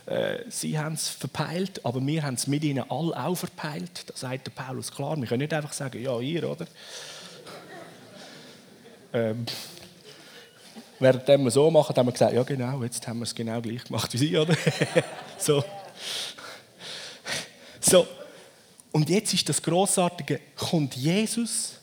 Äh, 0.08 0.49
sie 0.49 0.80
haben 0.80 0.93
es 0.93 1.10
verpeilt, 1.10 1.86
aber 1.86 2.05
wir 2.05 2.24
haben 2.24 2.36
es 2.36 2.47
mit 2.47 2.64
ihnen 2.64 2.89
alle 2.89 3.16
auch 3.16 3.36
verpeilt. 3.36 4.05
Da 4.08 4.16
sagt 4.16 4.47
der 4.47 4.51
Paulus 4.51 4.89
klar. 4.91 5.18
Wir 5.18 5.28
können 5.28 5.41
nicht 5.41 5.53
einfach 5.53 5.74
sagen, 5.74 6.01
ja, 6.01 6.18
ihr, 6.20 6.49
oder? 6.49 6.66
ähm, 9.14 9.45
während 10.99 11.28
wir 11.28 11.51
so 11.51 11.70
machen, 11.70 11.95
haben 11.95 12.08
wir 12.08 12.14
gesagt, 12.14 12.34
ja 12.34 12.43
genau, 12.43 12.82
jetzt 12.84 13.05
haben 13.05 13.20
wir 13.20 13.24
es 13.24 13.36
genau 13.36 13.62
gleich 13.62 13.84
gemacht 13.84 14.14
wie 14.14 14.18
sie, 14.18 14.38
oder? 14.38 14.55
so. 15.38 15.64
so. 17.82 18.08
Und 18.93 19.10
jetzt 19.10 19.34
ist 19.34 19.47
das 19.49 19.62
Großartige, 19.62 20.39
kommt 20.55 20.95
Jesus 20.95 21.74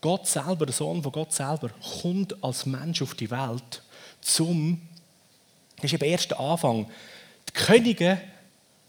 Gott 0.00 0.28
selber, 0.28 0.66
der 0.66 0.74
Sohn 0.74 1.02
von 1.02 1.10
Gott 1.10 1.32
selber, 1.32 1.70
kommt 2.00 2.42
als 2.44 2.64
Mensch 2.64 3.02
auf 3.02 3.14
die 3.14 3.28
Welt, 3.28 3.82
zum, 4.20 4.80
ist 5.82 5.92
eben 5.92 6.00
der 6.00 6.08
erste 6.08 6.38
Anfang, 6.38 6.86
die 7.48 7.52
Könige 7.52 8.20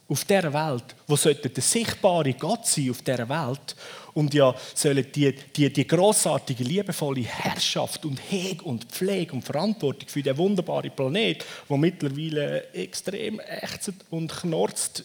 auf 0.09 0.23
dieser 0.23 0.53
Welt, 0.53 0.95
wo 1.05 1.15
sollten 1.15 1.53
der 1.53 1.63
sichtbare 1.63 2.33
Gott 2.33 2.65
sein 2.65 2.89
auf 2.91 3.01
dieser 3.01 3.27
Welt 3.27 3.75
und 4.13 4.33
ja 4.33 4.55
sollen 4.73 5.05
die, 5.13 5.35
die, 5.55 5.71
die 5.71 5.87
großartige, 5.87 6.63
liebevolle 6.63 7.21
Herrschaft 7.21 8.05
und 8.05 8.17
Heg 8.17 8.63
und 8.63 8.85
Pflege 8.85 9.33
und 9.33 9.43
Verantwortung 9.43 10.07
für 10.07 10.23
den 10.23 10.37
wunderbaren 10.37 10.95
Planet, 10.95 11.43
wo 11.67 11.75
mittlerweile 11.75 12.71
extrem 12.73 13.39
ächzt 13.41 13.93
und 14.09 14.33
knorzt, 14.33 15.03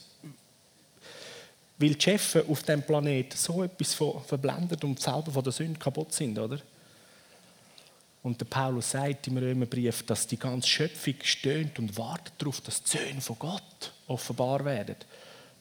weil 1.79 1.95
die 1.95 2.01
Chefs 2.01 2.37
auf 2.37 2.63
diesem 2.63 2.83
Planeten 2.83 3.37
so 3.37 3.65
etwas 3.65 3.95
verblendet 3.95 4.85
und 4.85 5.01
selber 5.01 5.33
von 5.33 5.43
der 5.43 5.53
Sünde 5.53 5.81
kaputt 5.81 6.13
sind, 6.13 6.39
oder? 6.39 6.59
Und 8.23 8.41
der 8.41 8.47
Paulus 8.47 8.93
sagt 8.93 9.27
im 9.27 9.37
Römerbrief, 9.37 10.05
dass 10.05 10.27
die 10.27 10.39
ganze 10.39 10.69
Schöpfung 10.69 11.15
stöhnt 11.23 11.79
und 11.79 11.97
wartet 11.99 12.35
darauf, 12.39 12.61
dass 12.61 12.83
die 12.83 12.97
Söhne 12.97 13.21
von 13.21 13.37
Gott 13.39 13.93
offenbar 14.07 14.65
werden. 14.65 14.97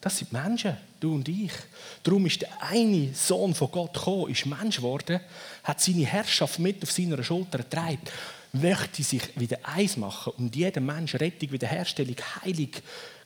Das 0.00 0.18
sind 0.18 0.32
Menschen, 0.32 0.76
du 0.98 1.14
und 1.14 1.28
ich. 1.28 1.52
Darum 2.02 2.26
ist 2.26 2.42
der 2.42 2.50
eine 2.62 3.14
Sohn 3.14 3.54
von 3.54 3.70
Gott 3.70 3.94
gekommen, 3.94 4.30
ist 4.30 4.46
Mensch 4.46 4.76
geworden, 4.76 5.20
hat 5.64 5.80
seine 5.80 6.06
Herrschaft 6.06 6.58
mit 6.58 6.82
auf 6.82 6.90
seiner 6.90 7.22
Schulter 7.22 7.58
getragen, 7.58 8.00
möchte 8.52 9.02
sich 9.02 9.22
wieder 9.38 9.58
eins 9.62 9.96
machen 9.96 10.32
und 10.38 10.54
jedem 10.54 10.86
Menschen 10.86 11.18
Rettung, 11.18 11.52
Wiederherstellung, 11.52 12.16
Heilung, 12.42 12.70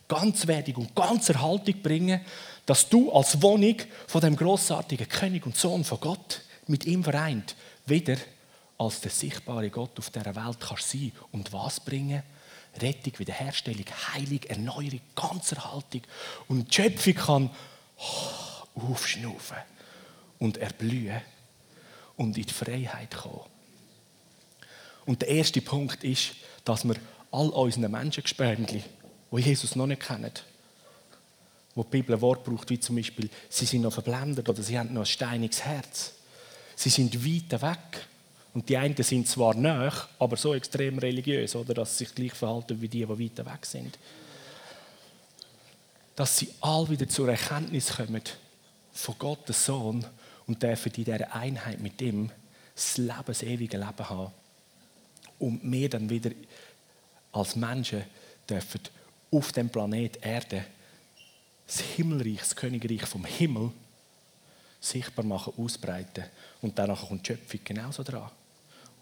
Ganzwerdung 0.08 0.76
und 0.76 0.94
Ganzerhaltung 0.94 1.82
bringen, 1.82 2.20
dass 2.64 2.88
du 2.88 3.10
als 3.10 3.40
Wohnung 3.42 3.76
von 4.06 4.20
dem 4.20 4.36
großartigen 4.36 5.08
König 5.08 5.46
und 5.46 5.56
Sohn 5.56 5.84
von 5.84 6.00
Gott 6.00 6.42
mit 6.66 6.84
ihm 6.84 7.02
vereint 7.02 7.54
wieder 7.86 8.16
als 8.78 9.00
der 9.00 9.10
sichtbare 9.10 9.70
Gott 9.70 9.98
auf 9.98 10.10
dieser 10.10 10.36
Welt 10.36 10.60
kannst 10.60 10.90
sein 10.90 11.12
und 11.32 11.52
was 11.52 11.80
bringen? 11.80 12.22
Rettung, 12.80 13.18
Wiederherstellung, 13.18 13.86
Heilung, 14.12 14.42
Erneuerung, 14.42 15.00
Ganzerhaltung 15.14 16.02
und 16.48 16.68
die 16.68 16.74
Schöpfung 16.74 17.14
kann 17.14 17.50
aufschnaufen 18.74 19.56
und 20.38 20.58
erblühen 20.58 21.22
und 22.16 22.36
in 22.36 22.44
die 22.44 22.52
Freiheit 22.52 23.14
kommen. 23.16 23.40
Und 25.06 25.22
der 25.22 25.28
erste 25.28 25.60
Punkt 25.60 26.04
ist, 26.04 26.32
dass 26.64 26.84
wir 26.84 26.96
all 27.30 27.48
unseren 27.48 27.90
Menschengespöntchen, 27.90 28.82
die 29.30 29.40
Jesus 29.40 29.76
noch 29.76 29.86
nicht 29.86 30.02
kennen, 30.02 30.32
wo 31.74 31.82
die 31.84 31.90
Bibel 31.90 32.16
ein 32.16 32.20
Wort 32.20 32.44
braucht, 32.44 32.70
wie 32.70 32.80
zum 32.80 32.96
Beispiel, 32.96 33.30
sie 33.48 33.66
sind 33.66 33.82
noch 33.82 33.92
verblendet 33.92 34.48
oder 34.48 34.62
sie 34.62 34.78
haben 34.78 34.92
noch 34.92 35.02
ein 35.02 35.06
steiniges 35.06 35.62
Herz. 35.62 36.12
Sie 36.74 36.90
sind 36.90 37.14
weit 37.24 37.62
weg. 37.62 38.06
Und 38.56 38.70
die 38.70 38.76
einen 38.78 38.96
sind 38.96 39.28
zwar 39.28 39.54
nah, 39.54 39.92
aber 40.18 40.38
so 40.38 40.54
extrem 40.54 40.98
religiös, 40.98 41.54
oder, 41.54 41.74
dass 41.74 41.98
sie 41.98 42.06
sich 42.06 42.14
gleich 42.14 42.32
verhalten 42.32 42.80
wie 42.80 42.88
die, 42.88 43.04
die 43.04 43.08
weiter 43.10 43.44
weg 43.44 43.66
sind. 43.66 43.98
Dass 46.14 46.38
sie 46.38 46.48
all 46.62 46.88
wieder 46.88 47.06
zur 47.06 47.28
Erkenntnis 47.28 47.94
kommen 47.94 48.22
von 48.94 49.14
Gottes 49.18 49.66
Sohn 49.66 50.06
und 50.46 50.62
dürfen 50.62 50.88
in 50.88 51.04
dieser 51.04 51.34
Einheit 51.34 51.80
mit 51.80 52.00
ihm 52.00 52.30
das 52.74 52.96
Leben, 52.96 53.24
das 53.26 53.42
ewige 53.42 53.76
Leben 53.76 54.08
haben. 54.08 54.32
Und 55.38 55.60
wir 55.70 55.90
dann 55.90 56.08
wieder 56.08 56.30
als 57.32 57.56
Menschen 57.56 58.04
dürfen 58.48 58.80
auf 59.32 59.52
dem 59.52 59.68
Planet 59.68 60.16
Erde 60.24 60.64
das 61.66 61.80
Himmelreich, 61.80 62.38
das 62.38 62.56
Königreich 62.56 63.04
vom 63.04 63.26
Himmel 63.26 63.70
sichtbar 64.80 65.26
machen, 65.26 65.52
ausbreiten. 65.58 66.24
Und 66.62 66.78
danach 66.78 67.06
kommt 67.06 67.28
die 67.28 67.34
Schöpfung 67.34 67.60
genauso 67.62 68.02
dran. 68.02 68.30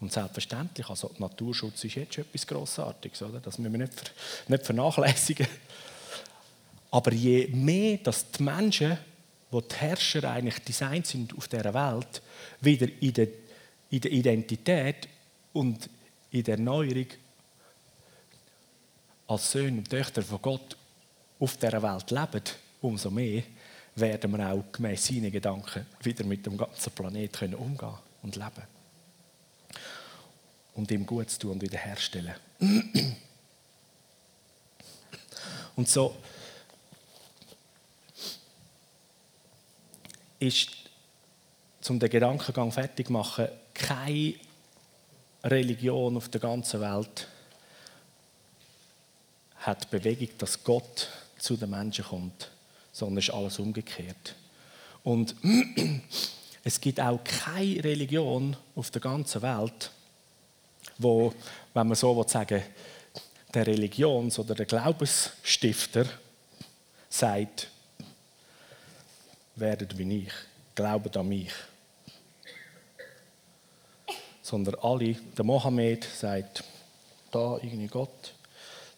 Und 0.05 0.13
selbstverständlich, 0.13 0.87
also 0.87 1.09
Naturschutz 1.17 1.83
ist 1.83 1.95
jetzt 1.95 2.13
schon 2.13 2.25
etwas 2.25 2.45
Grossartiges, 2.45 3.23
oder? 3.23 3.39
das 3.39 3.57
müssen 3.57 3.73
wir 3.73 3.79
nicht, 3.79 4.13
nicht 4.47 4.63
vernachlässigen. 4.63 5.47
Aber 6.91 7.11
je 7.11 7.47
mehr, 7.47 7.97
dass 7.97 8.29
die 8.29 8.43
Menschen, 8.43 8.99
wo 9.49 9.61
die 9.61 9.73
Herrscher 9.73 10.29
eigentlich 10.29 10.59
designt 10.59 11.07
sind 11.07 11.35
auf 11.35 11.47
dieser 11.47 11.73
Welt, 11.73 12.21
wieder 12.61 12.87
in 12.99 13.13
der, 13.13 13.29
in 13.89 14.01
der 14.01 14.11
Identität 14.11 15.07
und 15.53 15.89
in 16.29 16.43
der 16.43 16.57
Erneuerung 16.59 17.07
als 19.25 19.51
Söhne 19.53 19.79
und 19.79 19.89
Töchter 19.89 20.21
von 20.21 20.39
Gott 20.39 20.77
auf 21.39 21.57
dieser 21.57 21.81
Welt 21.81 22.11
leben, 22.11 22.43
umso 22.79 23.09
mehr 23.09 23.41
werden 23.95 24.37
wir 24.37 24.51
auch 24.51 24.71
gemäß 24.71 25.07
seinen 25.07 25.31
Gedanken 25.31 25.87
wieder 26.03 26.23
mit 26.23 26.45
dem 26.45 26.57
ganzen 26.57 26.91
Planeten 26.91 27.55
umgehen 27.55 27.95
und 28.21 28.35
leben. 28.35 28.74
Und 30.75 30.91
ihm 30.91 31.05
gut 31.05 31.29
zu 31.29 31.39
tun 31.39 31.51
und 31.53 31.61
wiederherstellen. 31.61 32.35
Und 35.75 35.89
so 35.89 36.15
ist, 40.39 40.69
um 41.89 41.99
den 41.99 42.09
Gedankengang 42.09 42.71
fertig 42.71 43.07
zu 43.07 43.13
machen, 43.13 43.47
keine 43.73 44.35
Religion 45.43 46.17
auf 46.17 46.29
der 46.29 46.41
ganzen 46.41 46.81
Welt 46.81 47.27
hat 49.57 49.89
Bewegung, 49.89 50.29
dass 50.37 50.63
Gott 50.63 51.09
zu 51.37 51.57
den 51.57 51.69
Menschen 51.69 52.05
kommt, 52.05 52.51
sondern 52.91 53.17
ist 53.17 53.31
alles 53.31 53.59
umgekehrt. 53.59 54.35
Und 55.03 55.35
es 56.63 56.79
gibt 56.79 56.99
auch 56.99 57.19
keine 57.23 57.83
Religion 57.83 58.55
auf 58.75 58.91
der 58.91 59.01
ganzen 59.01 59.41
Welt, 59.41 59.91
wo, 60.97 61.33
wenn 61.73 61.87
man 61.87 61.95
so 61.95 62.23
sagen 62.23 62.63
der 63.53 63.67
Religions- 63.67 64.37
oder 64.37 64.53
der 64.53 64.65
Glaubensstifter 64.65 66.05
sagt, 67.09 67.69
werdet 69.55 69.97
wie 69.97 70.25
ich, 70.25 70.33
glaubt 70.75 71.15
an 71.15 71.29
mich. 71.29 71.53
Sondern 74.41 74.75
alle, 74.81 75.13
der 75.13 75.45
Mohammed 75.45 76.03
sagt, 76.03 76.63
da 77.31 77.57
irgendwie 77.61 77.87
Gott, 77.87 78.33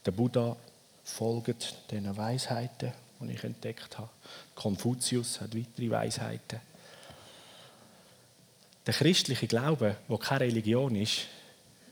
der 0.05 0.11
Buddha 0.11 0.57
folgt 1.03 1.75
den 1.91 2.17
Weisheiten, 2.17 2.91
die 3.19 3.33
ich 3.33 3.43
entdeckt 3.43 3.97
habe. 3.97 4.09
Konfuzius 4.55 5.39
hat 5.39 5.55
weitere 5.55 5.89
Weisheiten. 5.89 6.59
Der 8.85 8.93
christliche 8.93 9.47
Glaube, 9.47 9.97
wo 10.07 10.17
keine 10.17 10.41
Religion 10.41 10.95
ist, 10.95 11.27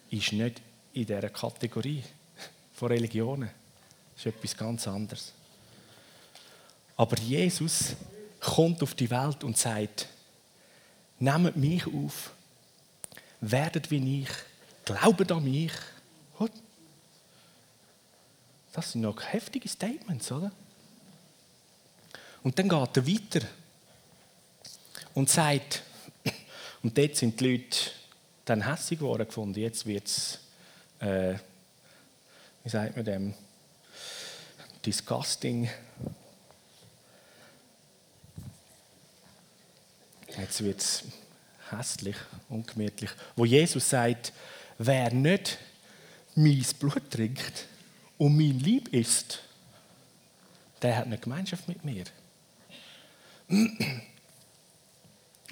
ist 0.09 0.33
nicht 0.33 0.61
in 0.93 1.05
dieser 1.05 1.29
Kategorie 1.29 2.03
von 2.73 2.87
Religionen. 2.89 3.49
Das 4.15 4.25
ist 4.25 4.35
etwas 4.35 4.57
ganz 4.57 4.87
anderes. 4.87 5.33
Aber 6.97 7.17
Jesus 7.17 7.95
kommt 8.39 8.81
auf 8.81 8.93
die 8.93 9.09
Welt 9.09 9.43
und 9.43 9.57
sagt, 9.57 10.07
nehmt 11.19 11.57
mich 11.57 11.85
auf, 11.87 12.31
werdet 13.41 13.91
wie 13.91 14.21
ich, 14.21 14.29
glaubt 14.85 15.31
an 15.31 15.43
mich. 15.43 15.73
Das 18.75 18.91
sind 18.91 19.01
noch 19.01 19.21
heftige 19.21 19.69
Statements, 19.69 20.29
oder? 20.33 20.51
Und 22.43 22.59
dann 22.59 22.67
geht 22.67 22.97
er 22.97 23.07
weiter 23.07 23.47
und 25.13 25.29
sagt, 25.29 25.81
und 26.83 26.97
dort 26.97 27.15
sind 27.15 27.39
die 27.39 27.51
Leute 27.51 27.77
dann 28.45 28.67
hässlich 28.67 28.99
geworden 28.99 29.27
gefunden, 29.27 29.59
jetzt 29.59 29.85
wird 29.85 30.07
es, 30.07 30.39
äh, 30.99 31.35
wie 32.63 32.69
sagt 32.69 32.95
man 32.95 33.05
dem, 33.05 33.33
disgusting. 34.85 35.69
Jetzt 40.37 40.63
wird 40.63 40.79
es 40.79 41.03
hässlich, 41.71 42.17
ungemütlich. 42.49 43.09
Wo 43.35 43.45
Jesus 43.45 43.89
sagt, 43.89 44.33
wer 44.77 45.11
nicht 45.11 45.57
mein 46.35 46.65
Blut 46.79 47.09
trinkt, 47.09 47.67
und 48.17 48.37
mein 48.37 48.59
Lieb 48.59 48.89
ist, 48.93 49.41
der 50.81 50.97
hat 50.97 51.05
eine 51.05 51.17
Gemeinschaft 51.17 51.67
mit 51.67 51.83
mir. 51.83 52.05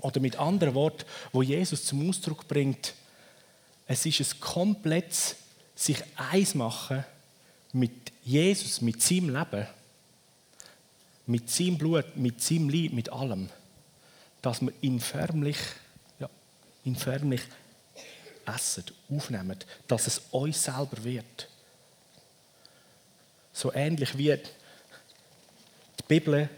Oder 0.01 0.19
mit 0.19 0.37
anderen 0.37 0.73
Worten, 0.73 1.05
wo 1.31 1.41
Jesus 1.41 1.85
zum 1.85 2.09
Ausdruck 2.09 2.47
bringt, 2.47 2.93
es 3.85 4.05
ist 4.05 4.19
ein 4.21 4.39
komplettes 4.39 5.35
sich 5.75 5.97
eins 6.15 6.55
machen 6.55 7.03
mit 7.73 8.11
Jesus, 8.23 8.81
mit 8.81 9.01
seinem 9.01 9.35
Leben, 9.35 9.67
mit 11.25 11.49
seinem 11.49 11.77
Blut, 11.77 12.15
mit 12.15 12.41
seinem 12.41 12.69
Lieb, 12.69 12.93
mit 12.93 13.11
allem, 13.11 13.49
dass 14.41 14.61
wir 14.61 14.71
ihn 14.81 14.99
förmlich, 14.99 15.57
ja, 16.19 16.29
ihn 16.85 16.95
förmlich 16.95 17.41
essen, 18.45 18.85
aufnehmen, 19.09 19.57
dass 19.87 20.07
es 20.07 20.21
uns 20.31 20.63
selber 20.63 21.03
wird. 21.03 21.49
So 23.51 23.73
ähnlich 23.73 24.17
wie 24.17 24.35
die 25.99 26.03
Bibel, 26.07 26.49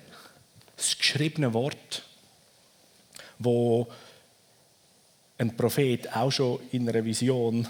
das 0.75 0.97
geschriebene 0.97 1.53
Wort, 1.53 2.03
wo 3.39 3.87
ein 5.37 5.55
Prophet 5.55 6.13
auch 6.15 6.31
schon 6.31 6.59
in 6.71 6.87
einer 6.87 7.03
Vision 7.03 7.67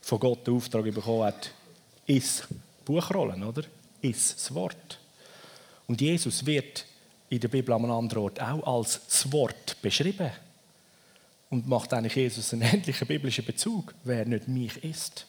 von 0.00 0.18
Gott 0.18 0.46
den 0.46 0.54
Auftrag 0.54 0.84
bekommen 0.84 1.24
hat, 1.24 1.52
ist 2.06 2.48
Buchrollen, 2.84 3.44
oder? 3.44 3.62
Ist 4.00 4.34
das 4.34 4.54
Wort. 4.54 4.98
Und 5.86 6.00
Jesus 6.00 6.44
wird 6.44 6.84
in 7.28 7.40
der 7.40 7.48
Bibel 7.48 7.72
an 7.72 7.84
einem 7.84 7.92
anderen 7.92 8.24
Ort 8.24 8.40
auch 8.40 8.78
als 8.78 9.00
das 9.06 9.30
Wort 9.32 9.80
beschrieben. 9.80 10.30
Und 11.50 11.68
macht 11.68 11.92
eigentlich 11.92 12.16
Jesus 12.16 12.52
einen 12.52 12.62
ähnlichen 12.72 13.06
biblischen 13.06 13.44
Bezug, 13.44 13.94
wer 14.04 14.24
nicht 14.24 14.48
mich 14.48 14.82
ist. 14.82 15.26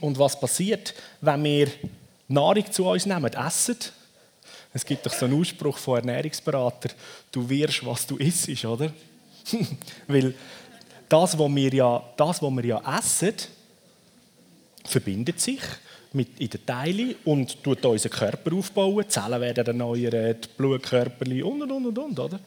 Und 0.00 0.18
was 0.18 0.38
passiert, 0.38 0.94
wenn 1.20 1.44
wir 1.44 1.70
Nahrung 2.26 2.70
zu 2.70 2.86
uns 2.86 3.06
nehmen, 3.06 3.32
essen? 3.32 3.78
Es 4.72 4.84
gibt 4.84 5.04
doch 5.06 5.12
so 5.12 5.26
einen 5.26 5.40
Ausspruch 5.40 5.78
von 5.78 5.98
Ernährungsberatern, 5.98 6.92
du 7.32 7.48
wirst, 7.48 7.84
was 7.84 8.06
du 8.06 8.16
isst, 8.16 8.64
oder? 8.64 8.92
Weil 10.06 10.34
das, 11.08 11.38
was 11.38 11.54
wir 11.54 11.74
ja, 11.74 12.02
das, 12.16 12.42
was 12.42 12.50
wir 12.50 12.64
ja 12.64 12.98
essen, 12.98 13.34
verbindet 14.84 15.40
sich 15.40 15.60
mit 16.12 16.38
in 16.40 16.50
den 16.50 16.64
Teilen 16.66 17.14
und 17.24 17.62
tut 17.62 17.84
unseren 17.84 18.12
Körper 18.12 18.54
aufbauen. 18.54 19.04
Die 19.04 19.08
Zellen 19.08 19.40
werden 19.40 19.66
erneuert, 19.66 20.56
Blutkörper 20.56 21.26
und 21.26 21.62
und 21.62 21.86
und 21.86 21.98
und, 21.98 22.18
oder? 22.18 22.40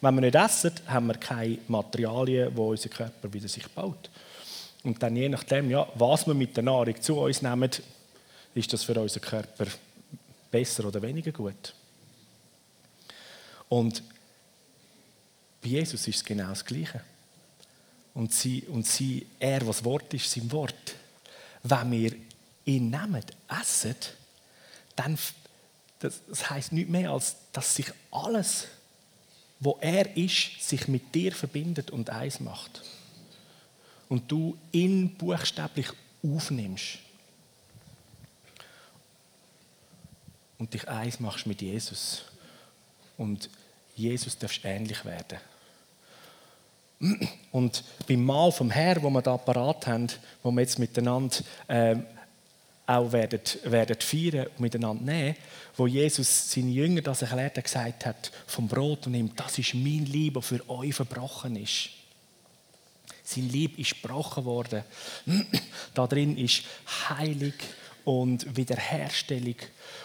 Wenn 0.00 0.14
wir 0.16 0.20
nicht 0.20 0.34
essen, 0.34 0.72
haben 0.86 1.06
wir 1.06 1.14
keine 1.14 1.58
Materialien, 1.68 2.54
die 2.54 2.60
unser 2.60 2.88
Körper 2.88 3.32
wieder 3.32 3.48
sich 3.48 3.66
baut. 3.68 4.10
Und 4.82 5.02
dann 5.02 5.16
je 5.16 5.30
nachdem, 5.30 5.70
ja, 5.70 5.86
was 5.94 6.26
wir 6.26 6.34
mit 6.34 6.56
der 6.56 6.64
Nahrung 6.64 7.00
zu 7.00 7.18
uns 7.20 7.40
nehmen, 7.40 7.70
ist 8.54 8.72
das 8.72 8.84
für 8.84 9.00
unseren 9.00 9.22
Körper 9.22 9.66
besser 10.54 10.84
oder 10.84 11.02
weniger 11.02 11.32
gut. 11.32 11.74
Und 13.68 14.04
bei 15.60 15.68
Jesus 15.68 16.06
ist 16.06 16.16
es 16.16 16.24
genau 16.24 16.50
das 16.50 16.64
Gleiche. 16.64 17.00
Und, 18.14 18.32
sie, 18.32 18.62
und 18.68 18.86
sie, 18.86 19.26
er, 19.40 19.66
was 19.66 19.84
Wort 19.84 20.14
ist, 20.14 20.30
sein 20.30 20.52
Wort. 20.52 20.94
Wenn 21.64 21.90
wir 21.90 22.14
ihn 22.66 22.88
nehmen, 22.88 23.24
essen, 23.48 23.96
dann 24.94 25.18
das, 25.98 26.20
das 26.28 26.50
heißt 26.50 26.70
nicht 26.70 26.88
mehr, 26.88 27.10
als 27.10 27.34
dass 27.50 27.74
sich 27.74 27.90
alles, 28.12 28.68
wo 29.58 29.76
er 29.80 30.16
ist, 30.16 30.62
sich 30.68 30.86
mit 30.86 31.12
dir 31.16 31.32
verbindet 31.32 31.90
und 31.90 32.10
eins 32.10 32.38
macht 32.38 32.82
und 34.08 34.30
du 34.30 34.56
ihn 34.70 35.16
buchstäblich 35.16 35.88
aufnimmst 36.22 36.98
und 40.64 40.72
dich 40.72 40.88
eins 40.88 41.20
machst 41.20 41.46
mit 41.46 41.60
Jesus 41.60 42.22
und 43.18 43.50
Jesus 43.94 44.38
darfst 44.38 44.64
ähnlich 44.64 45.04
werden. 45.04 45.38
Und 47.52 47.84
beim 48.08 48.24
Mahl 48.24 48.50
vom 48.50 48.70
Herr, 48.70 49.02
wo 49.02 49.10
wir 49.10 49.20
da 49.20 49.36
parat 49.36 49.86
haben, 49.86 50.06
wo 50.42 50.50
wir 50.50 50.62
jetzt 50.62 50.78
miteinander 50.78 51.36
äh, 51.68 51.96
auch 52.86 53.12
werden, 53.12 53.40
werden 53.64 53.96
feiern 54.00 54.46
und 54.46 54.60
miteinander 54.60 55.04
nehmen, 55.04 55.36
wo 55.76 55.86
Jesus 55.86 56.50
seine 56.50 56.70
Jünger 56.70 57.02
das 57.02 57.20
erklärt 57.20 57.58
hat, 57.58 57.64
gesagt 57.64 58.06
hat, 58.06 58.32
vom 58.46 58.66
Brot 58.66 59.04
und 59.04 59.12
nimmt, 59.12 59.38
das 59.38 59.58
ist 59.58 59.74
mein 59.74 60.06
Liebe, 60.06 60.40
für 60.40 60.66
euch 60.70 60.94
verbrochen 60.94 61.56
ist. 61.56 61.90
Sein 63.22 63.50
Lieb 63.50 63.78
ist 63.78 64.00
gebrochen 64.00 64.46
worden. 64.46 64.82
da 65.94 66.06
drin 66.06 66.38
ist 66.38 66.62
Heilig 67.10 67.54
und 68.04 68.56
Wiederherstellung. 68.56 69.56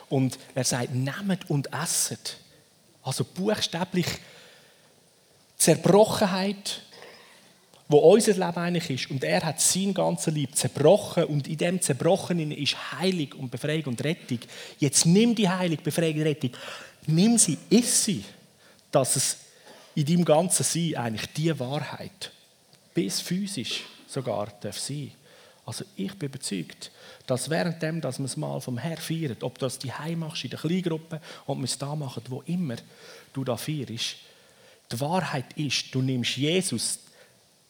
Und 0.09 0.37
er 0.55 0.63
sagt, 0.63 0.93
nehmt 0.93 1.49
und 1.49 1.71
esset. 1.73 2.37
Also 3.03 3.23
buchstäblich 3.23 4.07
Zerbrochenheit, 5.57 6.81
wo 7.89 7.97
unser 7.97 8.33
Leben 8.33 8.57
eigentlich 8.57 8.89
ist. 8.89 9.11
Und 9.11 9.23
er 9.23 9.43
hat 9.43 9.59
sein 9.59 9.93
ganzes 9.93 10.33
Leben 10.33 10.53
zerbrochen 10.53 11.25
und 11.25 11.47
in 11.47 11.57
dem 11.57 11.81
Zerbrochenen 11.81 12.51
ist 12.51 12.93
Heilung 12.93 13.33
und 13.33 13.51
Befreiung 13.51 13.85
und 13.85 14.03
Rettung. 14.03 14.39
Jetzt 14.77 15.05
nimm 15.05 15.35
die 15.35 15.49
Heilung, 15.49 15.79
Befreiung 15.83 16.17
und 16.17 16.21
Rettung, 16.21 16.51
nimm 17.07 17.37
sie, 17.37 17.57
iss 17.69 18.05
sie, 18.05 18.23
dass 18.91 19.15
es 19.15 19.37
in 19.95 20.05
deinem 20.05 20.25
ganzen 20.25 20.63
Sein 20.63 20.95
eigentlich 20.95 21.33
die 21.33 21.59
Wahrheit, 21.59 22.31
bis 22.93 23.21
physisch 23.21 23.83
sogar, 24.07 24.47
darf 24.61 24.77
sein. 24.77 25.11
Also 25.69 25.85
ich 25.95 26.15
bin 26.15 26.29
überzeugt, 26.29 26.91
dass 27.27 27.47
währenddem, 27.47 28.01
dass 28.01 28.17
wir 28.17 28.25
es 28.25 28.35
mal 28.35 28.59
vom 28.59 28.79
Herrn 28.79 28.97
feiern, 28.97 29.37
ob 29.41 29.59
das 29.59 29.77
die 29.77 29.91
machst 30.15 30.43
in 30.43 30.49
der 30.49 30.57
Kleingruppe, 30.57 31.21
ob 31.45 31.59
wir 31.59 31.65
es 31.65 31.77
da 31.77 31.95
machen, 31.95 32.23
wo 32.27 32.41
immer 32.47 32.75
du 33.33 33.43
da 33.43 33.55
feierst, 33.55 34.15
die 34.91 34.99
Wahrheit 34.99 35.53
ist, 35.55 35.93
du 35.93 36.01
nimmst 36.01 36.37
Jesus, 36.37 36.97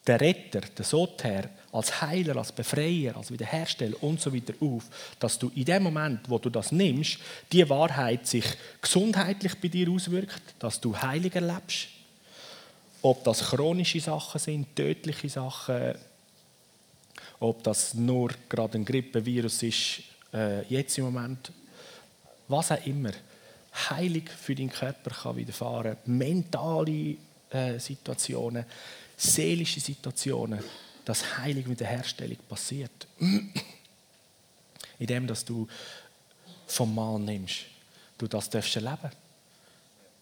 den 0.07 0.15
Retter, 0.15 0.61
den 0.61 0.85
Soter, 0.85 1.49
als 1.73 2.01
Heiler, 2.01 2.37
als 2.37 2.53
Befreier, 2.53 3.17
als 3.17 3.31
Wiederhersteller 3.31 4.01
und 4.01 4.21
so 4.21 4.33
weiter 4.33 4.53
auf, 4.61 4.85
dass 5.19 5.37
du 5.37 5.51
in 5.53 5.65
dem 5.65 5.83
Moment, 5.83 6.21
wo 6.29 6.37
du 6.37 6.49
das 6.49 6.71
nimmst, 6.71 7.17
die 7.51 7.67
Wahrheit 7.67 8.25
sich 8.27 8.45
gesundheitlich 8.81 9.59
bei 9.59 9.67
dir 9.67 9.91
auswirkt, 9.91 10.41
dass 10.57 10.79
du 10.79 10.95
heilig 10.95 11.35
erlebst. 11.35 11.89
Ob 13.01 13.25
das 13.25 13.41
chronische 13.41 13.99
Sachen 13.99 14.39
sind, 14.39 14.73
tödliche 14.73 15.27
Sachen, 15.27 15.95
ob 17.39 17.63
das 17.63 17.93
nur 17.93 18.31
gerade 18.47 18.77
ein 18.77 18.85
Grippevirus 18.85 19.63
ist, 19.63 20.01
äh, 20.33 20.65
jetzt 20.67 20.97
im 20.97 21.05
Moment, 21.05 21.51
was 22.47 22.71
auch 22.71 22.85
immer. 22.85 23.11
Heilig 23.89 24.29
für 24.29 24.55
deinen 24.55 24.71
Körper 24.71 25.11
kann 25.11 25.37
widerfahren, 25.37 25.97
mentale 26.05 27.15
äh, 27.49 27.79
Situationen, 27.79 28.65
seelische 29.15 29.79
Situationen, 29.79 30.59
dass 31.05 31.37
Heilig 31.37 31.67
mit 31.67 31.79
der 31.79 31.87
Herstellung 31.87 32.37
passiert. 32.47 33.07
Indem, 34.99 35.27
dass 35.27 35.45
du 35.45 35.67
vom 36.67 36.93
Mal 36.93 37.19
nimmst. 37.19 37.65
Du 38.17 38.27
das 38.27 38.49
darfst 38.49 38.75
erleben. 38.75 39.09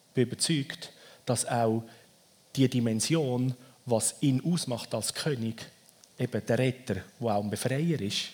Ich 0.10 0.14
bin 0.14 0.24
überzeugt, 0.28 0.92
dass 1.26 1.46
auch 1.46 1.84
die 2.56 2.70
Dimension, 2.70 3.56
was 3.86 4.16
ihn 4.22 4.42
ausmacht 4.44 4.94
als 4.94 5.14
König, 5.14 5.66
eben 6.20 6.46
der 6.46 6.58
Retter, 6.58 6.96
der 7.20 7.28
auch 7.28 7.44
ein 7.44 7.50
Befreier 7.50 8.00
ist, 8.02 8.30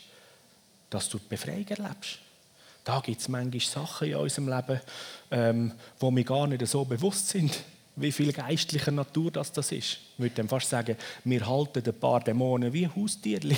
dass 0.89 1.09
du 1.09 1.17
die 1.17 1.27
Befreiung 1.27 1.67
erlebst. 1.67 2.19
Da 2.83 2.99
gibt 2.99 3.21
es 3.21 3.27
manchmal 3.27 3.59
Sachen 3.61 4.09
in 4.09 4.15
unserem 4.15 4.49
Leben, 4.49 4.81
ähm, 5.31 5.71
wo 5.99 6.11
wir 6.11 6.23
gar 6.23 6.47
nicht 6.47 6.65
so 6.67 6.83
bewusst 6.83 7.29
sind, 7.29 7.63
wie 7.95 8.11
viel 8.11 8.33
geistlicher 8.33 8.91
Natur 8.91 9.31
das, 9.31 9.51
das 9.51 9.71
ist. 9.71 9.91
Ich 9.93 10.19
würde 10.19 10.35
dann 10.35 10.49
fast 10.49 10.69
sagen, 10.69 10.97
wir 11.23 11.47
halten 11.47 11.83
ein 11.85 11.99
paar 11.99 12.19
Dämonen 12.19 12.73
wie 12.73 12.87
Haustierli. 12.87 13.57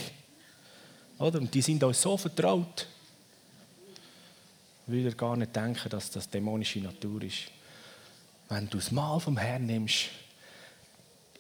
Oder? 1.17 1.39
Und 1.39 1.53
die 1.53 1.61
sind 1.61 1.83
uns 1.83 2.01
so 2.01 2.17
vertraut. 2.17 2.87
Würde 4.87 5.15
gar 5.15 5.37
nicht 5.37 5.55
denken, 5.55 5.89
dass 5.89 6.11
das 6.11 6.29
dämonische 6.29 6.79
Natur 6.79 7.23
ist. 7.23 7.45
Wenn 8.49 8.69
du 8.69 8.77
das 8.77 8.91
Mal 8.91 9.19
vom 9.19 9.37
Herrn 9.37 9.65
nimmst, 9.65 10.09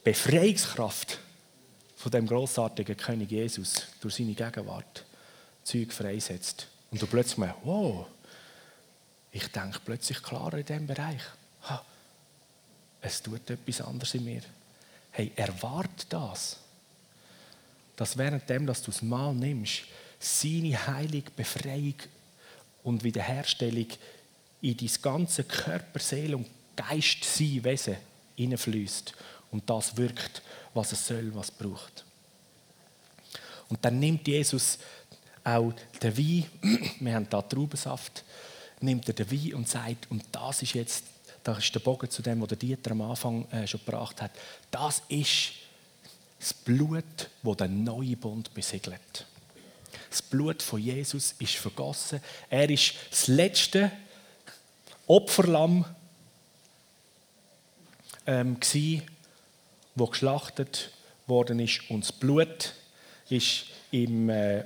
Befreiungskraft 0.03 1.19
von 1.95 2.11
dem 2.11 2.27
großartigen 2.27 2.97
König 2.97 3.31
Jesus 3.31 3.87
durch 4.01 4.15
seine 4.15 4.33
Gegenwart 4.33 5.05
Zeug 5.63 5.91
freisetzt. 5.91 6.67
Und 6.91 7.01
du 7.01 7.07
plötzlich 7.07 7.37
merkst, 7.37 7.61
wow, 7.63 8.07
ich 9.31 9.47
denke 9.47 9.79
plötzlich 9.83 10.21
klarer 10.21 10.59
in 10.59 10.65
diesem 10.65 10.87
Bereich. 10.87 11.21
Ha, 11.63 11.83
es 13.01 13.21
tut 13.21 13.49
etwas 13.49 13.81
anderes 13.81 14.13
in 14.13 14.25
mir. 14.25 14.41
Hey, 15.11 15.31
erwart 15.35 16.05
das. 16.09 16.57
Dass 17.95 18.17
währenddem, 18.17 18.65
dass 18.65 18.81
du 18.81 18.91
es 18.91 19.01
mal 19.01 19.33
nimmst, 19.33 19.83
seine 20.19 20.87
heilige 20.87 21.31
Befreiung 21.31 21.95
und 22.83 23.03
Wiederherstellung 23.03 23.87
in 24.61 24.77
dein 24.77 24.89
ganze 25.01 25.43
Körper, 25.43 25.99
Seele 25.99 26.37
und 26.37 26.47
Geist, 26.75 27.23
sein 27.23 27.63
Wesen 27.63 27.97
hineinfließt 28.35 29.13
und 29.55 29.69
das 29.69 29.95
wirkt, 29.95 30.41
was 30.73 30.91
es 30.91 31.07
soll, 31.07 31.33
was 31.33 31.45
es 31.45 31.51
braucht. 31.51 32.03
Und 33.69 33.83
dann 33.85 33.99
nimmt 33.99 34.27
Jesus 34.27 34.77
auch 35.45 35.71
den 36.03 36.17
Wein, 36.17 36.45
wir 36.99 37.15
haben 37.15 37.29
da 37.29 37.41
Traubensaft, 37.41 38.25
nimmt 38.81 39.07
er 39.07 39.13
den 39.13 39.31
Wein 39.31 39.53
und 39.53 39.69
sagt, 39.69 40.11
und 40.11 40.25
das 40.33 40.61
ist 40.61 40.73
jetzt, 40.73 41.05
das 41.41 41.59
ist 41.59 41.73
der 41.73 41.79
Bogen 41.79 42.09
zu 42.09 42.21
dem, 42.21 42.41
was 42.41 42.49
der 42.49 42.57
Dieter 42.57 42.91
am 42.91 43.01
Anfang 43.03 43.49
äh, 43.51 43.65
schon 43.65 43.79
gebracht 43.85 44.21
hat, 44.21 44.31
das 44.71 45.03
ist 45.07 45.53
das 46.37 46.53
Blut, 46.53 47.29
das 47.41 47.57
den 47.57 47.85
neuen 47.85 48.17
Bund 48.17 48.53
besiegelt. 48.53 49.25
Das 50.09 50.21
Blut 50.21 50.61
von 50.61 50.81
Jesus 50.81 51.33
ist 51.39 51.55
vergossen. 51.55 52.19
Er 52.49 52.69
ist 52.69 52.93
das 53.09 53.27
letzte 53.27 53.89
Opferlamm 55.07 55.85
ähm, 58.27 58.59
gewesen, 58.59 59.14
wo 59.95 60.07
geschlachtet 60.07 60.91
worden 61.27 61.59
ist 61.59 61.89
und 61.89 62.03
das 62.03 62.11
Blut 62.11 62.73
ist 63.29 63.65
im, 63.91 64.29
äh, 64.29 64.65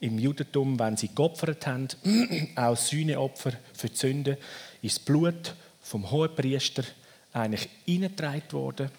im 0.00 0.18
Judentum, 0.18 0.78
wenn 0.78 0.96
sie 0.96 1.08
geopfert 1.08 1.66
haben, 1.66 1.88
auch 2.56 2.76
Sühneopfer 2.76 3.52
für 3.72 3.88
die 3.88 3.96
Sünde, 3.96 4.38
ist 4.82 4.98
das 4.98 5.04
Blut 5.04 5.54
vom 5.80 6.10
Hohepriester 6.10 6.84
eigentlich 7.32 7.68
hineingetragen 7.86 8.52
worden 8.52 8.90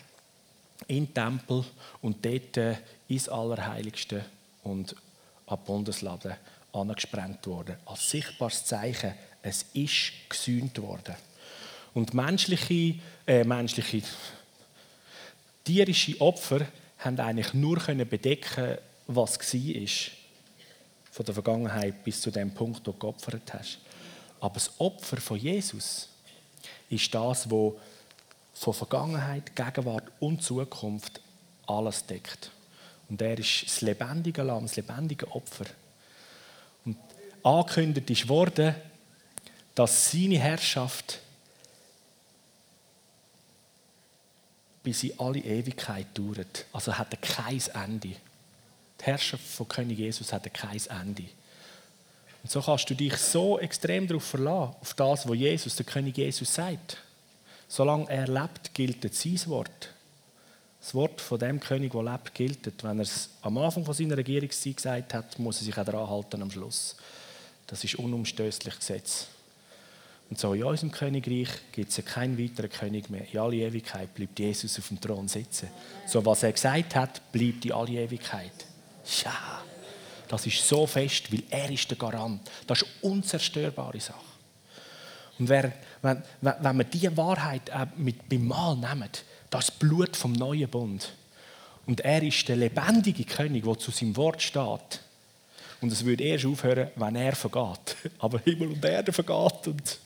in 0.87 1.05
den 1.05 1.13
Tempel 1.13 1.63
und 2.01 2.25
dort 2.25 2.57
äh, 2.57 2.75
ins 3.07 3.29
Allerheiligste 3.29 4.25
und 4.63 4.95
an 5.45 5.59
die 5.61 5.65
Bundeslade 5.65 6.37
angesprengt 6.73 7.45
worden. 7.47 7.77
Als 7.85 8.09
sichtbares 8.09 8.65
Zeichen, 8.65 9.13
es 9.41 9.65
ist 9.73 10.11
gesühnt 10.29 10.81
worden. 10.81 11.15
Und 11.93 12.13
menschliche, 12.13 12.99
äh, 13.27 13.43
menschliche 13.43 14.01
tierische 15.63 16.19
Opfer 16.19 16.67
haben 16.99 17.19
eigentlich 17.19 17.53
nur 17.53 17.77
können 17.77 18.07
bedecken, 18.07 18.77
was 19.07 19.39
war 19.39 19.87
von 21.11 21.25
der 21.25 21.33
Vergangenheit 21.33 22.03
bis 22.03 22.21
zu 22.21 22.31
dem 22.31 22.53
Punkt, 22.53 22.87
wo 22.87 22.91
du 22.91 22.97
geopfert 22.97 23.53
hast. 23.53 23.79
Aber 24.39 24.55
das 24.55 24.71
Opfer 24.79 25.17
von 25.17 25.37
Jesus 25.37 26.09
ist 26.89 27.13
das, 27.13 27.49
wo 27.49 27.79
von 28.53 28.73
Vergangenheit, 28.73 29.55
Gegenwart 29.55 30.11
und 30.19 30.41
Zukunft 30.41 31.21
alles 31.67 32.05
deckt. 32.05 32.51
Und 33.09 33.21
er 33.21 33.37
ist 33.37 33.63
das 33.65 33.81
lebendige 33.81 34.43
Lamm, 34.43 34.63
das 34.63 34.75
lebendige 34.75 35.29
Opfer. 35.31 35.65
Und 36.85 36.97
angekündigt 37.43 38.09
ist 38.09 38.27
worden, 38.27 38.75
dass 39.75 40.11
seine 40.11 40.39
Herrschaft 40.39 41.19
bis 44.83 45.03
in 45.03 45.19
alle 45.19 45.39
Ewigkeit 45.39 46.07
dauert. 46.13 46.65
Also 46.73 46.97
hat 46.97 47.13
er 47.13 47.17
kein 47.17 47.61
Ende. 47.73 48.09
Die 48.09 49.05
Herrschaft 49.05 49.43
von 49.43 49.67
König 49.67 49.97
Jesus 49.97 50.31
hat 50.31 50.51
kein 50.53 50.81
Ende. 51.01 51.23
Und 52.43 52.51
so 52.51 52.61
kannst 52.61 52.89
du 52.89 52.93
dich 52.93 53.15
so 53.15 53.57
extrem 53.57 54.05
darauf 54.07 54.25
verlassen, 54.25 54.75
auf 54.81 54.93
das, 54.93 55.27
was 55.27 55.37
Jesus, 55.37 55.75
der 55.77 55.85
König 55.85 56.17
Jesus, 56.17 56.53
sagt. 56.53 56.97
Solange 57.69 58.09
er 58.09 58.27
lebt, 58.27 58.73
gilt 58.73 59.13
sein 59.13 59.39
Wort. 59.47 59.89
Das 60.81 60.93
Wort 60.93 61.21
von 61.21 61.39
dem 61.39 61.61
König, 61.61 61.93
der 61.93 62.03
lebt, 62.03 62.33
gilt. 62.33 62.83
Wenn 62.83 62.99
er 62.99 63.03
es 63.03 63.29
am 63.41 63.57
Anfang 63.57 63.85
von 63.85 63.93
seiner 63.93 64.17
Regierungszeit 64.17 64.75
gesagt 64.75 65.13
hat, 65.13 65.39
muss 65.39 65.61
er 65.61 65.65
sich 65.65 65.77
auch 65.77 65.85
daran 65.85 66.09
halten 66.09 66.41
am 66.41 66.51
Schluss. 66.51 66.97
Das 67.67 67.81
ist 67.85 67.95
unumstößlich 67.95 68.75
Gesetz. 68.75 69.27
Und 70.29 70.39
so 70.39 70.53
in 70.53 70.63
unserem 70.63 70.91
Königreich 70.91 71.49
gibt 71.71 71.97
es 71.97 72.05
keinen 72.05 72.39
weiteren 72.39 72.69
König 72.69 73.09
mehr. 73.09 73.25
In 73.31 73.39
alle 73.39 73.57
Ewigkeit 73.57 74.13
bleibt 74.15 74.39
Jesus 74.39 74.79
auf 74.79 74.87
dem 74.87 74.99
Thron 74.99 75.27
sitzen. 75.27 75.69
So 76.07 76.25
was 76.25 76.43
er 76.43 76.51
gesagt 76.51 76.95
hat, 76.95 77.31
bleibt 77.31 77.65
in 77.65 77.71
alle 77.71 77.91
Ewigkeit. 77.91 78.65
Ja, 79.23 79.61
das 80.27 80.47
ist 80.47 80.67
so 80.67 80.87
fest, 80.87 81.31
weil 81.31 81.43
er 81.49 81.69
ist 81.69 81.89
der 81.89 81.97
Garant. 81.97 82.49
Das 82.65 82.81
ist 82.81 82.87
eine 82.87 83.11
unzerstörbare 83.11 83.99
Sache. 83.99 84.19
Und 85.37 85.49
wenn, 85.49 85.73
wenn, 86.01 86.23
wenn 86.41 86.77
wir 86.77 86.83
diese 86.85 87.15
Wahrheit 87.17 87.71
auch 87.71 87.87
mit 87.97 88.29
beim 88.29 88.47
Mal 88.47 88.75
nehmen, 88.75 89.09
das 89.49 89.69
Blut 89.71 90.15
vom 90.15 90.33
neuen 90.33 90.69
Bund. 90.69 91.13
Und 91.85 92.01
er 92.01 92.23
ist 92.23 92.47
der 92.47 92.55
lebendige 92.55 93.23
König, 93.25 93.63
der 93.65 93.77
zu 93.77 93.91
seinem 93.91 94.15
Wort 94.15 94.41
steht. 94.41 95.01
Und 95.81 95.91
es 95.91 96.05
würde 96.05 96.23
erst 96.23 96.45
aufhören, 96.45 96.89
wenn 96.95 97.15
er 97.15 97.35
vergeht. 97.35 97.97
Aber 98.19 98.39
Himmel 98.39 98.69
und 98.69 98.85
Erde 98.85 99.11
vergeht 99.11 99.67
und 99.67 99.99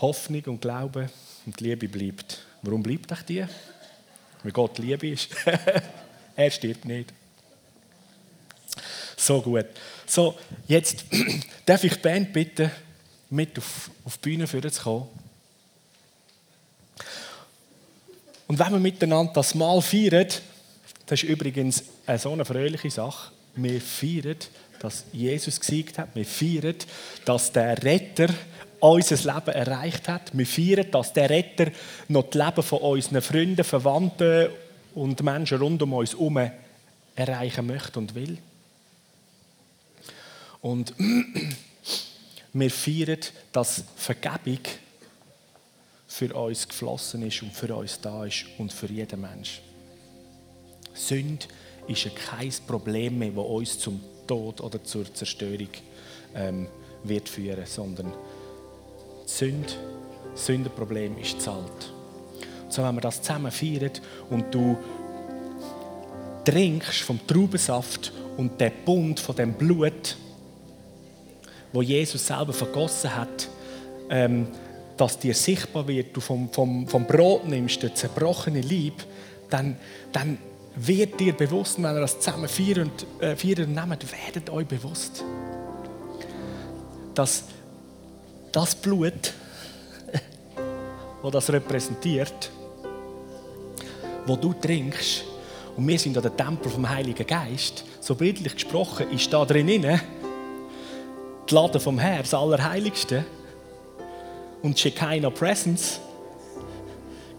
Hoffnung 0.00 0.42
und 0.46 0.60
Glaube 0.60 1.10
und 1.46 1.60
Liebe 1.60 1.88
bleibt. 1.88 2.38
Warum 2.62 2.82
bleibt 2.82 3.12
euch 3.12 3.22
die? 3.22 3.44
Weil 4.42 4.52
Gott 4.52 4.78
Liebe 4.78 5.08
ist. 5.08 5.28
er 6.36 6.50
stirbt 6.50 6.84
nicht. 6.84 7.12
So 9.16 9.42
gut. 9.42 9.66
So, 10.06 10.38
jetzt 10.66 11.04
darf 11.66 11.84
ich 11.84 11.94
die 11.94 12.00
Band 12.00 12.32
bitten, 12.32 12.70
mit 13.28 13.56
auf, 13.58 13.90
auf 14.04 14.18
die 14.18 14.30
Bühne 14.30 14.46
zu 14.46 14.82
kommen. 14.82 15.08
Und 18.48 18.58
wenn 18.58 18.72
wir 18.72 18.80
miteinander 18.80 19.32
das 19.34 19.54
Mal 19.54 19.80
feiern, 19.80 20.26
das 21.06 21.22
ist 21.22 21.28
übrigens 21.28 21.84
eine 22.06 22.18
so 22.18 22.32
eine 22.32 22.44
fröhliche 22.44 22.90
Sache, 22.90 23.32
wir 23.54 23.80
feiern, 23.80 24.36
dass 24.80 25.04
Jesus 25.12 25.60
gesiegt 25.60 25.98
hat, 25.98 26.14
wir 26.14 26.24
feiern, 26.24 26.74
dass 27.24 27.52
der 27.52 27.80
Retter 27.82 28.28
unser 28.80 29.16
Leben 29.16 29.54
erreicht 29.54 30.08
hat, 30.08 30.30
wir 30.36 30.46
feiern, 30.46 30.90
dass 30.90 31.12
der 31.12 31.30
Retter 31.30 31.70
noch 32.08 32.30
das 32.30 32.34
Leben 32.46 32.62
von 32.62 32.78
unseren 32.80 33.22
Freunden, 33.22 33.64
Verwandten 33.64 34.48
und 34.94 35.22
Menschen 35.22 35.58
rund 35.58 35.82
um 35.82 35.92
uns 35.92 36.12
herum 36.12 36.50
erreichen 37.14 37.66
möchte 37.66 37.98
und 37.98 38.14
will. 38.14 38.38
Und 40.62 40.94
wir 42.52 42.70
feiern, 42.70 43.20
dass 43.52 43.84
Vergebung 43.96 44.60
für 46.06 46.34
uns 46.34 46.68
geflossen 46.68 47.26
ist 47.26 47.42
und 47.42 47.52
für 47.52 47.74
uns 47.74 48.00
da 48.00 48.24
ist 48.24 48.44
und 48.58 48.72
für 48.72 48.86
jeden 48.88 49.20
Menschen. 49.20 49.62
Sünde 50.92 51.46
ist 51.86 52.14
kein 52.14 52.52
Problem 52.66 53.18
mehr, 53.18 53.30
das 53.30 53.44
uns 53.44 53.78
zum 53.78 54.00
Tod 54.26 54.60
oder 54.60 54.82
zur 54.82 55.12
Zerstörung 55.14 55.68
ähm, 56.34 56.68
wird 57.04 57.28
führen, 57.28 57.64
sondern 57.66 58.12
Sünde, 59.36 59.72
Sündenproblem 60.34 61.16
ist 61.18 61.40
zahlt. 61.40 61.92
So, 62.68 62.82
wenn 62.82 62.94
wir 62.96 63.00
das 63.00 63.22
zusammen 63.22 63.50
feiern 63.50 63.92
und 64.28 64.54
du 64.54 64.76
trinkst 66.44 67.02
vom 67.02 67.24
Traubensaft 67.26 68.12
und 68.36 68.60
der 68.60 68.70
Bund 68.70 69.20
von 69.20 69.36
dem 69.36 69.54
Blut, 69.54 70.16
wo 71.72 71.82
Jesus 71.82 72.26
selber 72.26 72.52
vergossen 72.52 73.14
hat, 73.14 73.48
ähm, 74.08 74.48
dass 74.96 75.18
dir 75.18 75.34
sichtbar 75.34 75.86
wird, 75.86 76.14
du 76.16 76.20
vom, 76.20 76.50
vom, 76.50 76.86
vom 76.86 77.06
Brot 77.06 77.46
nimmst, 77.46 77.82
der 77.82 77.94
zerbrochene 77.94 78.60
Lieb, 78.60 78.94
dann, 79.48 79.76
dann 80.12 80.38
wird 80.76 81.18
dir 81.20 81.32
bewusst, 81.32 81.82
wenn 81.82 81.94
ihr 81.94 82.00
das 82.00 82.20
zusammen 82.20 82.48
feiern 82.48 82.90
und, 82.90 83.06
äh, 83.22 83.62
und 83.62 83.74
nehmt, 83.74 84.06
werdet 84.12 84.50
euch 84.50 84.66
bewusst, 84.66 85.24
dass 87.14 87.44
das 88.52 88.74
Blut, 88.74 89.32
das 91.22 91.32
das 91.32 91.50
repräsentiert, 91.50 92.50
wo 94.26 94.36
du 94.36 94.52
trinkst, 94.52 95.24
und 95.76 95.86
wir 95.86 95.98
sind 95.98 96.16
an 96.16 96.22
der 96.22 96.36
Tempel 96.36 96.70
vom 96.70 96.88
Heiligen 96.88 97.26
Geist, 97.26 97.84
so 98.00 98.14
bildlich 98.14 98.54
gesprochen, 98.54 99.10
ist 99.10 99.32
da 99.32 99.44
drin 99.44 99.66
die 99.68 101.54
Lade 101.54 101.80
vom 101.80 101.98
Herrn, 101.98 102.22
das 102.22 102.34
Allerheiligste, 102.34 103.24
und 104.62 104.78
Shekinah 104.78 105.30
Presence. 105.30 106.00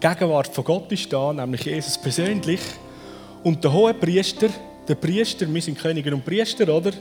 Gegenwart 0.00 0.48
von 0.48 0.64
Gott 0.64 0.90
ist 0.90 1.12
da, 1.12 1.32
nämlich 1.32 1.64
Jesus 1.64 1.96
persönlich. 1.96 2.60
Und 3.44 3.62
der 3.62 3.72
hohe 3.72 3.94
Priester, 3.94 4.48
der 4.88 4.96
Priester, 4.96 5.52
wir 5.52 5.62
sind 5.62 5.78
Könige 5.78 6.12
und 6.12 6.24
Priester, 6.24 6.68
oder? 6.68 6.92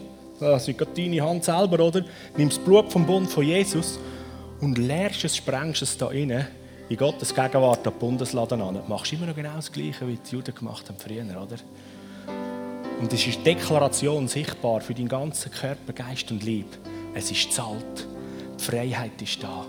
Das 0.42 0.68
ist 0.68 0.76
gerade 0.76 0.92
deine 0.96 1.22
Hand 1.22 1.44
selber, 1.44 1.86
oder? 1.86 2.04
Nimmst 2.36 2.58
das 2.58 2.66
Blut 2.66 2.92
vom 2.92 3.06
Bund 3.06 3.30
von 3.30 3.46
Jesus 3.46 4.00
und 4.60 4.80
lehrst 4.80 5.24
es, 5.24 5.38
sprengst 5.38 5.84
es 5.84 5.96
da 5.96 6.08
rein 6.08 6.48
in 6.90 6.98
Gottes 6.98 7.36
Gegenwart 7.36 7.86
an 7.86 7.94
den 7.94 8.00
Bundesladen 8.00 8.60
an. 8.60 8.74
Du 8.74 8.82
machst 8.88 9.14
immer 9.14 9.28
noch 9.28 9.36
genau 9.36 9.56
das 9.56 9.72
Gleiche, 9.72 10.08
wie 10.08 10.18
die 10.18 10.32
Juden 10.32 10.56
gemacht 10.56 10.90
haben 10.90 10.98
früher, 10.98 11.22
oder? 11.22 11.58
Und 13.00 13.14
es 13.14 13.28
ist 13.28 13.46
Deklaration 13.46 14.28
sichtbar 14.28 14.82
für 14.82 14.96
deinen 14.96 15.10
ganzen 15.10 15.52
Körper, 15.52 15.94
Geist 15.94 16.32
und 16.32 16.44
Lieb. 16.44 16.68
Es 17.14 17.30
ist 17.30 17.54
zahlt. 17.54 18.08
Die 18.60 18.64
Freiheit 18.64 19.22
ist 19.22 19.44
da. 19.44 19.66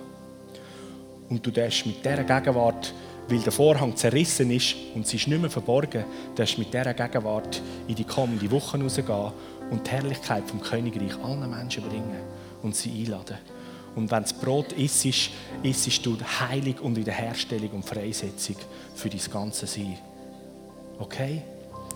Und 1.29 1.47
du 1.47 1.51
darfst 1.51 1.85
mit 1.85 2.03
dieser 2.03 2.25
Gegenwart, 2.25 2.95
weil 3.29 3.41
der 3.41 3.53
Vorhang 3.53 3.95
zerrissen 3.95 4.51
ist 4.51 4.75
und 4.95 5.07
sie 5.07 5.17
ist 5.17 5.29
nicht 5.29 5.41
mehr 5.41 5.51
verborgen, 5.51 6.05
darfst 6.35 6.57
mit 6.57 6.73
dieser 6.73 6.95
Gegenwart 6.95 7.61
in 7.89 7.95
die 7.95 8.05
kommende 8.05 8.51
Woche 8.51 8.81
rausgehen 8.81 9.33
und 9.73 9.87
die 9.87 9.91
Herrlichkeit 9.91 10.49
vom 10.49 10.61
Königreich 10.61 11.19
allen 11.25 11.51
Menschen 11.51 11.83
bringen 11.83 12.21
und 12.63 12.77
sie 12.77 12.91
einladen. 13.03 13.39
Und 13.95 14.11
wenn 14.11 14.23
das 14.23 14.33
Brot 14.33 14.73
isst, 14.73 15.31
isst 15.63 16.07
du 16.07 16.17
Heilung 16.41 16.79
und 16.79 16.97
Wiederherstellung 16.97 17.71
und 17.71 17.85
Freisetzung 17.85 18.57
für 18.95 19.09
dein 19.09 19.21
ganze 19.31 19.67
Sein. 19.67 19.99
Okay? 20.99 21.43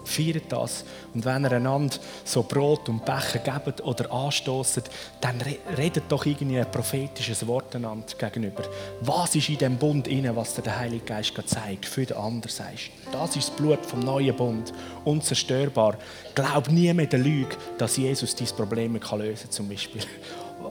Feiert 0.07 0.51
das. 0.51 0.85
Und 1.15 1.25
wenn 1.25 1.45
ihr 1.45 1.53
einander 1.53 1.97
so 2.25 2.43
Brot 2.43 2.89
und 2.89 3.05
Becher 3.05 3.41
gebt 3.41 3.83
oder 3.83 4.11
anstoßt, 4.13 4.83
dann 5.21 5.43
redet 5.77 6.05
doch 6.09 6.25
irgendwie 6.25 6.59
ein 6.59 6.71
prophetisches 6.71 7.47
Wort 7.47 7.75
einander 7.75 8.07
gegenüber. 8.17 8.63
Was 9.01 9.35
ist 9.35 9.49
in 9.49 9.59
dem 9.59 9.77
Bund 9.77 10.07
inne, 10.09 10.35
was 10.37 10.55
dir 10.55 10.63
der 10.63 10.79
Heilige 10.79 11.05
Geist 11.05 11.33
zeigt, 11.47 11.87
für 11.87 12.05
den 12.05 12.17
anderen 12.17 12.53
sagst. 12.53 12.91
Das 13.13 13.37
ist 13.37 13.49
das 13.49 13.57
Blut 13.57 13.85
vom 13.85 14.01
neuen 14.01 14.37
Bund, 14.37 14.73
unzerstörbar. 15.05 15.97
Glaub 16.35 16.69
nie 16.71 16.93
mehr 16.93 17.07
der 17.07 17.19
Lüge, 17.19 17.57
dass 17.79 17.97
Jesus 17.97 18.35
diese 18.35 18.55
Probleme 18.55 18.99
kann 18.99 19.21
lösen 19.21 19.45
kann, 19.45 19.51
zum 19.51 19.69
Beispiel. 19.69 20.03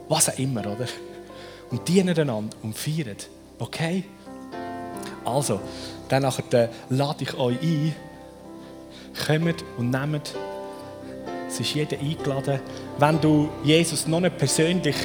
Was 0.10 0.30
auch 0.30 0.38
immer, 0.38 0.62
oder? 0.62 0.88
Und 1.72 1.88
dienen 1.88 2.18
einander 2.18 2.56
und 2.62 2.78
feiern. 2.78 3.18
Okay? 3.60 4.04
Also, 5.24 5.60
dann 6.10 6.24
nachher 6.24 6.70
lade 6.90 7.24
ich 7.24 7.34
euch 7.34 7.62
ein, 7.62 7.96
kommt 9.16 9.64
und 9.78 9.90
nehmt. 9.92 10.34
Es 11.48 11.60
ist 11.60 11.74
jeder 11.74 11.98
eingeladen. 11.98 12.60
Wenn 12.98 13.22
du 13.22 13.50
Jesus 13.64 14.08
noch 14.08 14.20
nicht 14.20 14.38
persönlich 14.38 14.96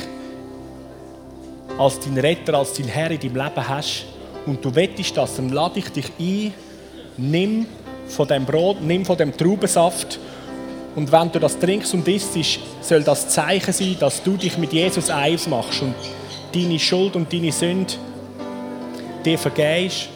als 1.79 2.01
dein 2.01 2.19
Retter, 2.19 2.55
als 2.55 2.73
dein 2.75 2.89
Herr 2.89 3.11
in 3.11 3.21
deinem 3.21 3.37
Leben 3.37 3.69
hast 3.69 4.07
und 4.47 4.65
du 4.65 4.75
wettest 4.75 5.17
das, 5.17 5.37
dann 5.37 5.51
lade 5.51 5.79
ich 5.79 5.89
dich 5.91 6.11
ein, 6.19 6.55
nimm 7.17 7.67
von 8.09 8.27
dem 8.27 8.45
Brot, 8.45 8.81
nimm 8.81 9.05
von 9.05 9.17
dem 9.17 9.37
Traubensaft 9.37 10.19
und 10.97 11.13
wenn 11.13 11.31
du 11.31 11.39
das 11.39 11.59
trinkst 11.59 11.95
und 11.95 12.09
isst, 12.09 12.37
soll 12.81 13.03
das 13.03 13.29
Zeichen 13.29 13.73
sein, 13.73 13.97
dass 14.01 14.23
du 14.23 14.37
dich 14.37 14.59
mit 14.59 14.73
Jesus 14.73 15.09
eins 15.09 15.47
machst 15.47 15.83
und 15.83 15.95
deine 16.53 16.79
Schuld 16.79 17.15
und 17.15 17.33
deine 17.33 17.53
Sünde 17.53 17.95
dir 19.25 19.39
vergehst, 19.39 20.09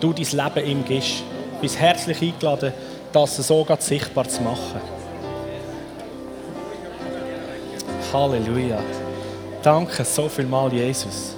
du 0.00 0.12
dein 0.12 0.24
Leben 0.24 0.70
ihm 0.70 0.84
gibst 0.84 1.24
bist 1.60 1.78
herzlich 1.78 2.22
eingeladen, 2.22 2.72
das 3.12 3.36
so 3.36 3.66
sichtbar 3.78 4.28
zu 4.28 4.42
machen. 4.42 4.80
Halleluja. 8.12 8.78
Danke 9.62 10.04
so 10.04 10.28
viel 10.28 10.46
mal, 10.46 10.72
Jesus. 10.72 11.36